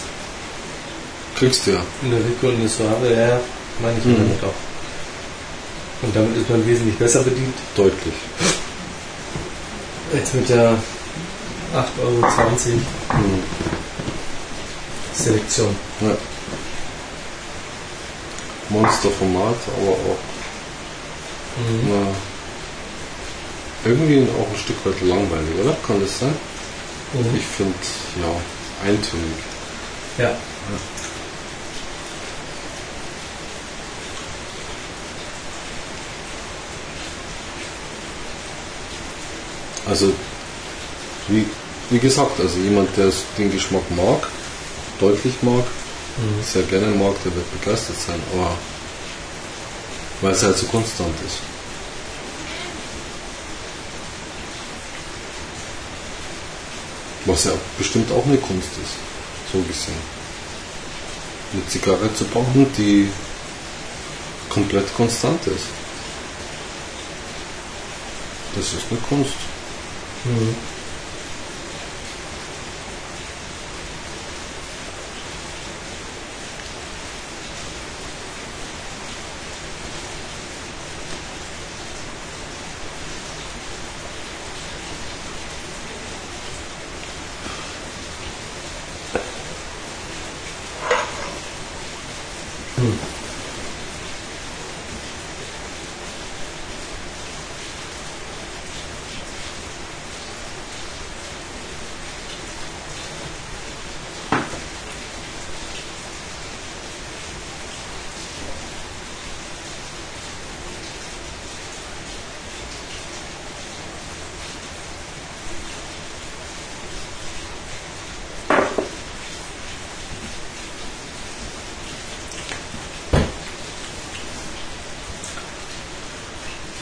Kriegst 1.37 1.67
du 1.67 1.71
ja. 1.71 1.79
in 2.03 2.11
der 2.11 2.19
Rico 2.19 2.47
und 2.47 2.55
eine 2.55 2.69
Soave, 2.69 3.13
ja, 3.13 3.39
meine 3.81 3.97
ich 3.97 4.05
Mhm. 4.05 4.15
damit 4.17 4.43
auch. 4.43 6.03
Und 6.03 6.15
damit 6.15 6.37
ist 6.37 6.49
man 6.49 6.65
wesentlich 6.65 6.95
besser 6.97 7.21
bedient 7.23 7.53
Deutlich. 7.75 8.13
als 10.13 10.33
mit 10.33 10.47
der 10.47 10.71
8,20 11.75 12.01
Euro 12.01 12.21
Hm. 13.09 13.43
Selektion. 15.13 15.75
Ja. 15.99 16.15
Monsterformat, 18.69 19.55
aber 19.81 19.91
auch 19.91 20.17
Mhm. 21.57 21.89
na, 21.89 22.07
irgendwie 23.85 24.27
auch 24.37 24.49
ein 24.49 24.57
Stück 24.59 24.85
weit 24.85 25.01
langweilig, 25.01 25.49
oder? 25.63 25.75
Kann 25.85 26.01
das 26.01 26.19
sein? 26.19 26.35
Mhm. 27.13 27.35
Ich 27.35 27.45
finde, 27.45 27.73
ja, 28.21 28.87
eintönig. 28.87 29.37
Ja. 30.17 30.35
Also, 39.85 40.13
wie, 41.27 41.45
wie 41.89 41.99
gesagt, 41.99 42.39
also 42.39 42.59
jemand, 42.59 42.95
der 42.97 43.11
den 43.37 43.51
Geschmack 43.51 43.83
mag, 43.95 44.27
deutlich 44.99 45.35
mag, 45.41 45.63
Mhm. 46.17 46.43
sehr 46.43 46.63
gerne 46.63 46.87
mag, 46.87 47.15
der 47.23 47.33
wird 47.33 47.61
begeistert 47.61 47.95
sein, 48.05 48.19
aber 48.33 48.51
weil 50.21 50.33
es 50.33 50.43
halt 50.43 50.57
so 50.57 50.65
konstant 50.65 51.15
ist. 51.25 51.37
Was 57.25 57.45
ja 57.45 57.51
bestimmt 57.77 58.11
auch 58.11 58.25
eine 58.25 58.37
Kunst 58.37 58.69
ist, 58.81 58.95
so 59.51 59.59
gesehen. 59.61 60.19
Eine 61.53 61.67
Zigarre 61.67 62.13
zu 62.13 62.25
bauen, 62.25 62.67
die 62.77 63.09
komplett 64.49 64.93
konstant 64.95 65.45
ist. 65.47 65.65
Das 68.55 68.65
ist 68.65 68.85
eine 68.89 68.99
Kunst. 69.01 69.35
Mhm. 70.25 70.55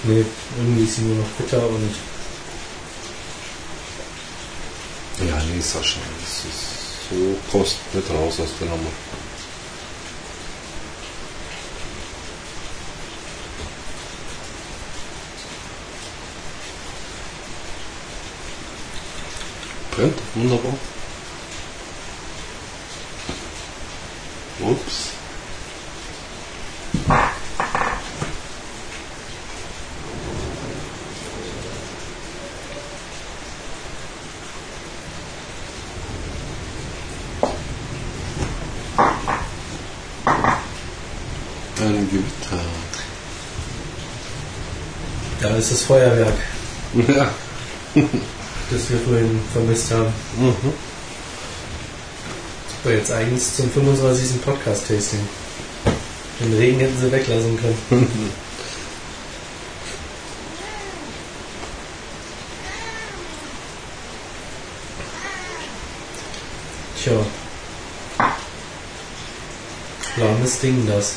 Nee, 0.07 0.25
irgendwie 0.57 0.83
ist 0.85 0.95
sie 0.95 1.01
nur 1.01 1.17
noch 1.17 1.27
bitter 1.37 1.67
und. 1.67 1.93
Ja, 5.27 5.35
nee, 5.53 5.59
Sascha, 5.59 5.99
das 6.21 6.45
ist 6.45 6.77
so 7.09 7.35
kommst 7.51 7.75
nicht 7.93 8.09
raus 8.09 8.39
aus 8.39 8.49
der 8.59 8.69
Nummer. 8.69 8.89
Brennt, 19.91 20.19
wunderbar. 20.35 20.73
Ups. 24.59 25.17
Ein 41.79 42.09
Gewitter. 42.09 42.63
Da 45.41 45.56
ist 45.67 45.81
das 45.81 45.87
Feuerwerk, 45.87 46.33
Ja. 46.93 47.29
das 48.71 48.89
wir 48.89 48.99
vorhin 48.99 49.39
vermisst 49.51 49.91
haben. 49.91 50.13
Mhm. 50.37 50.55
Super, 52.69 52.95
jetzt 52.95 53.11
eigens 53.11 53.55
zum 53.57 53.69
25. 53.71 54.41
Podcast-Tasting. 54.41 55.27
Den 56.39 56.53
Regen 56.57 56.79
hätten 56.79 56.97
sie 57.01 57.11
weglassen 57.11 57.59
können. 57.59 57.77
Tja. 67.03 67.13
Lahmes 70.17 70.59
Ding 70.59 70.87
das. 70.87 71.15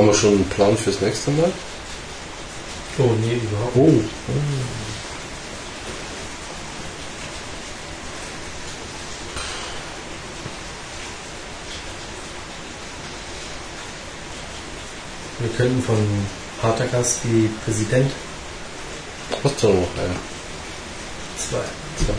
Haben 0.00 0.04
wir 0.04 0.08
schon 0.20 0.34
einen 0.34 0.48
Plan 0.50 0.76
fürs 0.76 1.00
nächste 1.00 1.30
Mal? 1.30 1.50
Oh 2.98 3.10
nee, 3.22 3.34
überhaupt 3.34 3.76
Oh. 3.76 4.02
Wir 15.38 15.48
könnten 15.56 15.82
von 15.82 15.96
Patergast 16.60 17.20
die 17.24 17.48
Präsident 17.64 18.12
Hast 19.42 19.62
du 19.62 19.68
noch 19.68 19.74
einen? 19.96 20.18
zwei. 21.38 21.56
So. 22.06 22.12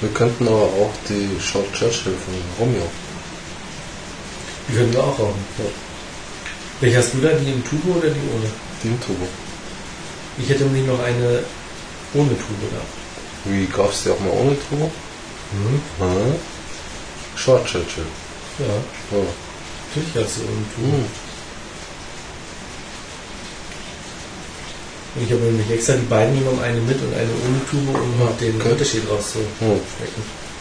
Wir 0.00 0.10
könnten 0.10 0.46
aber 0.46 0.62
auch 0.62 0.92
die 1.08 1.40
Short 1.40 1.72
Churchill 1.72 2.14
von 2.14 2.34
Romeo. 2.60 2.88
Wir 4.68 5.00
auch 5.00 5.18
rauchen. 5.18 5.44
Ja. 5.58 5.87
Welche 6.80 6.98
hast 6.98 7.14
du 7.14 7.18
da? 7.20 7.30
Die 7.32 7.50
im 7.50 7.64
Tubo 7.64 7.98
oder 7.98 8.08
die 8.08 8.20
ohne? 8.34 8.48
Die 8.82 8.88
im 8.88 9.00
Turbo. 9.00 9.26
Ich 10.38 10.48
hätte 10.48 10.64
nämlich 10.64 10.86
noch 10.86 11.00
eine 11.02 11.42
ohne 12.14 12.30
Tube 12.30 12.70
da. 12.72 13.50
Wie 13.50 13.66
gab's 13.66 14.04
die 14.04 14.10
auch 14.10 14.20
mal 14.20 14.30
ohne 14.30 14.56
Turbo? 14.68 14.90
Mhm. 15.52 15.80
Hm? 15.98 16.34
Short 17.36 17.66
Churchill. 17.66 18.04
Ja, 18.58 18.66
Ja. 19.16 19.24
natürlich 19.94 20.14
hast 20.26 20.36
du 20.38 20.42
ohne 20.42 20.64
Tube. 20.74 20.92
Hm. 20.94 21.04
Und 25.16 25.24
ich 25.24 25.32
habe 25.32 25.42
nämlich 25.42 25.70
extra 25.70 25.94
die 25.94 26.06
beiden 26.06 26.38
genommen, 26.38 26.60
eine 26.62 26.80
mit 26.80 27.00
und 27.00 27.12
eine 27.14 27.30
ohne 27.42 27.60
Tube, 27.70 27.88
um 27.94 28.20
Ja, 28.20 28.30
den 28.40 28.60
okay. 28.60 28.70
Unterschied 28.72 29.02
rauszuschmecken. 29.10 29.50
Hm. 29.58 29.80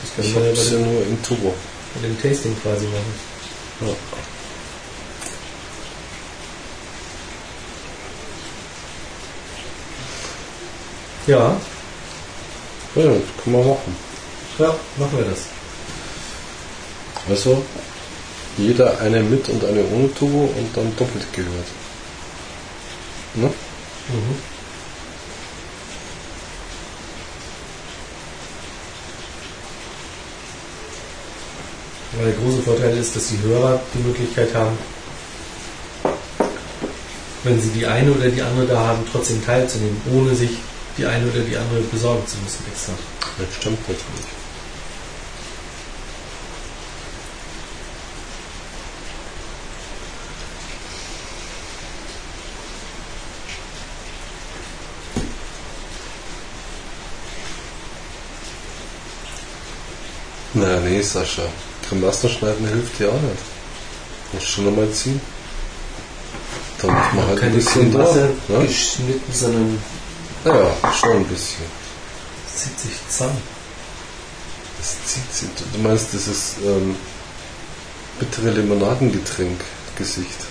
Das 0.01 0.25
Ich 0.25 0.33
können 0.33 0.45
wir 0.45 0.53
ja 0.53 0.85
nur 0.85 1.01
im 1.03 1.21
Turbo. 1.21 1.53
bei 1.93 2.07
dem 2.07 2.19
Tasting 2.21 2.55
quasi 2.63 2.85
machen. 2.85 3.13
Ja. 3.81 3.93
Ja, 11.27 11.57
Ja, 12.95 13.03
können 13.03 13.21
wir 13.45 13.63
machen. 13.63 13.95
ja, 14.59 14.75
machen 14.97 15.17
wir 15.17 15.25
das. 15.25 15.39
Also, 17.29 17.61
jeder 18.57 18.99
eine 19.01 19.21
mit 19.21 19.47
und 19.49 19.63
eine 19.65 19.83
ohne 19.93 20.13
Turbo 20.13 20.49
und 20.57 20.75
dann 20.75 20.95
doppelt 20.95 21.31
gehört. 21.33 21.67
Ne? 23.35 23.47
Mhm. 23.47 24.35
Weil 32.13 32.31
der 32.31 32.35
große 32.41 32.61
Vorteil 32.63 32.97
ist, 32.97 33.15
dass 33.15 33.27
die 33.27 33.39
Hörer 33.43 33.79
die 33.93 33.99
Möglichkeit 34.07 34.55
haben, 34.55 34.77
wenn 37.43 37.61
sie 37.61 37.69
die 37.69 37.85
eine 37.85 38.11
oder 38.11 38.29
die 38.29 38.41
andere 38.41 38.65
da 38.65 38.79
haben, 38.79 39.03
trotzdem 39.11 39.45
teilzunehmen, 39.45 40.01
ohne 40.13 40.33
sich 40.33 40.51
die 40.97 41.05
eine 41.05 41.29
oder 41.29 41.41
die 41.41 41.55
andere 41.55 41.81
besorgen 41.81 42.25
zu 42.25 42.37
müssen 42.37 42.65
extra. 42.71 42.93
Das 43.37 43.53
stimmt 43.55 43.87
natürlich. 43.87 44.25
Na, 60.53 60.79
nee, 60.79 61.01
Sascha. 61.01 61.43
Grimassen 61.87 62.29
schneiden 62.29 62.67
hilft 62.67 62.97
dir 62.99 63.09
auch 63.09 63.21
nicht. 63.21 63.43
Musst 64.33 64.47
schon 64.47 64.65
nochmal 64.65 64.89
ziehen. 64.89 65.21
Dann 66.81 66.91
macht 66.91 67.13
man 67.13 67.27
halt 67.27 67.43
ein 67.43 67.53
bisschen 67.53 67.91
da. 67.91 68.11
Ne? 68.47 68.65
geschnitten, 68.65 69.31
sondern 69.31 69.79
Ja, 70.47 70.93
schon 70.93 71.17
ein 71.17 71.25
bisschen. 71.25 71.65
es 72.47 72.63
zieht 72.63 72.79
sich 72.79 72.93
zusammen. 73.09 73.41
Das 74.77 74.95
zieht 75.05 75.33
sich. 75.33 75.49
Du 75.73 75.79
meinst 75.79 76.13
dieses 76.13 76.55
ähm, 76.65 76.95
bittere 78.17 78.51
Limonadengetränk-Gesicht. 78.51 80.45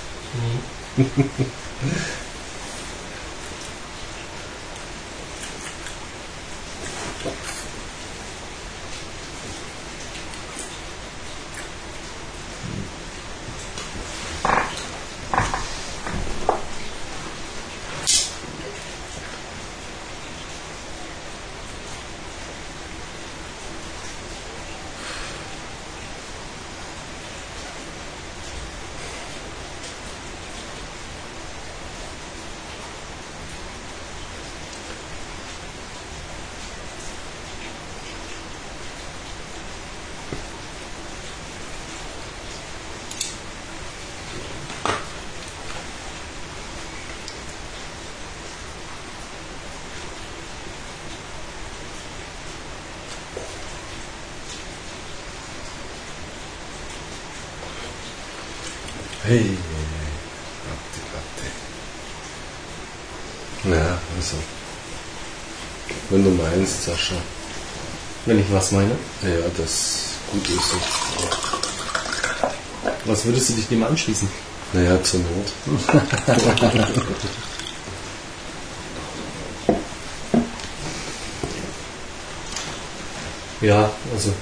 Hey, 59.26 59.38
Ratte, 60.68 61.00
Ratte. 61.12 61.46
Ja, 63.76 63.98
also. 64.16 64.36
Wenn 66.10 66.22
du 66.22 66.30
meinst, 66.30 66.84
Sascha. 66.84 67.16
Wenn 68.26 68.40
ich 68.40 68.46
was 68.52 68.72
meine? 68.72 68.90
Ja, 69.22 69.28
das 69.56 70.06
gut 70.32 70.48
ist. 70.48 70.74
Was 73.04 73.24
würdest 73.24 73.50
du 73.50 73.54
dich 73.54 73.68
dem 73.68 73.84
anschließen? 73.84 74.28
Naja, 74.72 75.00
zur 75.00 75.20
Not. 75.20 75.52
ja, 83.60 83.88
also 84.12 84.32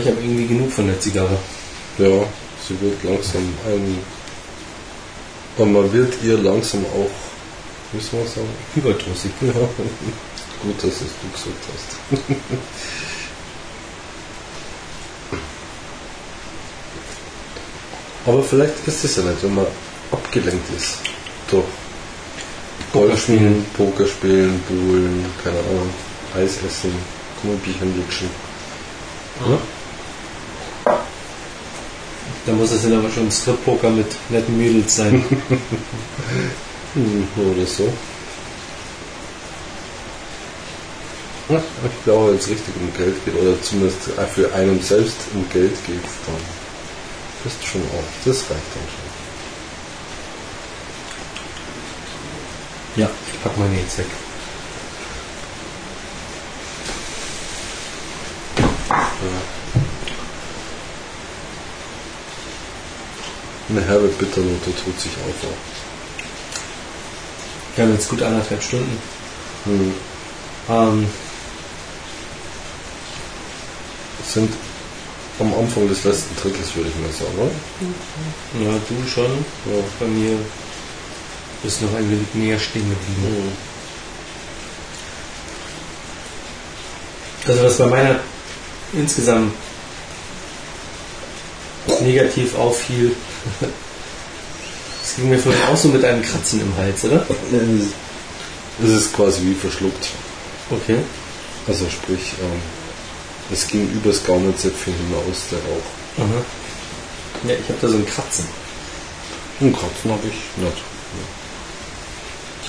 ich 0.00 0.06
habe 0.06 0.20
irgendwie 0.20 0.46
genug 0.46 0.67
von 0.78 0.86
der 0.86 1.00
Zigarre. 1.00 1.36
Ja, 1.98 2.24
sie 2.68 2.80
wird 2.80 3.02
langsam 3.02 3.42
ein. 3.66 3.98
Und 5.56 5.72
man 5.72 5.92
wird 5.92 6.14
ihr 6.22 6.38
langsam 6.38 6.84
auch, 6.84 7.10
wie 7.92 8.00
soll 8.00 8.20
man 8.20 8.28
sagen? 8.28 8.48
Überdrüssig. 8.76 9.32
Ja. 9.40 9.54
Gut, 10.62 10.78
dass 10.78 10.84
es 10.84 11.10
du 11.20 11.28
gesagt 11.32 11.64
hast. 11.72 11.88
Aber 18.26 18.42
vielleicht 18.44 18.86
ist 18.86 19.04
es 19.04 19.16
ja 19.16 19.24
nicht, 19.24 19.42
wenn 19.42 19.54
man 19.56 19.66
abgelenkt 20.12 20.76
ist. 20.76 20.98
Doch. 21.50 21.64
Golf 22.92 23.20
spielen, 23.20 23.66
Poker 23.76 24.06
spielen, 24.06 24.60
Buhlen, 24.68 25.24
keine 25.42 25.58
Ahnung, 25.58 25.90
Eis 26.36 26.58
essen, 26.64 26.92
Kummelbierchen 27.40 27.96
lutschen. 27.96 28.30
Ja? 29.40 29.58
Da 32.48 32.54
muss 32.54 32.70
es 32.70 32.82
dann 32.82 32.94
aber 32.94 33.10
schon 33.10 33.30
Strip-Poker 33.30 33.90
mit 33.90 34.06
netten 34.30 34.56
Mädels 34.56 34.96
sein. 34.96 35.22
Oder 36.94 37.66
so. 37.66 37.92
Ja, 41.50 41.58
ich 41.58 42.04
glaube, 42.04 42.30
wenn 42.30 42.38
es 42.38 42.48
richtig 42.48 42.74
um 42.80 42.90
Geld 42.96 43.22
geht, 43.26 43.34
oder 43.34 43.60
zumindest 43.60 43.98
für 44.34 44.54
einen 44.54 44.80
selbst 44.80 45.16
um 45.34 45.46
Geld 45.50 45.74
geht, 45.86 46.00
dann 46.26 46.40
ist 47.44 47.66
schon 47.66 47.82
auch, 47.82 48.04
das 48.24 48.38
reicht 48.38 48.50
dann 48.50 48.88
schon. 52.94 53.02
Ja, 53.02 53.10
ich 53.30 53.42
pack 53.42 53.58
meine 53.58 53.78
jetzt 53.78 53.98
weg. 53.98 54.06
Eine 63.70 63.84
herbe 63.84 64.08
Bitternote 64.08 64.72
tut 64.84 64.98
sich 64.98 65.12
auf. 65.12 65.50
Wir 67.74 67.84
haben 67.84 67.92
jetzt 67.92 68.08
gut 68.08 68.22
anderthalb 68.22 68.62
Stunden. 68.62 68.98
Hm. 69.64 69.94
Ähm, 70.70 71.06
sind 74.26 74.52
am 75.38 75.54
Anfang 75.54 75.88
des 75.88 76.04
letzten 76.04 76.34
Drittels, 76.36 76.74
würde 76.74 76.88
ich 76.88 76.96
mal 76.96 77.12
sagen, 77.12 77.38
oder? 77.38 78.64
Ja, 78.64 78.78
du 78.88 79.08
schon. 79.08 79.44
Ja. 79.66 79.82
Bei 80.00 80.06
mir 80.06 80.38
ist 81.62 81.82
noch 81.82 81.94
ein 81.94 82.10
wenig 82.10 82.26
näher 82.34 82.58
stehen 82.58 82.88
geblieben. 82.88 83.52
Hm. 87.44 87.52
Also 87.52 87.64
was 87.64 87.78
bei 87.78 87.86
meiner 87.86 88.20
insgesamt 88.92 89.52
negativ 92.00 92.56
auffiel, 92.56 93.14
das 93.60 95.16
ging 95.16 95.30
mir 95.30 95.38
vorhin 95.38 95.62
auch 95.70 95.76
so 95.76 95.88
mit 95.88 96.04
einem 96.04 96.22
Kratzen 96.22 96.60
im 96.60 96.76
Hals, 96.76 97.04
oder? 97.04 97.26
Es 98.82 98.90
ist 98.90 99.12
quasi 99.12 99.42
wie 99.42 99.54
verschluckt. 99.54 100.08
Okay. 100.70 100.98
Also 101.66 101.88
sprich, 101.88 102.34
ähm, 102.40 102.60
es 103.50 103.66
ging 103.66 103.90
übers 103.90 104.24
Gaumensäpfchen 104.24 104.94
hinaus, 104.94 105.44
der 105.50 105.58
Rauch. 105.58 106.26
Aha. 106.28 106.44
Ja, 107.46 107.54
ich 107.54 107.68
habe 107.68 107.78
da 107.80 107.88
so 107.88 107.96
ein 107.96 108.06
Kratzen. 108.06 108.46
Ein 109.60 109.72
Kratzen 109.72 110.10
habe 110.10 110.26
ich 110.26 110.62
nicht. 110.62 110.82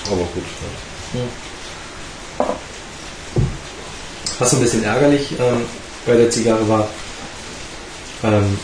Aber 0.06 0.22
gut. 0.22 0.44
Ja. 1.14 2.46
Was 4.38 4.54
ein 4.54 4.60
bisschen 4.60 4.82
ärgerlich 4.84 5.32
ähm, 5.38 5.62
bei 6.06 6.16
der 6.16 6.30
Zigarre 6.30 6.66
war, 6.68 6.88
ähm, 8.24 8.58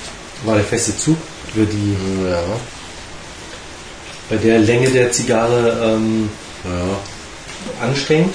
war 0.45 0.55
der 0.55 0.65
feste 0.65 0.97
Zug 0.97 1.19
für 1.57 1.65
die. 1.67 1.97
Ja. 2.31 2.43
Bei 4.29 4.37
der 4.37 4.59
Länge 4.59 4.91
der 4.91 5.11
Zigarre 5.13 5.95
ähm, 5.95 6.29
ja. 6.65 7.87
anstrengend. 7.87 8.35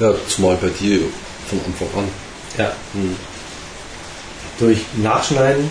Ja, 0.00 0.12
zumal 0.28 0.56
bei 0.56 0.68
dir 0.68 1.00
von 1.48 1.60
Anfang 1.66 1.88
an. 2.02 2.08
Ja. 2.58 2.72
Hm. 2.92 3.16
Durch 4.58 4.78
Nachschneiden 4.96 5.70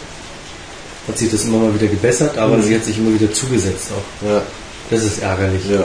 hat 1.07 1.17
sich 1.17 1.31
das 1.31 1.43
immer 1.45 1.57
mal 1.59 1.73
wieder 1.73 1.87
gebessert, 1.87 2.37
aber 2.37 2.57
Mhm. 2.57 2.63
sie 2.63 2.75
hat 2.75 2.83
sich 2.83 2.97
immer 2.97 3.13
wieder 3.19 3.31
zugesetzt 3.33 3.89
auch. 3.91 4.27
Ja. 4.27 4.41
Das 4.89 5.03
ist 5.03 5.19
ärgerlich. 5.19 5.63
Ja. 5.69 5.83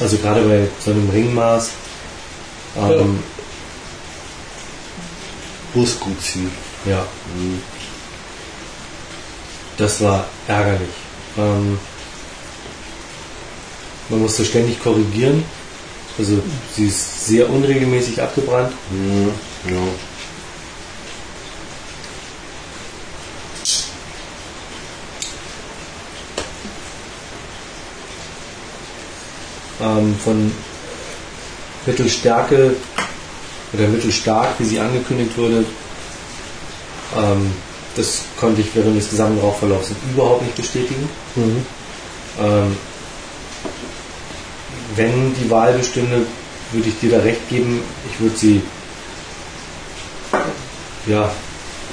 Also 0.00 0.16
gerade 0.18 0.40
bei 0.42 0.66
so 0.84 0.90
einem 0.92 1.08
Ringmaß. 1.10 1.70
Ähm, 2.76 3.18
Muss 5.74 5.98
gut 6.00 6.20
ziehen. 6.22 6.50
ja. 6.86 7.04
Hm. 7.36 7.60
Das 9.76 10.00
war 10.00 10.26
ärgerlich. 10.46 10.88
Ähm, 11.36 11.78
man 14.08 14.20
musste 14.20 14.44
ständig 14.44 14.80
korrigieren. 14.82 15.44
Also 16.18 16.40
sie 16.76 16.86
ist 16.86 17.26
sehr 17.26 17.50
unregelmäßig 17.50 18.22
abgebrannt. 18.22 18.72
Hm. 18.90 19.32
Ja. 19.68 19.76
Ähm, 29.80 30.16
von 30.22 30.52
Mittelstärke 31.84 32.76
oder 33.72 33.88
mittelstark, 33.88 34.54
wie 34.58 34.64
sie 34.64 34.78
angekündigt 34.78 35.36
wurde, 35.36 35.64
ähm, 37.16 37.52
das 37.96 38.22
konnte 38.38 38.60
ich 38.60 38.68
während 38.74 38.96
des 38.96 39.10
gesamten 39.10 39.40
Rauchverlaufs 39.40 39.90
überhaupt 40.12 40.42
nicht 40.42 40.56
bestätigen. 40.56 41.08
Mhm. 41.36 41.66
Ähm, 42.40 42.76
wenn 44.96 45.34
die 45.34 45.50
Wahl 45.50 45.72
bestünde, 45.74 46.26
würde 46.72 46.88
ich 46.88 46.98
dir 47.00 47.10
da 47.10 47.18
recht 47.22 47.48
geben. 47.48 47.80
Ich 48.12 48.20
würde 48.20 48.36
sie 48.36 48.62
ja, 51.06 51.30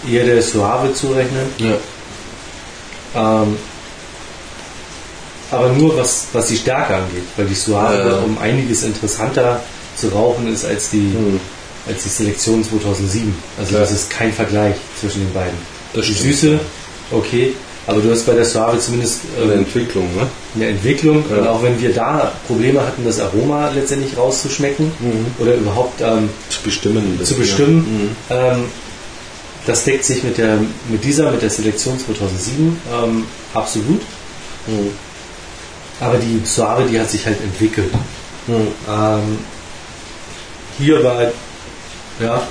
eher 0.10 0.26
der 0.26 0.42
Suave 0.42 0.94
zurechnen. 0.94 1.48
Ja. 1.58 1.74
Ähm, 3.44 3.58
aber 5.52 5.70
nur 5.70 5.98
was, 5.98 6.28
was 6.32 6.48
die 6.48 6.56
Stärke 6.58 6.96
angeht, 6.96 7.24
weil 7.36 7.46
die 7.46 7.56
Suave 7.56 8.10
Ja. 8.10 8.16
um 8.20 8.38
einiges 8.38 8.84
interessanter 8.84 9.62
zu 9.98 10.08
rauchen 10.10 10.52
ist 10.52 10.66
als 10.66 10.90
die, 10.92 10.98
Mhm. 10.98 11.40
als 11.88 12.04
die 12.04 12.10
Selektion 12.10 12.64
2007. 12.64 13.36
Also 13.60 13.74
Ja. 13.74 13.80
das 13.82 13.92
ist 13.92 14.10
kein 14.10 14.32
Vergleich 14.32 14.76
zwischen 15.00 15.20
den 15.26 15.34
beiden. 15.34 15.58
Das 15.94 16.06
die 16.06 16.14
stimmt. 16.14 16.34
Süße, 16.36 16.60
okay, 17.12 17.54
aber 17.88 18.00
du 18.02 18.12
hast 18.12 18.26
bei 18.26 18.34
der 18.34 18.46
Suave 18.46 18.80
zumindest 18.80 19.22
Eine 19.42 19.54
ähm, 19.54 19.60
Entwicklung, 19.60 20.06
ne? 20.16 20.28
eine 20.56 20.68
Entwicklung 20.68 21.24
Ja. 21.30 21.38
und 21.38 21.48
auch 21.48 21.64
wenn 21.64 21.80
wir 21.82 21.94
da 21.94 22.32
Probleme 22.48 22.80
hatten, 22.82 23.04
das 23.06 23.20
Aroma 23.20 23.70
letztendlich 23.76 24.16
rauszuschmecken 24.18 24.92
Mhm. 25.00 25.26
oder 25.40 25.56
überhaupt 25.56 26.00
ähm, 26.02 26.30
Zu 26.50 26.62
bestimmen. 26.62 27.20
zu 27.24 27.36
bestimmen, 27.36 27.78
Mhm. 27.80 28.10
ähm, 28.30 28.64
das 29.66 29.84
deckt 29.84 30.06
sich 30.06 30.24
mit, 30.24 30.38
der, 30.38 30.58
mit 30.90 31.04
dieser, 31.04 31.32
mit 31.32 31.42
der 31.42 31.50
Selektion 31.50 32.00
2007 32.00 32.78
ähm, 33.04 33.26
absolut. 33.54 34.02
Mhm. 34.68 34.92
Aber 36.00 36.18
die 36.18 36.42
Suave, 36.46 36.86
die 36.90 37.00
hat 37.00 37.10
sich 37.12 37.26
halt 37.26 37.40
entwickelt. 37.44 37.92
Mhm. 38.48 38.68
Ähm, 38.90 39.40
hier 40.80 41.04
war 41.04 41.22
ja, 42.20 42.42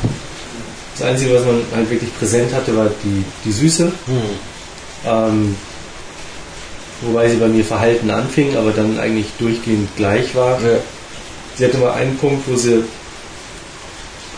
das 1.00 1.08
Einzige, 1.08 1.34
was 1.34 1.44
man 1.44 1.62
halt 1.74 1.90
wirklich 1.90 2.16
präsent 2.18 2.52
hatte, 2.52 2.76
war 2.76 2.90
die, 3.02 3.24
die 3.44 3.52
Süße. 3.52 3.86
Mhm. 4.06 4.22
Ähm, 5.06 5.56
wobei 7.00 7.30
sie 7.30 7.36
bei 7.36 7.48
mir 7.48 7.64
verhalten 7.64 8.10
anfing, 8.10 8.56
aber 8.56 8.72
dann 8.72 8.98
eigentlich 8.98 9.26
durchgehend 9.38 9.88
gleich 9.96 10.34
war. 10.34 10.60
Ja. 10.60 10.78
Sie 11.56 11.64
hatte 11.64 11.78
mal 11.78 11.92
einen 11.92 12.18
Punkt, 12.18 12.46
wo 12.46 12.56
sie 12.56 12.84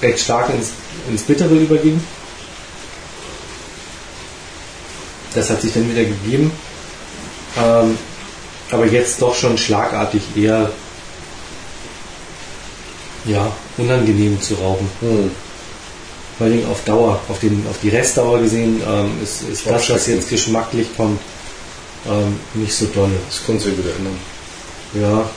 recht 0.00 0.20
stark 0.20 0.50
ins, 0.50 0.70
ins 1.10 1.22
Bittere 1.22 1.54
überging. 1.54 2.00
Das 5.34 5.50
hat 5.50 5.62
sich 5.62 5.72
dann 5.72 5.90
wieder 5.90 6.04
gegeben. 6.04 6.52
Ähm, 7.58 7.98
aber 8.70 8.86
jetzt 8.86 9.20
doch 9.20 9.34
schon 9.34 9.58
schlagartig 9.58 10.22
eher 10.36 10.70
ja, 13.24 13.50
unangenehm 13.76 14.40
zu 14.40 14.54
rauchen. 14.54 14.88
Hm. 15.00 15.30
Vor 16.38 16.46
allem 16.46 16.66
auf 16.70 16.82
Dauer, 16.84 17.20
auf, 17.28 17.38
den, 17.40 17.64
auf 17.70 17.76
die 17.82 17.90
Restdauer 17.90 18.40
gesehen, 18.40 18.80
ähm, 18.86 19.10
ist, 19.22 19.42
ist 19.42 19.66
das, 19.66 19.90
was 19.90 20.06
jetzt 20.06 20.28
geschmacklich 20.30 20.88
kommt, 20.96 21.20
ähm, 22.08 22.38
nicht 22.54 22.74
so 22.74 22.86
dolle. 22.86 23.12
Das 23.28 23.44
können 23.44 23.60
sie 23.60 23.76
wieder 23.76 23.94
ändern. 23.96 24.18
Ja, 24.94 25.30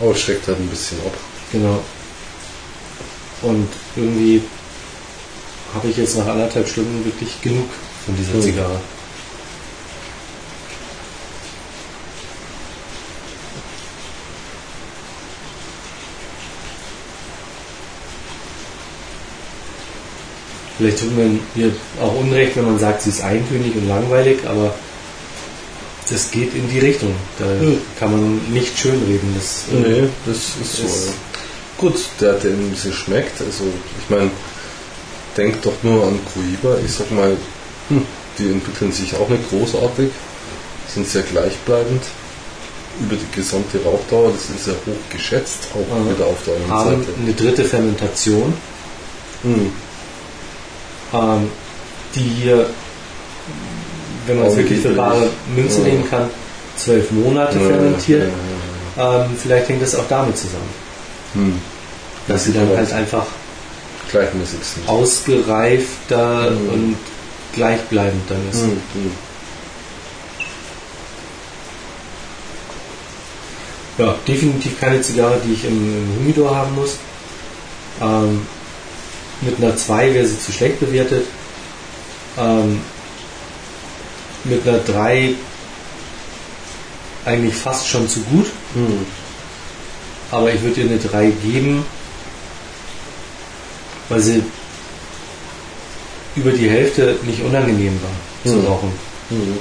Aber 0.00 0.10
es 0.12 0.20
schreckt 0.20 0.46
halt 0.48 0.58
ein 0.58 0.68
bisschen 0.68 0.98
ab. 1.00 1.12
genau. 1.52 1.80
Und 3.42 3.68
irgendwie 3.96 4.42
habe 5.74 5.88
ich 5.88 5.96
jetzt 5.96 6.16
nach 6.16 6.26
anderthalb 6.26 6.68
Stunden 6.68 7.04
wirklich 7.04 7.40
genug 7.42 7.68
von 8.04 8.16
dieser 8.16 8.32
Hm. 8.34 8.42
Zigarre. 8.42 8.80
Vielleicht 20.78 21.00
tut 21.00 21.16
man 21.16 21.40
ihr 21.54 21.72
auch 22.00 22.14
Unrecht, 22.20 22.56
wenn 22.56 22.66
man 22.66 22.78
sagt, 22.78 23.02
sie 23.02 23.10
ist 23.10 23.22
eintönig 23.22 23.74
und 23.76 23.88
langweilig, 23.88 24.38
aber 24.46 24.74
das 26.10 26.30
geht 26.30 26.54
in 26.54 26.68
die 26.70 26.78
Richtung. 26.78 27.14
Da 27.38 27.46
Hm. 27.46 27.78
kann 27.98 28.12
man 28.12 28.40
nicht 28.52 28.78
schönreden. 28.78 29.34
Das, 29.36 29.64
äh, 29.72 29.76
Nee, 30.02 30.08
das 30.26 30.36
ist 30.36 30.76
so. 30.76 30.84
Ist- 30.84 31.06
ja. 31.06 31.12
Gut, 31.78 31.94
der, 32.20 32.34
der 32.34 32.52
ein 32.52 32.70
bisschen 32.70 32.92
schmeckt. 32.92 33.40
Also, 33.40 33.64
ich 34.02 34.10
meine, 34.10 34.30
denk 35.36 35.60
doch 35.62 35.74
nur 35.82 36.04
an 36.06 36.18
Cohiba. 36.32 36.76
Ich 36.84 36.92
sag 36.92 37.10
mal, 37.10 37.36
hm, 37.88 38.02
die 38.38 38.50
entwickeln 38.50 38.92
sich 38.92 39.14
auch 39.16 39.28
nicht 39.28 39.48
großartig, 39.50 40.10
sind 40.94 41.08
sehr 41.08 41.22
gleichbleibend 41.22 42.02
über 43.00 43.16
die 43.16 43.36
gesamte 43.36 43.78
Rauchdauer. 43.84 44.32
Das 44.32 44.44
ist 44.58 44.66
ja 44.68 44.72
hoch 44.86 44.96
geschätzt, 45.12 45.68
auch 45.74 45.96
Ja. 45.96 46.14
wieder 46.14 46.26
auf 46.26 46.38
der 46.46 46.54
anderen 46.54 46.70
haben 46.72 47.00
Seite. 47.04 47.12
eine 47.22 47.32
dritte 47.34 47.64
Fermentation, 47.64 48.54
Hm. 49.42 49.70
Ähm, 51.16 51.48
die 52.14 52.20
hier, 52.20 52.66
wenn 54.26 54.38
man 54.38 54.48
es 54.48 54.56
wirklich 54.56 54.80
für 54.80 54.90
bare 54.90 55.28
Münze 55.54 55.78
Ja. 55.82 55.88
nehmen 55.88 56.08
kann, 56.10 56.28
zwölf 56.76 57.10
Monate 57.10 57.58
Ja, 57.58 57.66
fermentiert. 57.68 58.30
Ähm, 58.98 59.24
vielleicht 59.42 59.68
hängt 59.68 59.82
das 59.82 59.94
auch 59.94 60.08
damit 60.08 60.36
zusammen. 60.36 60.86
Hm. 61.34 61.60
dass 62.28 62.44
sie 62.44 62.52
dann 62.52 62.68
halt 62.76 62.92
einfach 62.92 63.26
Gleichmäßig 64.10 64.58
sind. 64.62 64.88
ausgereifter 64.88 66.50
Mhm. 66.50 66.68
und 66.70 66.96
gleichbleibend 67.52 68.22
dann 68.28 68.38
ist. 68.50 68.62
Hm, 68.62 68.70
hm. 68.94 69.10
Ja, 73.98 74.14
definitiv 74.28 74.78
keine 74.80 75.00
Zigarre, 75.00 75.38
die 75.44 75.52
ich 75.54 75.64
im, 75.64 75.72
im 75.72 76.16
Humidor 76.20 76.54
haben 76.54 76.74
muss. 76.74 76.96
Ähm, 78.00 78.46
mit 79.42 79.56
einer 79.58 79.76
2 79.76 80.14
wäre 80.14 80.26
sie 80.26 80.38
zu 80.40 80.52
schlecht 80.52 80.80
bewertet. 80.80 81.24
Ähm, 82.38 82.80
mit 84.44 84.66
einer 84.66 84.78
3 84.78 85.34
eigentlich 87.24 87.54
fast 87.54 87.88
schon 87.88 88.08
zu 88.08 88.20
gut. 88.20 88.46
Hm. 88.74 89.06
Aber 90.30 90.52
ich 90.52 90.60
würde 90.62 90.80
ihr 90.82 90.90
eine 90.90 90.98
3 90.98 91.30
geben, 91.42 91.84
weil 94.08 94.20
sie 94.20 94.42
über 96.36 96.50
die 96.50 96.68
Hälfte 96.68 97.16
nicht 97.24 97.42
unangenehm 97.42 97.98
war 98.02 98.50
zu 98.52 98.58
Mhm. 98.58 98.66
rauchen. 98.66 98.92
Hm. 99.30 99.58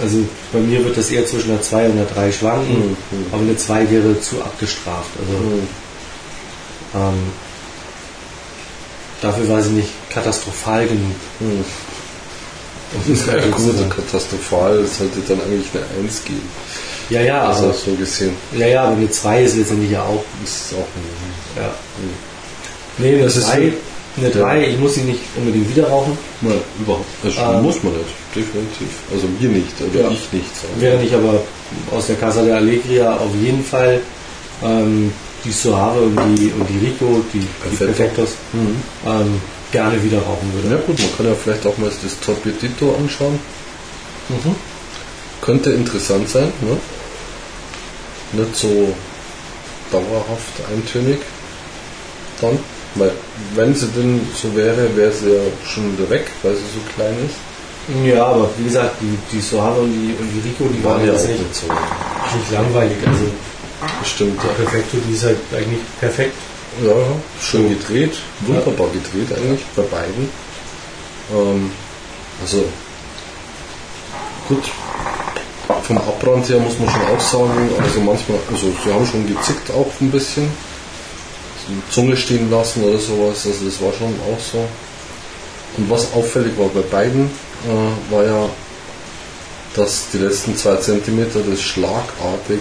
Also 0.00 0.18
bei 0.52 0.58
mir 0.58 0.84
wird 0.84 0.96
das 0.96 1.10
eher 1.10 1.24
zwischen 1.26 1.50
einer 1.52 1.62
2 1.62 1.86
und 1.86 1.92
einer 1.92 2.04
3 2.06 2.32
schwanken, 2.32 2.90
Mhm. 3.10 3.26
aber 3.32 3.42
eine 3.42 3.56
2 3.56 3.90
wäre 3.90 4.20
zu 4.20 4.42
abgestraft. 4.42 5.10
Also 5.18 5.32
Hm. 5.38 5.68
Ähm, 6.94 7.18
dafür 9.20 9.48
war 9.48 9.62
sie 9.62 9.70
nicht 9.70 9.88
katastrophal 10.10 10.86
genug. 10.86 11.14
Hm. 11.40 11.64
mal 13.26 13.36
Ja, 13.36 13.46
gut, 13.50 13.90
katastrophal, 13.96 14.78
es 14.80 14.98
sollte 14.98 15.18
dann 15.26 15.40
eigentlich 15.40 15.66
eine 15.74 16.06
1 16.06 16.24
geben. 16.24 16.48
ja, 17.10 17.20
ja, 17.22 17.42
Also 17.48 17.64
aber, 17.64 17.74
so 17.74 17.92
gesehen. 17.94 18.34
ja, 18.56 18.66
ja, 18.66 18.84
aber 18.84 18.96
eine 18.96 19.10
2 19.10 19.42
ist 19.42 19.56
letztendlich 19.56 19.90
ja 19.90 20.02
auch. 20.02 20.24
ist 20.44 20.74
auch 20.74 21.60
Ja. 21.60 21.74
Nee, 22.98 23.14
eine 23.14 23.24
Das 23.24 23.36
ist 23.36 23.48
3, 23.48 23.70
so- 23.70 24.20
eine 24.22 24.30
3, 24.30 24.64
ich 24.68 24.78
muss 24.78 24.94
sie 24.94 25.00
nicht 25.00 25.18
unbedingt 25.36 25.68
wieder 25.74 25.88
rauchen. 25.88 26.16
Nein, 26.40 26.60
überhaupt. 26.78 27.04
Also 27.24 27.40
Ähm, 27.40 27.62
muss 27.62 27.82
man 27.82 27.92
nicht, 27.94 28.04
definitiv. 28.36 28.88
Also 29.12 29.26
wir 29.40 29.48
nicht, 29.48 29.74
oder 29.80 30.02
Ja. 30.04 30.10
ich 30.10 30.32
nicht. 30.32 30.54
sagen. 30.54 30.74
Während 30.78 31.02
ich 31.04 31.12
aber 31.14 31.40
aus 31.90 32.06
der 32.06 32.16
Casa 32.16 32.42
de 32.42 32.52
Alegria 32.52 33.12
auf 33.16 33.34
jeden 33.42 33.64
Fall 33.64 34.00
ähm, 34.62 35.12
die 35.44 35.52
Suave 35.52 36.00
und 36.00 36.16
die, 36.38 36.50
und 36.52 36.66
die 36.68 36.86
Rico, 36.86 37.22
die, 37.32 37.38
die 37.40 37.46
Perfetto. 37.62 37.84
Perfectos, 37.92 38.28
Mhm. 38.52 38.76
ähm, 39.06 39.40
gerne 39.72 40.02
wieder 40.02 40.18
rauchen 40.18 40.50
Ja 40.62 40.70
würde. 40.70 40.82
gut, 40.86 40.98
man 40.98 41.16
kann 41.16 41.26
ja 41.26 41.32
vielleicht 41.34 41.66
auch 41.66 41.76
mal 41.78 41.90
das 42.02 42.20
Torpedito 42.20 42.94
anschauen. 42.98 43.38
Mhm. 44.28 44.54
Könnte 45.42 45.70
interessant 45.70 46.28
sein, 46.28 46.52
ne? 46.62 46.76
Nicht 48.40 48.56
so 48.56 48.94
dauerhaft 49.92 50.54
eintönig. 50.72 51.18
Dann, 52.40 52.58
weil 52.96 53.12
wenn 53.54 53.74
sie 53.74 53.86
denn 53.88 54.20
so 54.34 54.54
wäre, 54.56 54.88
wäre 54.96 55.12
sie 55.12 55.30
ja 55.30 55.40
schon 55.66 55.96
wieder 55.96 56.08
weg, 56.10 56.30
weil 56.42 56.54
sie 56.54 56.60
so 56.62 56.80
klein 56.94 57.14
ist. 57.26 57.36
Ja, 58.06 58.24
aber 58.26 58.48
wie 58.56 58.64
gesagt, 58.64 58.96
die, 59.02 59.18
die 59.36 59.40
Suave 59.42 59.80
und 59.82 59.92
die, 59.92 60.14
und 60.18 60.30
die 60.32 60.48
Rico, 60.48 60.64
die 60.72 60.82
waren 60.82 61.04
ja 61.06 61.12
jetzt 61.12 61.28
nicht 61.28 61.54
so. 61.54 61.66
nicht 61.66 62.50
langweilig. 62.50 62.96
Also 63.06 63.24
Bestimmt, 64.00 64.40
die 64.42 64.46
ja. 64.46 64.52
Perfecto, 64.52 64.96
die 65.08 65.14
ist 65.14 65.24
halt 65.24 65.38
eigentlich 65.54 65.80
perfekt. 66.00 66.36
Ja, 66.82 66.94
schön 67.40 67.68
gedreht, 67.68 68.14
wunderbar 68.40 68.88
gedreht 68.88 69.36
eigentlich 69.36 69.64
bei 69.76 69.82
beiden. 69.82 70.28
Ähm, 71.32 71.70
also 72.42 72.64
gut, 74.48 74.64
vom 75.84 75.98
Abbrand 75.98 76.48
her 76.48 76.58
muss 76.58 76.78
man 76.78 76.88
schon 76.90 77.02
auch 77.02 77.20
sagen, 77.20 77.70
also 77.80 78.00
manchmal, 78.00 78.38
also 78.52 78.72
sie 78.84 78.92
haben 78.92 79.06
schon 79.06 79.26
gezickt 79.26 79.70
auch 79.70 79.90
ein 80.00 80.10
bisschen, 80.10 80.48
die 81.68 81.92
Zunge 81.92 82.16
stehen 82.16 82.50
lassen 82.50 82.82
oder 82.82 82.98
sowas, 82.98 83.46
also 83.46 83.64
das 83.64 83.80
war 83.80 83.92
schon 83.92 84.14
auch 84.28 84.40
so. 84.40 84.58
Und 85.76 85.90
was 85.90 86.12
auffällig 86.12 86.58
war 86.58 86.68
bei 86.68 86.82
beiden, 86.82 87.26
äh, 87.26 88.12
war 88.12 88.24
ja, 88.24 88.48
dass 89.76 90.10
die 90.12 90.18
letzten 90.18 90.56
zwei 90.56 90.76
Zentimeter 90.76 91.40
das 91.48 91.62
schlagartig 91.62 92.60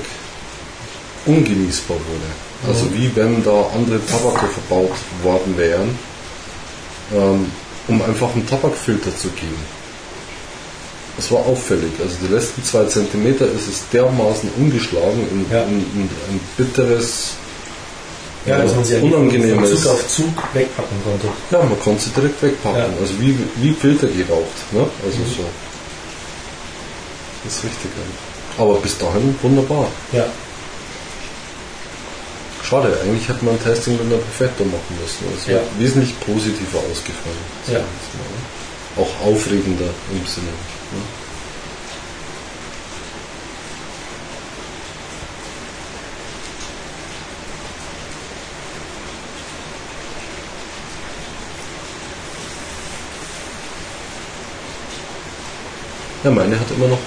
ungenießbar 1.26 1.98
wurde. 1.98 2.72
Also 2.74 2.94
wie 2.94 3.14
wenn 3.16 3.44
da 3.44 3.66
andere 3.76 4.00
Tabake 4.06 4.48
verbaut 4.48 4.92
worden 5.22 5.58
wären, 5.58 5.98
ähm, 7.14 7.46
um 7.88 8.02
einfach 8.02 8.34
einen 8.34 8.48
Tabakfilter 8.48 9.16
zu 9.18 9.28
geben. 9.30 9.84
Es 11.18 11.30
war 11.32 11.40
auffällig. 11.40 11.92
Also 12.02 12.16
die 12.28 12.34
letzten 12.34 12.64
zwei 12.64 12.86
Zentimeter 12.86 13.46
ist 13.46 13.68
es 13.68 13.84
dermaßen 13.92 14.50
umgeschlagen 14.58 15.28
in, 15.32 15.46
Ja. 15.52 15.64
in, 15.64 15.80
in 15.96 16.10
ein 16.30 16.40
bitteres, 16.58 17.32
Ja, 18.46 18.58
dass 18.60 18.74
man 18.74 18.84
sie 18.86 18.96
unangenehmes. 18.96 19.70
von 19.70 19.78
Zug 19.80 19.92
auf 19.92 20.08
Zug 20.08 20.44
wegpacken 20.54 20.98
konnte. 21.04 21.28
Ja, 21.52 21.60
man 21.64 21.80
konnte 21.82 22.04
sie 22.04 22.10
direkt 22.12 22.42
wegpacken. 22.42 22.80
Ja. 22.80 22.88
Mhm. 22.88 22.94
Also 23.02 23.14
wie, 23.20 23.38
wie 23.58 23.72
Filter 23.74 24.08
geraucht. 24.08 24.72
Ne? 24.72 24.80
Also 25.06 25.18
so. 25.38 25.44
Das 27.44 27.54
ist 27.58 27.64
richtig. 27.66 27.92
Aber 28.58 28.76
bis 28.76 28.98
dahin 28.98 29.36
wunderbar. 29.42 29.88
Ja. 30.14 30.26
Schade, 32.64 32.98
eigentlich 33.04 33.28
hätte 33.28 33.44
man 33.44 33.56
ein 33.56 33.64
Tasting 33.64 33.94
mit 33.98 34.06
einer 34.06 34.18
Perfetto 34.18 34.64
machen 34.64 34.98
müssen. 35.00 35.26
Es 35.38 35.46
Ja. 35.46 35.54
wäre 35.56 35.64
wesentlich 35.78 36.18
positiver 36.22 36.80
ausgefallen. 36.80 37.38
Ja. 37.68 37.80
mal? 37.80 39.04
Auch 39.04 39.26
aufregender 39.28 39.90
im 40.12 40.26
Sinne. 40.26 40.48
Ne? 40.48 41.02
Ja, 56.24 56.32
meine 56.32 56.58
hat 56.60 56.72
immer 56.72 56.88
noch 56.88 57.00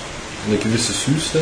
eine 0.46 0.58
gewisse 0.58 0.92
Süße. 0.92 1.40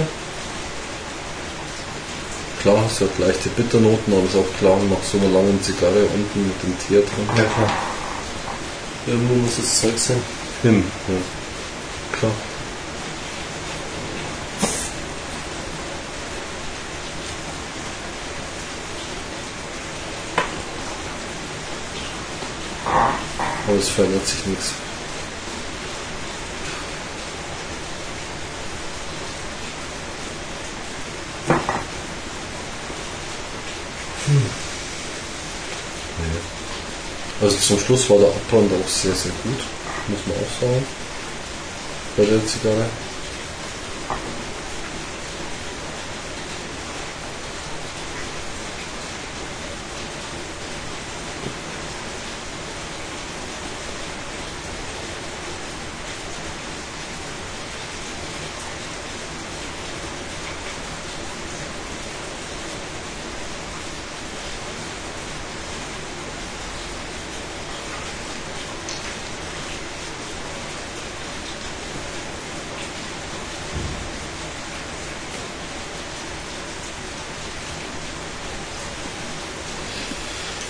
Klar, 2.65 2.82
es 2.86 2.99
hat 2.99 3.19
leichte 3.19 3.51
Bitternoten, 3.51 4.11
aber 4.15 4.23
es 4.23 4.31
ist 4.31 4.36
auch 4.36 4.59
klar 4.59 4.78
nach 4.89 5.03
so 5.03 5.19
einer 5.19 5.28
langen 5.28 5.62
Zigarre 5.62 6.07
unten 6.15 6.47
mit 6.47 6.62
dem 6.62 6.78
Teer 6.78 7.01
drin. 7.01 7.28
Ja, 7.36 7.45
klar. 7.45 7.70
Irgendwo 9.07 9.35
muss 9.35 9.57
das 9.57 9.81
Zeug 9.82 9.99
sein. 9.99 10.16
Hin, 10.62 10.82
ja. 11.09 12.19
Klar. 12.19 12.32
Aber 23.69 23.77
es 23.77 23.91
verändert 23.91 24.27
sich 24.27 24.47
nichts. 24.47 24.73
Also 37.45 37.59
zum 37.59 37.79
Schluss 37.79 38.09
war 38.09 38.16
der 38.16 38.29
Abbrand 38.29 38.73
auch 38.73 38.89
sehr, 38.89 39.12
sehr 39.12 39.31
gut, 39.43 39.61
muss 40.09 40.21
man 40.27 40.37
auch 40.39 40.61
sagen, 40.62 40.87
bei 42.16 42.25
der 42.25 42.47
Zigarre. 42.47 42.87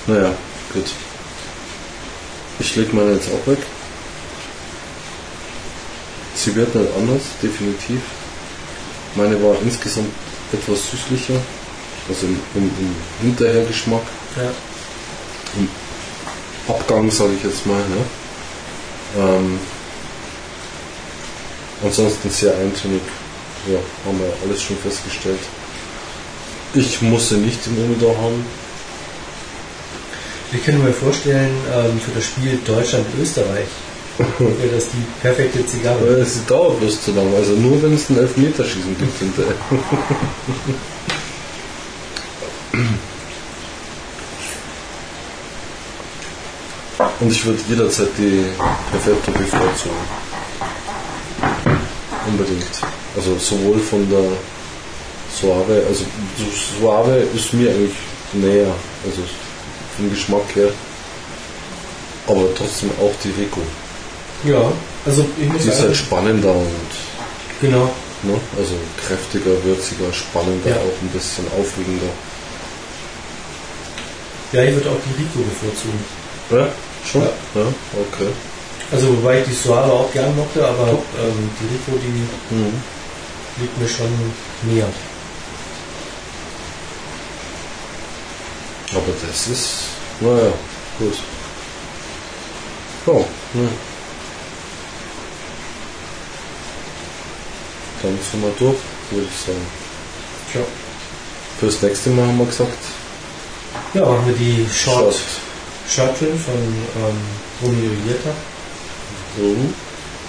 Naja, 0.07 0.35
gut. 0.73 0.85
Ich 2.75 2.81
lege 2.81 2.97
meine 2.97 3.13
jetzt 3.13 3.29
auch 3.29 3.47
weg. 3.47 3.61
Sie 6.35 6.57
wird 6.57 6.75
nicht 6.75 6.89
anders, 6.99 7.23
definitiv. 7.41 8.01
Meine 9.15 9.41
war 9.41 9.55
insgesamt 9.63 10.11
etwas 10.53 10.91
süßlicher, 10.91 11.41
also 12.09 12.27
im, 12.27 12.41
im, 12.57 12.65
im 12.65 12.95
Hinterhergeschmack. 13.23 14.03
Ja. 14.35 14.51
Im 15.57 15.69
Abgang, 16.67 17.13
sage 17.13 17.35
ich 17.39 17.45
jetzt 17.45 17.65
mal. 17.65 17.79
Ne? 17.79 19.21
Ähm, 19.21 19.61
ansonsten 21.85 22.29
sehr 22.29 22.57
eintönig. 22.57 23.03
Ja, 23.71 23.79
haben 24.05 24.19
wir 24.19 24.33
alles 24.45 24.61
schon 24.61 24.79
festgestellt. 24.79 25.39
Ich 26.75 27.01
muss 27.03 27.29
sie 27.29 27.37
nicht 27.37 27.65
im 27.69 27.85
Umidor 27.85 28.17
haben. 28.17 28.64
Ich 30.55 30.65
könnte 30.65 30.83
mir 30.83 30.93
vorstellen, 30.93 31.51
ähm, 31.75 32.01
für 32.01 32.13
das 32.13 32.25
Spiel 32.27 32.57
Deutschland-Österreich 32.65 33.67
wäre 34.39 34.69
das 34.73 34.85
die 34.85 35.05
perfekte 35.21 35.67
Zigarre. 35.67 36.07
Es 36.21 36.47
dauert 36.47 36.79
bloß 36.79 37.03
zu 37.03 37.11
lang, 37.11 37.35
also 37.35 37.55
nur 37.55 37.83
wenn 37.83 37.95
es 37.95 38.09
ein 38.09 38.19
Elfmeterschießen 38.19 38.97
gibt 38.97 39.19
hinterher. 39.19 39.57
Und 47.19 47.33
ich 47.33 47.45
würde 47.45 47.59
jederzeit 47.69 48.11
die 48.17 48.45
Perfetto 48.93 49.33
bevorzugen. 49.33 49.97
Unbedingt. 52.29 52.81
Also 53.17 53.37
sowohl 53.39 53.81
von 53.81 54.09
der 54.09 54.31
Suave, 55.35 55.83
also 55.89 56.05
Suave 56.79 57.27
ist 57.35 57.53
mir 57.55 57.71
eigentlich 57.71 57.97
näher, 58.33 58.73
also 59.05 59.23
vom 59.97 60.11
Geschmack 60.11 60.55
her. 60.55 60.69
Aber 62.27 62.55
trotzdem 62.57 62.91
auch 63.01 63.13
die 63.23 63.31
Rico. 63.41 63.61
Ja, 64.45 64.73
also 65.07 65.25
ich 65.41 65.49
muss 65.49 65.63
Die 65.63 65.69
ist 65.69 65.81
halt 65.81 65.97
spannender 65.97 66.53
und 66.53 66.91
genau. 67.61 67.91
ne, 68.23 68.35
also 68.59 68.75
kräftiger, 69.07 69.53
würziger, 69.65 70.13
spannender, 70.13 70.71
Ja. 70.71 70.77
auch 70.77 70.97
ein 71.03 71.09
bisschen 71.13 71.45
aufregender. 71.59 72.09
Ja, 74.53 74.63
ich 74.63 74.75
würde 74.75 74.91
auch 74.91 75.01
die 75.05 75.23
Rico 75.23 75.41
bevorzugen. 75.41 75.99
Ja, 76.51 76.69
schon? 77.11 77.23
Ja. 77.23 77.29
Ja, 77.61 77.67
okay. 78.01 78.29
Also 78.93 79.09
wobei 79.17 79.41
ich 79.41 79.47
die 79.47 79.53
Suave 79.55 79.91
auch 79.93 80.13
gern 80.13 80.35
mochte, 80.37 80.65
aber 80.65 80.89
ähm, 80.91 81.51
die 81.61 81.75
Rico, 81.75 81.99
die 82.01 82.55
Mhm. 82.55 82.73
liegt 83.61 83.79
mir 83.81 83.89
schon 83.89 84.13
näher. 84.63 84.87
Aber 88.95 89.13
das 89.27 89.47
ist, 89.49 89.71
naja, 90.21 90.53
gut. 90.99 91.15
Ja, 93.07 93.13
ne. 93.61 93.69
Dann 98.03 98.19
sind 98.31 98.43
wir 98.43 98.51
durch, 98.59 98.79
würde 99.11 99.27
ich 99.29 99.41
sagen. 99.47 99.67
Tja. 100.53 100.61
Fürs 101.59 101.83
nächste 101.83 102.11
Mal 102.11 102.27
haben 102.27 102.39
wir 102.39 102.47
gesagt, 102.47 102.79
Ja, 103.95 104.03
machen 104.05 104.27
wir 104.27 104.35
die 104.35 104.67
Short, 104.73 105.15
Short. 105.15 105.17
Shortfilm 105.89 106.39
von 106.39 106.55
ähm, 106.55 107.17
Romeo 107.63 107.91
Ieta. 108.07 108.31
So, 109.37 109.43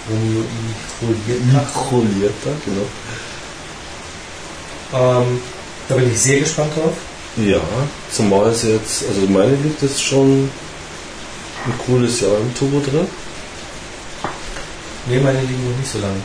Romeo 0.09 0.41
I. 0.41 0.75
Julieta. 1.05 1.65
Julieta, 1.91 2.49
genau. 2.65 2.87
Ähm, 4.93 5.39
da 5.87 5.95
bin 5.95 6.11
ich 6.11 6.19
sehr 6.19 6.39
gespannt 6.39 6.75
drauf. 6.75 6.93
Ja, 7.37 7.59
zumal 8.11 8.49
es 8.49 8.63
jetzt, 8.63 9.03
also 9.09 9.21
meine 9.27 9.55
liegt 9.55 9.81
jetzt 9.81 10.01
schon 10.01 10.49
ein 11.65 11.73
cooles 11.85 12.21
Jahr 12.21 12.37
im 12.37 12.53
Turbo 12.55 12.79
drin. 12.79 13.07
Ne, 15.07 15.19
meine 15.19 15.41
liegen 15.41 15.69
noch 15.69 15.77
nicht 15.77 15.91
so 15.91 15.99
lang. 15.99 16.15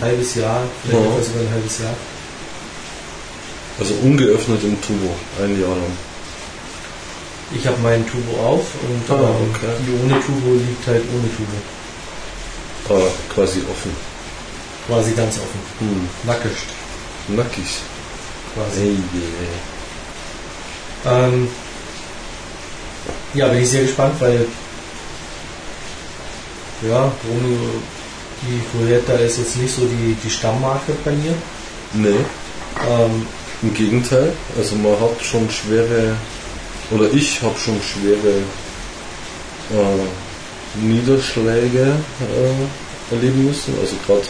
Halbes 0.00 0.34
Jahr, 0.36 0.62
vielleicht 0.82 1.02
Ja. 1.04 1.10
über 1.10 1.40
ein 1.40 1.52
halbes 1.54 1.78
Jahr. 1.80 1.94
Also 3.80 3.94
ungeöffnet 4.02 4.62
im 4.62 4.80
Turbo, 4.80 5.10
ein 5.42 5.60
Jahr 5.60 5.70
lang. 5.70 5.92
Ich 7.54 7.66
habe 7.66 7.78
meinen 7.82 8.06
Turbo 8.08 8.32
auf 8.40 8.64
und 8.82 9.10
Ah, 9.10 9.20
ähm, 9.20 9.50
okay. 9.50 9.66
die 9.86 9.92
ohne 10.04 10.20
Turbo 10.24 10.54
liegt 10.54 10.86
halt 10.86 11.02
ohne 11.12 11.28
Turbo. 11.36 13.04
Ah, 13.06 13.10
quasi 13.34 13.60
offen. 13.70 13.90
Quasi 14.86 15.12
ganz 15.12 15.36
offen. 15.36 15.60
Hm. 15.80 16.08
Nackig 16.24 16.52
Nackig. 17.28 17.66
quasi. 18.54 18.80
Ey, 18.80 18.88
yeah. 18.90 19.75
Ähm, 21.06 21.48
ja, 23.34 23.48
bin 23.48 23.62
ich 23.62 23.70
sehr 23.70 23.82
gespannt, 23.82 24.14
weil 24.20 24.46
ja, 26.88 27.10
Romeo 27.28 27.80
die 28.42 28.78
Julieta 28.78 29.14
ist 29.14 29.38
jetzt 29.38 29.56
nicht 29.56 29.74
so 29.74 29.82
die, 29.82 30.16
die 30.22 30.30
Stammmarke 30.30 30.92
bei 31.04 31.12
mir. 31.12 31.34
Nee, 31.94 32.24
Ähm, 32.88 33.26
im 33.62 33.72
Gegenteil. 33.74 34.32
Also 34.58 34.76
man 34.76 34.92
hat 35.00 35.22
schon 35.22 35.48
schwere, 35.50 36.16
oder 36.90 37.10
ich 37.12 37.40
habe 37.42 37.58
schon 37.58 37.80
schwere 37.82 38.42
äh, 39.72 40.84
Niederschläge 40.84 41.96
äh, 42.20 43.14
erleben 43.14 43.46
müssen. 43.46 43.74
Also 43.80 43.96
gerade 44.06 44.22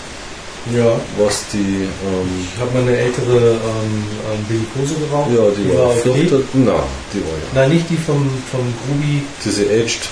ja, 0.74 1.00
was 1.18 1.44
die, 1.52 1.86
ähm, 1.86 2.46
ich 2.52 2.60
habe 2.60 2.72
mal 2.72 2.82
eine 2.82 2.96
ältere 2.96 3.36
ähm, 3.52 4.04
ähm, 4.32 4.44
Bellicose 4.48 4.94
geraucht. 5.00 5.30
ja, 5.30 5.44
die, 5.56 5.76
war 5.76 5.90
okay. 5.90 6.14
vierter, 6.14 6.40
na, 6.54 6.82
die 7.12 7.20
war 7.22 7.36
ja. 7.38 7.48
Nein, 7.54 7.70
nicht 7.70 7.88
die 7.90 7.96
vom, 7.96 8.28
vom 8.50 8.66
Grubi. 8.86 9.22
Diese 9.44 9.62
Aged, 9.62 10.08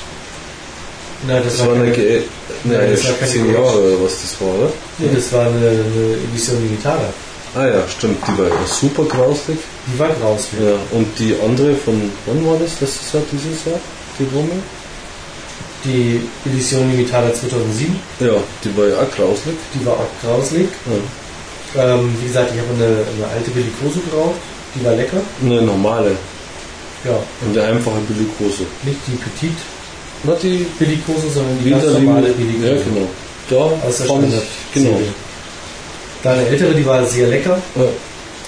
Nein, 1.26 1.42
das, 1.42 1.56
das 1.56 1.66
war 1.66 1.74
eine, 1.74 1.90
keine, 1.90 1.96
Ge 1.96 2.22
Nein, 2.64 2.80
eine 2.80 2.90
das 2.92 3.04
war 3.04 3.12
keine 3.14 3.30
10 3.32 3.42
Aged. 3.42 3.54
Jahre 3.54 3.78
oder 3.78 4.04
was 4.04 4.20
das 4.22 4.40
war, 4.40 4.54
oder? 4.54 4.72
nee, 4.98 5.08
das 5.14 5.32
war 5.32 5.46
eine, 5.46 5.68
eine 5.68 6.16
Edition 6.30 6.62
Limitada. 6.62 7.12
Ah 7.56 7.66
ja, 7.66 7.88
stimmt, 7.88 8.18
die 8.26 8.38
war 8.38 8.48
ja 8.48 8.66
super 8.66 9.04
grauslig. 9.04 9.58
Die 9.86 9.98
war 9.98 10.10
grauslich. 10.20 10.60
Ja, 10.60 10.74
und 10.90 11.06
die 11.18 11.36
andere 11.44 11.74
von, 11.74 12.10
wann 12.26 12.46
war 12.46 12.58
das? 12.58 12.80
Letztes 12.80 13.12
Jahr, 13.12 13.22
dieses 13.30 13.64
Jahr? 13.64 13.78
Die 14.18 14.32
Wumme? 14.32 14.58
Die 15.84 16.20
Edition 16.46 16.90
Limitada 16.90 17.32
2007, 17.34 17.94
Ja, 18.20 18.32
die 18.64 18.76
war 18.76 18.86
ja 18.88 18.94
auch 18.96 19.10
grauslig. 19.14 19.54
die 19.74 19.84
war 19.84 19.92
auch 19.94 20.08
grauslig. 20.22 20.68
Ja. 20.86 21.94
Ähm, 21.94 22.16
wie 22.20 22.26
gesagt, 22.28 22.50
ich 22.54 22.60
habe 22.60 22.70
eine, 22.74 22.86
eine 23.04 23.26
alte 23.36 23.50
Bellicose 23.50 24.00
geraucht, 24.10 24.36
die 24.74 24.84
war 24.84 24.94
lecker. 24.94 25.18
Eine 25.42 25.60
normale, 25.62 26.12
Ja, 27.04 27.18
eine 27.44 27.62
einfache 27.76 27.98
Billigose. 28.08 28.62
nicht 28.84 28.98
die 29.06 29.16
Petite 29.16 29.60
Na, 30.22 30.34
die 30.42 30.64
Bellicose, 30.78 31.28
sondern 31.34 31.58
die 31.62 31.68
ganz 31.70 31.84
normale 31.84 32.28
Bellicose. 32.32 32.66
Ja, 32.66 32.74
genau. 32.82 33.08
Da 33.50 33.86
Aus 33.86 33.98
der 33.98 34.04
Standard. 34.06 34.42
genau. 34.72 35.00
Da 36.22 36.32
eine 36.32 36.46
ältere, 36.46 36.72
die 36.74 36.86
war 36.86 37.04
sehr 37.04 37.26
lecker. 37.26 37.58
Ja. 37.76 37.82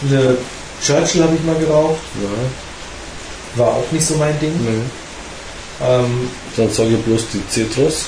Eine 0.08 0.36
Churchill 0.82 1.22
habe 1.22 1.34
ich 1.34 1.44
mal 1.44 1.56
geraucht, 1.56 1.98
Ja, 2.22 3.60
war 3.62 3.68
auch 3.74 3.84
nicht 3.92 4.06
so 4.06 4.14
mein 4.14 4.38
Ding. 4.40 4.52
nee. 4.64 4.80
Ähm, 5.82 6.28
Dann 6.56 6.70
sage 6.70 6.90
ich 6.90 6.98
bloß 7.02 7.22
die 7.32 7.42
Cetros 7.50 8.06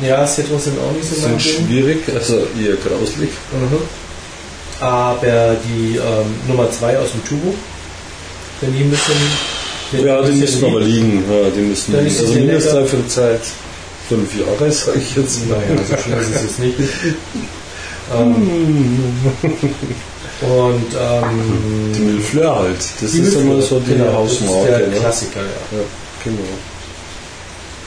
ja, 0.00 0.26
Citrus 0.26 0.64
sind 0.64 0.78
auch 0.78 0.92
nicht 0.92 1.08
so 1.08 1.14
sind 1.14 1.40
schwierig, 1.40 2.02
also 2.14 2.36
eher 2.36 2.76
grauslig. 2.76 3.30
Mhm. 3.52 3.78
Aber 4.80 5.56
die 5.64 5.96
ähm, 5.96 6.34
Nummer 6.48 6.70
2 6.70 6.98
aus 6.98 7.12
dem 7.12 7.24
Turbo, 7.24 7.54
wenn 8.60 8.72
die 8.74 8.80
ein 8.80 8.90
bisschen. 8.90 9.14
Ja, 10.04 10.20
die 10.20 10.32
müssen 10.32 10.64
aber 10.66 10.80
liegen. 10.80 11.24
Ja, 11.30 11.48
die 11.48 11.60
müssen 11.60 11.92
liegen. 11.94 12.50
Also 12.54 12.74
lecker. 12.74 12.86
für 12.86 12.96
die 12.96 13.08
Zeit 13.08 13.40
fünf 14.08 14.36
Jahre, 14.38 14.70
sage 14.70 14.98
ich 14.98 15.16
jetzt 15.16 15.48
mal. 15.48 15.58
Naja, 15.58 15.82
so 15.88 15.96
schlimm 15.96 16.20
ist 16.20 16.34
es 16.34 16.42
jetzt 16.42 16.58
nicht. 16.58 16.78
ähm, 18.14 18.34
und 20.42 20.92
Die 20.92 22.00
ähm, 22.02 22.06
Milfleur 22.06 22.56
halt. 22.56 22.76
Das 23.00 23.12
die 23.12 23.20
ist 23.20 23.34
immer 23.34 23.62
so 23.62 23.80
die 23.80 23.92
genau, 23.92 24.24
das 24.24 24.32
ist 24.32 24.40
Hausmarke. 24.42 24.78
der 24.78 24.88
ne? 24.88 24.96
Klassiker, 24.96 25.40
ja. 25.40 25.78
Ja, 25.78 25.84
genau. 26.30 26.48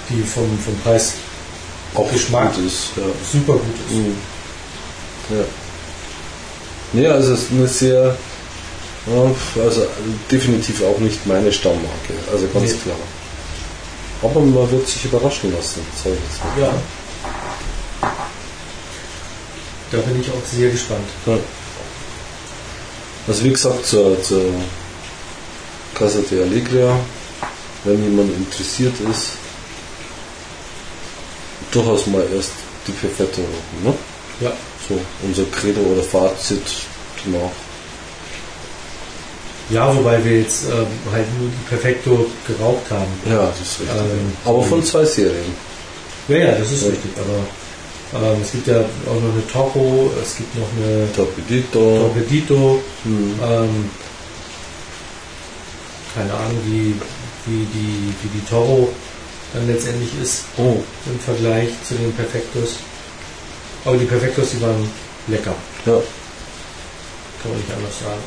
die 0.10 0.24
vom, 0.24 0.57
vom 0.60 0.76
Preis 0.80 1.14
auch 1.95 2.11
Geschmack 2.11 2.56
gut 2.56 2.66
ist. 2.66 2.90
Ja. 2.95 3.03
super 3.32 3.53
gut 3.53 3.76
ist. 3.88 3.95
Mhm. 3.95 4.16
Ja. 5.38 5.44
Nee, 6.94 7.07
also 7.07 7.34
es 7.34 7.44
ist 7.44 7.52
eine 7.52 7.68
sehr, 7.68 8.18
ja, 9.06 9.64
also 9.64 9.86
definitiv 10.32 10.82
auch 10.84 10.98
nicht 10.99 11.26
meine 11.28 11.52
Stammmarke, 11.52 12.14
also 12.32 12.48
ganz 12.48 12.72
Nee. 12.72 12.78
klar. 12.84 12.95
Aber 14.22 14.40
man 14.41 14.72
wird 14.72 14.88
sich 14.88 15.06
überraschen 15.06 15.53
lassen, 15.56 15.82
sag 16.03 16.11
ich 16.14 16.20
jetzt 16.30 16.44
mal. 16.44 16.61
Ja. 16.64 16.74
Da 19.91 19.98
bin 19.99 20.22
ich 20.22 20.30
auch 20.30 20.45
sehr 20.52 20.70
gespannt. 20.70 21.07
Ja. 21.26 21.38
Also 23.28 23.44
wie 23.44 23.49
gesagt, 23.52 23.86
zur, 23.86 24.22
zur 24.24 24.41
Casa 25.95 26.20
de 26.30 26.41
Allegria, 26.44 26.99
wenn 27.84 28.03
jemand 28.03 28.35
interessiert 28.35 28.93
ist, 29.10 29.31
durchaus 31.72 32.07
mal 32.07 32.26
erst 32.35 32.51
die 32.88 32.91
Perfetto 32.91 33.41
rochen, 33.41 33.84
ne? 33.84 33.93
Ja. 34.41 34.51
So, 34.88 34.99
unser 35.23 35.43
Credo 35.51 35.81
oder 35.81 36.01
Fazit 36.03 36.61
danach. 37.23 37.51
Ja, 39.69 39.95
wobei 39.95 40.23
wir 40.26 40.39
jetzt 40.39 40.64
ähm, 40.65 40.88
halt 41.11 41.27
nur 41.39 41.47
die 41.49 41.69
Perfekto 41.69 42.26
geraucht 42.47 42.89
haben. 42.89 43.11
Ja, 43.30 43.45
das 43.49 43.60
ist 43.61 43.80
richtig. 43.81 43.97
Ähm, 43.97 44.31
Aber 44.45 44.64
von 44.64 44.84
zwei 44.84 45.06
Serien. 45.06 45.53
Ja, 46.27 46.38
ja, 46.38 46.51
das 46.53 46.72
ist 46.72 46.84
Ja. 46.84 46.89
richtig. 46.89 47.11
Aber 47.18 48.26
ähm, 48.34 48.41
es 48.41 48.51
gibt 48.51 48.65
ja 48.65 48.80
auch 48.80 49.22
noch 49.22 49.34
eine 49.34 49.47
Toro, 49.51 50.11
es 50.23 50.38
gibt 50.38 50.56
noch 50.57 50.68
eine 50.77 51.07
Torpedito. 51.14 51.99
Torpedito. 51.99 52.81
Hm. 53.03 53.39
Ähm, 53.43 53.89
keine 56.15 56.34
Ahnung, 56.34 56.57
wie, 56.65 56.95
wie, 57.45 57.66
die, 57.74 58.14
wie 58.24 58.40
die 58.40 58.45
Toro 58.49 58.90
dann 59.53 59.68
letztendlich 59.68 60.10
ist 60.22 60.44
Oh, 60.57 60.78
im 61.07 61.20
Vergleich 61.20 61.70
zu 61.88 61.95
den 61.95 62.14
Perfektos. 62.14 62.76
Aber 63.86 63.98
die 63.98 64.06
Perfektos, 64.06 64.52
die 64.52 64.61
waren 64.61 64.88
lecker, 65.28 65.56
ja. 65.86 65.94
kann 67.41 67.52
man 67.52 67.60
nicht 67.60 67.72
anders 67.72 67.99
sagen. 67.99 68.22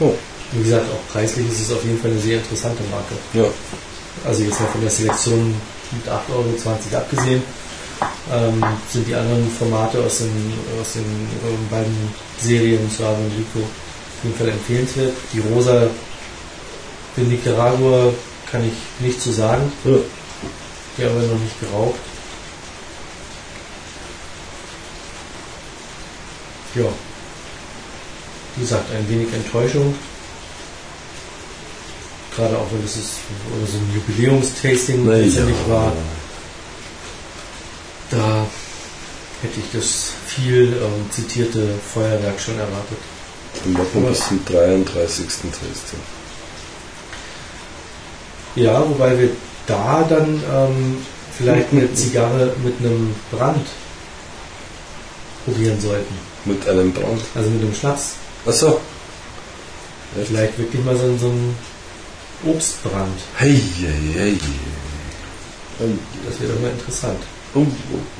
Oh, 0.00 0.14
Wie 0.52 0.62
gesagt, 0.62 0.86
auch 0.92 1.12
preislich 1.12 1.48
ist 1.48 1.60
es 1.62 1.72
auf 1.72 1.82
jeden 1.84 2.00
Fall 2.00 2.10
eine 2.10 2.20
sehr 2.20 2.38
interessante 2.38 2.82
Marke. 2.90 3.14
ja. 3.34 3.44
Also 4.24 4.42
jetzt 4.44 4.58
mal 4.58 4.68
von 4.68 4.80
der 4.80 4.90
Selektion 4.90 5.54
mit 5.92 6.06
8,20 6.08 6.30
Euro 6.32 6.96
abgesehen, 6.96 7.42
ähm, 8.32 8.64
sind 8.90 9.06
die 9.06 9.14
anderen 9.14 9.50
Formate 9.58 9.98
aus 10.02 10.18
den, 10.18 10.52
aus 10.80 10.94
den 10.94 11.04
ähm, 11.04 11.68
beiden 11.70 11.94
Serien 12.40 12.90
Suave 12.90 13.16
und 13.18 13.32
Rico 13.36 13.60
auf 13.66 14.24
jeden 14.24 14.36
Fall 14.36 14.48
empfehlenswert. 14.48 15.12
Die 15.34 15.40
Rosa 15.40 15.86
de 17.16 17.24
Nicaragua 17.24 18.12
kann 18.50 18.62
ich 18.66 19.04
nicht 19.04 19.20
zu 19.20 19.32
sagen, 19.32 19.72
ja. 19.84 19.96
die 20.96 21.04
haben 21.04 21.20
wir 21.20 21.28
noch 21.28 21.40
nicht 21.40 21.60
geraucht. 21.60 21.98
Ja. 26.74 26.84
Wie 28.54 28.60
gesagt, 28.60 28.84
ein 28.94 29.08
wenig 29.08 29.32
Enttäuschung. 29.32 29.94
Gerade 32.34 32.58
auch 32.58 32.66
wenn 32.70 32.84
es 32.84 32.94
so 32.94 33.78
ein 33.78 33.94
Jubiläumstasting 33.94 35.06
letztendlich 35.06 35.56
ja. 35.66 35.74
war. 35.74 35.92
Da 38.10 38.46
hätte 39.42 39.60
ich 39.60 39.72
das 39.72 40.12
viel 40.26 40.74
ähm, 40.74 41.10
zitierte 41.10 41.66
Feuerwerk 41.92 42.38
schon 42.40 42.58
erwartet. 42.58 42.98
Wir 43.64 43.78
machen 43.78 44.06
bis 44.06 44.28
zum 44.28 44.44
33. 44.44 45.26
Tasting. 45.26 46.00
Ja, 48.56 48.80
wobei 48.88 49.18
wir 49.18 49.30
da 49.66 50.04
dann 50.08 50.42
ähm, 50.52 50.96
vielleicht 51.36 51.72
eine 51.72 51.92
Zigarre 51.94 52.54
mit 52.64 52.74
einem 52.80 53.14
Brand 53.30 53.66
probieren 55.44 55.80
sollten. 55.80 56.14
Mit 56.44 56.66
einem 56.68 56.92
Brand. 56.92 57.20
Also 57.34 57.50
mit 57.50 57.62
einem 57.62 57.74
Schnaps. 57.74 58.14
Achso. 58.46 58.80
Vielleicht 60.26 60.58
wirklich 60.58 60.82
mal 60.84 60.96
so, 60.96 61.16
so 61.18 61.26
ein 61.26 61.54
Obstbrand. 62.46 63.18
Hey, 63.36 63.60
hey, 63.80 64.14
hey. 64.14 64.38
Das 66.26 66.40
wäre 66.40 66.52
doch 66.52 66.60
mal 66.60 66.70
interessant. 66.70 67.18
Oh, 67.54 67.60
oh, 67.60 67.64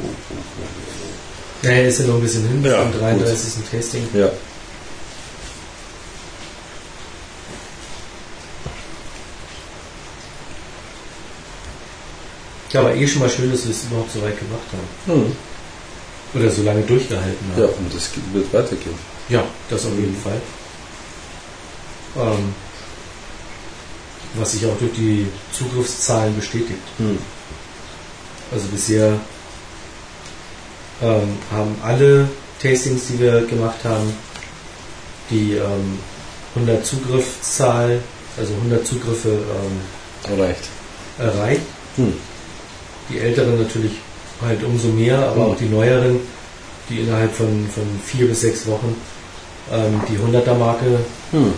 oh, 0.03 0.09
oh, 0.31 1.67
Naja, 1.67 1.89
ist 1.89 2.01
ja 2.01 2.07
noch 2.07 2.17
ein 2.17 2.21
bisschen 2.21 2.47
hin, 2.47 2.63
Ja, 2.65 2.83
zum 2.83 2.93
gut. 2.93 3.01
33. 3.01 3.65
Tasting. 3.71 4.09
oh. 4.15 4.19
Ja. 4.19 4.31
Ja, 12.73 12.81
aber 12.81 12.95
eh 12.95 13.07
schon 13.07 13.23
mal 13.23 13.31
schön, 13.31 13.51
dass 13.51 13.65
wir 13.65 13.71
es 13.71 13.85
überhaupt 13.85 14.13
so 14.13 14.23
weit 14.23 14.39
gemacht 14.39 14.67
haben. 14.73 15.23
Hm. 15.23 15.37
Oder 16.35 16.51
so 16.51 16.63
lange 16.63 16.83
durchgehalten 16.83 17.53
haben. 17.53 17.63
Ja, 17.63 17.69
und 17.69 17.95
das 17.95 18.11
wird 18.33 18.53
weitergehen. 18.53 18.99
Ja, 19.29 19.45
das 19.71 19.87
auf 19.87 19.95
jeden 19.97 20.17
Fall. 20.17 20.41
Ähm, 22.17 22.55
was 24.35 24.53
sich 24.53 24.67
auch 24.67 24.77
durch 24.79 24.93
die 24.93 25.27
Zugriffszahlen 25.53 26.35
bestätigt. 26.37 26.83
Hm. 26.99 27.19
Also 28.53 28.67
bisher 28.69 29.19
ähm, 31.03 31.37
haben 31.51 31.77
alle 31.83 32.29
Tastings, 32.63 33.07
die 33.09 33.19
wir 33.19 33.43
gemacht 33.47 33.85
haben, 33.85 34.13
die 35.31 35.55
ähm, 35.55 35.99
100 36.55 36.87
Zugriffszahl, 36.87 38.01
also 38.37 38.55
100 38.55 38.87
Zugriffe 38.87 39.29
ähm, 39.31 40.39
Reicht. 40.41 40.65
erreicht. 41.19 41.63
Hm. 41.97 42.15
Die 43.09 43.19
älteren 43.19 43.59
natürlich 43.63 43.93
halt 44.45 44.63
umso 44.65 44.89
mehr, 44.89 45.19
aber 45.19 45.47
Mhm. 45.47 45.51
auch 45.53 45.57
die 45.57 45.67
neueren, 45.69 46.21
die 46.89 47.01
innerhalb 47.01 47.35
von, 47.35 47.69
von 47.75 47.85
vier 48.05 48.27
bis 48.29 48.41
sechs 48.43 48.67
Wochen 48.67 48.95
ähm, 49.73 50.01
die 50.09 50.17
100er-Marke 50.19 50.99
Hm. 51.33 51.53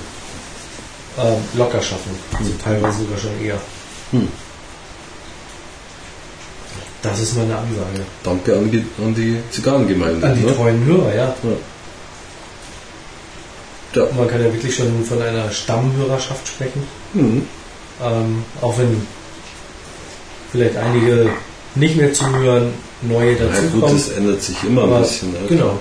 ähm, 1.18 1.36
locker 1.54 1.82
schaffen. 1.82 2.12
Also 2.38 2.50
teilweise 2.62 3.00
sogar 3.00 3.18
schon 3.18 3.44
eher. 3.44 3.58
Hm. 4.12 4.28
Das 7.02 7.20
ist 7.20 7.36
meine 7.36 7.56
Ansage. 7.56 8.04
Danke 8.24 8.56
an 8.56 8.70
die, 8.70 8.84
an 9.02 9.14
die 9.14 9.38
Zigarrengemeinde. 9.50 10.26
An 10.26 10.34
die 10.34 10.44
ne? 10.44 10.54
treuen 10.54 10.84
Hörer, 10.84 11.14
ja. 11.14 11.34
Ja. 11.42 11.50
Ja. 14.02 14.08
Man 14.16 14.28
kann 14.28 14.42
ja 14.42 14.52
wirklich 14.52 14.74
schon 14.74 15.04
von 15.04 15.20
einer 15.22 15.50
Stammhörerschaft 15.50 16.46
sprechen. 16.48 16.82
Hm. 17.12 17.46
Ähm, 18.02 18.44
auch 18.60 18.76
wenn 18.78 19.06
vielleicht 20.52 20.76
einige 20.76 21.30
nicht 21.74 21.96
mehr 21.96 22.12
zuhören, 22.12 22.72
neue 23.02 23.32
Ja, 23.38 23.46
gut, 23.72 23.84
das 23.84 24.08
ändert 24.10 24.42
sich 24.42 24.62
immer 24.64 24.82
Aber 24.82 24.96
ein 24.96 25.02
bisschen. 25.02 25.32
Ne? 25.32 25.38
genau. 25.48 25.78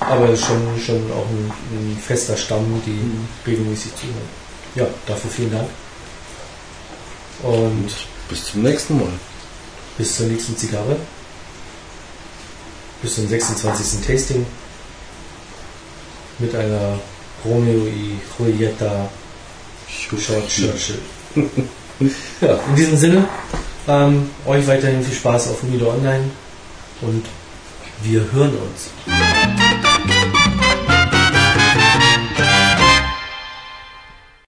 Aber 0.00 0.28
es 0.28 0.40
ist 0.40 0.46
schon, 0.46 0.62
schon 0.84 0.96
auch 1.12 1.26
ein, 1.28 1.50
ein 1.72 1.98
fester 2.06 2.36
Stamm, 2.36 2.82
die 2.86 2.90
Mhm. 2.90 3.26
regelmäßig 3.46 3.92
zuhören. 3.96 4.28
Ja, 4.74 4.86
dafür 5.06 5.30
vielen 5.30 5.50
Dank. 5.52 5.68
Und 7.42 7.90
Bis 8.28 8.44
zum 8.46 8.62
nächsten 8.62 8.98
Mal. 8.98 9.08
bis 9.98 10.16
zur 10.16 10.26
nächsten 10.26 10.56
Zigarre. 10.56 10.96
Bis 13.02 13.14
zum 13.16 13.28
26. 13.28 14.00
Tasting. 14.06 14.46
Mit 16.38 16.54
einer 16.54 16.98
Romeo 17.44 17.86
y 17.86 18.18
Julieta 18.38 19.08
Short 19.88 20.48
Churchill. 20.48 20.98
ja, 22.40 22.58
in 22.68 22.76
diesem 22.76 22.96
Sinne, 22.96 23.24
ähm, 23.88 24.30
euch 24.46 24.66
weiterhin 24.66 25.02
viel 25.02 25.14
Spaß 25.14 25.50
auf 25.50 25.62
Humido 25.62 25.90
Online 25.90 26.30
und 27.00 27.24
wir 28.02 28.20
hören 28.32 28.52
uns. 28.56 28.90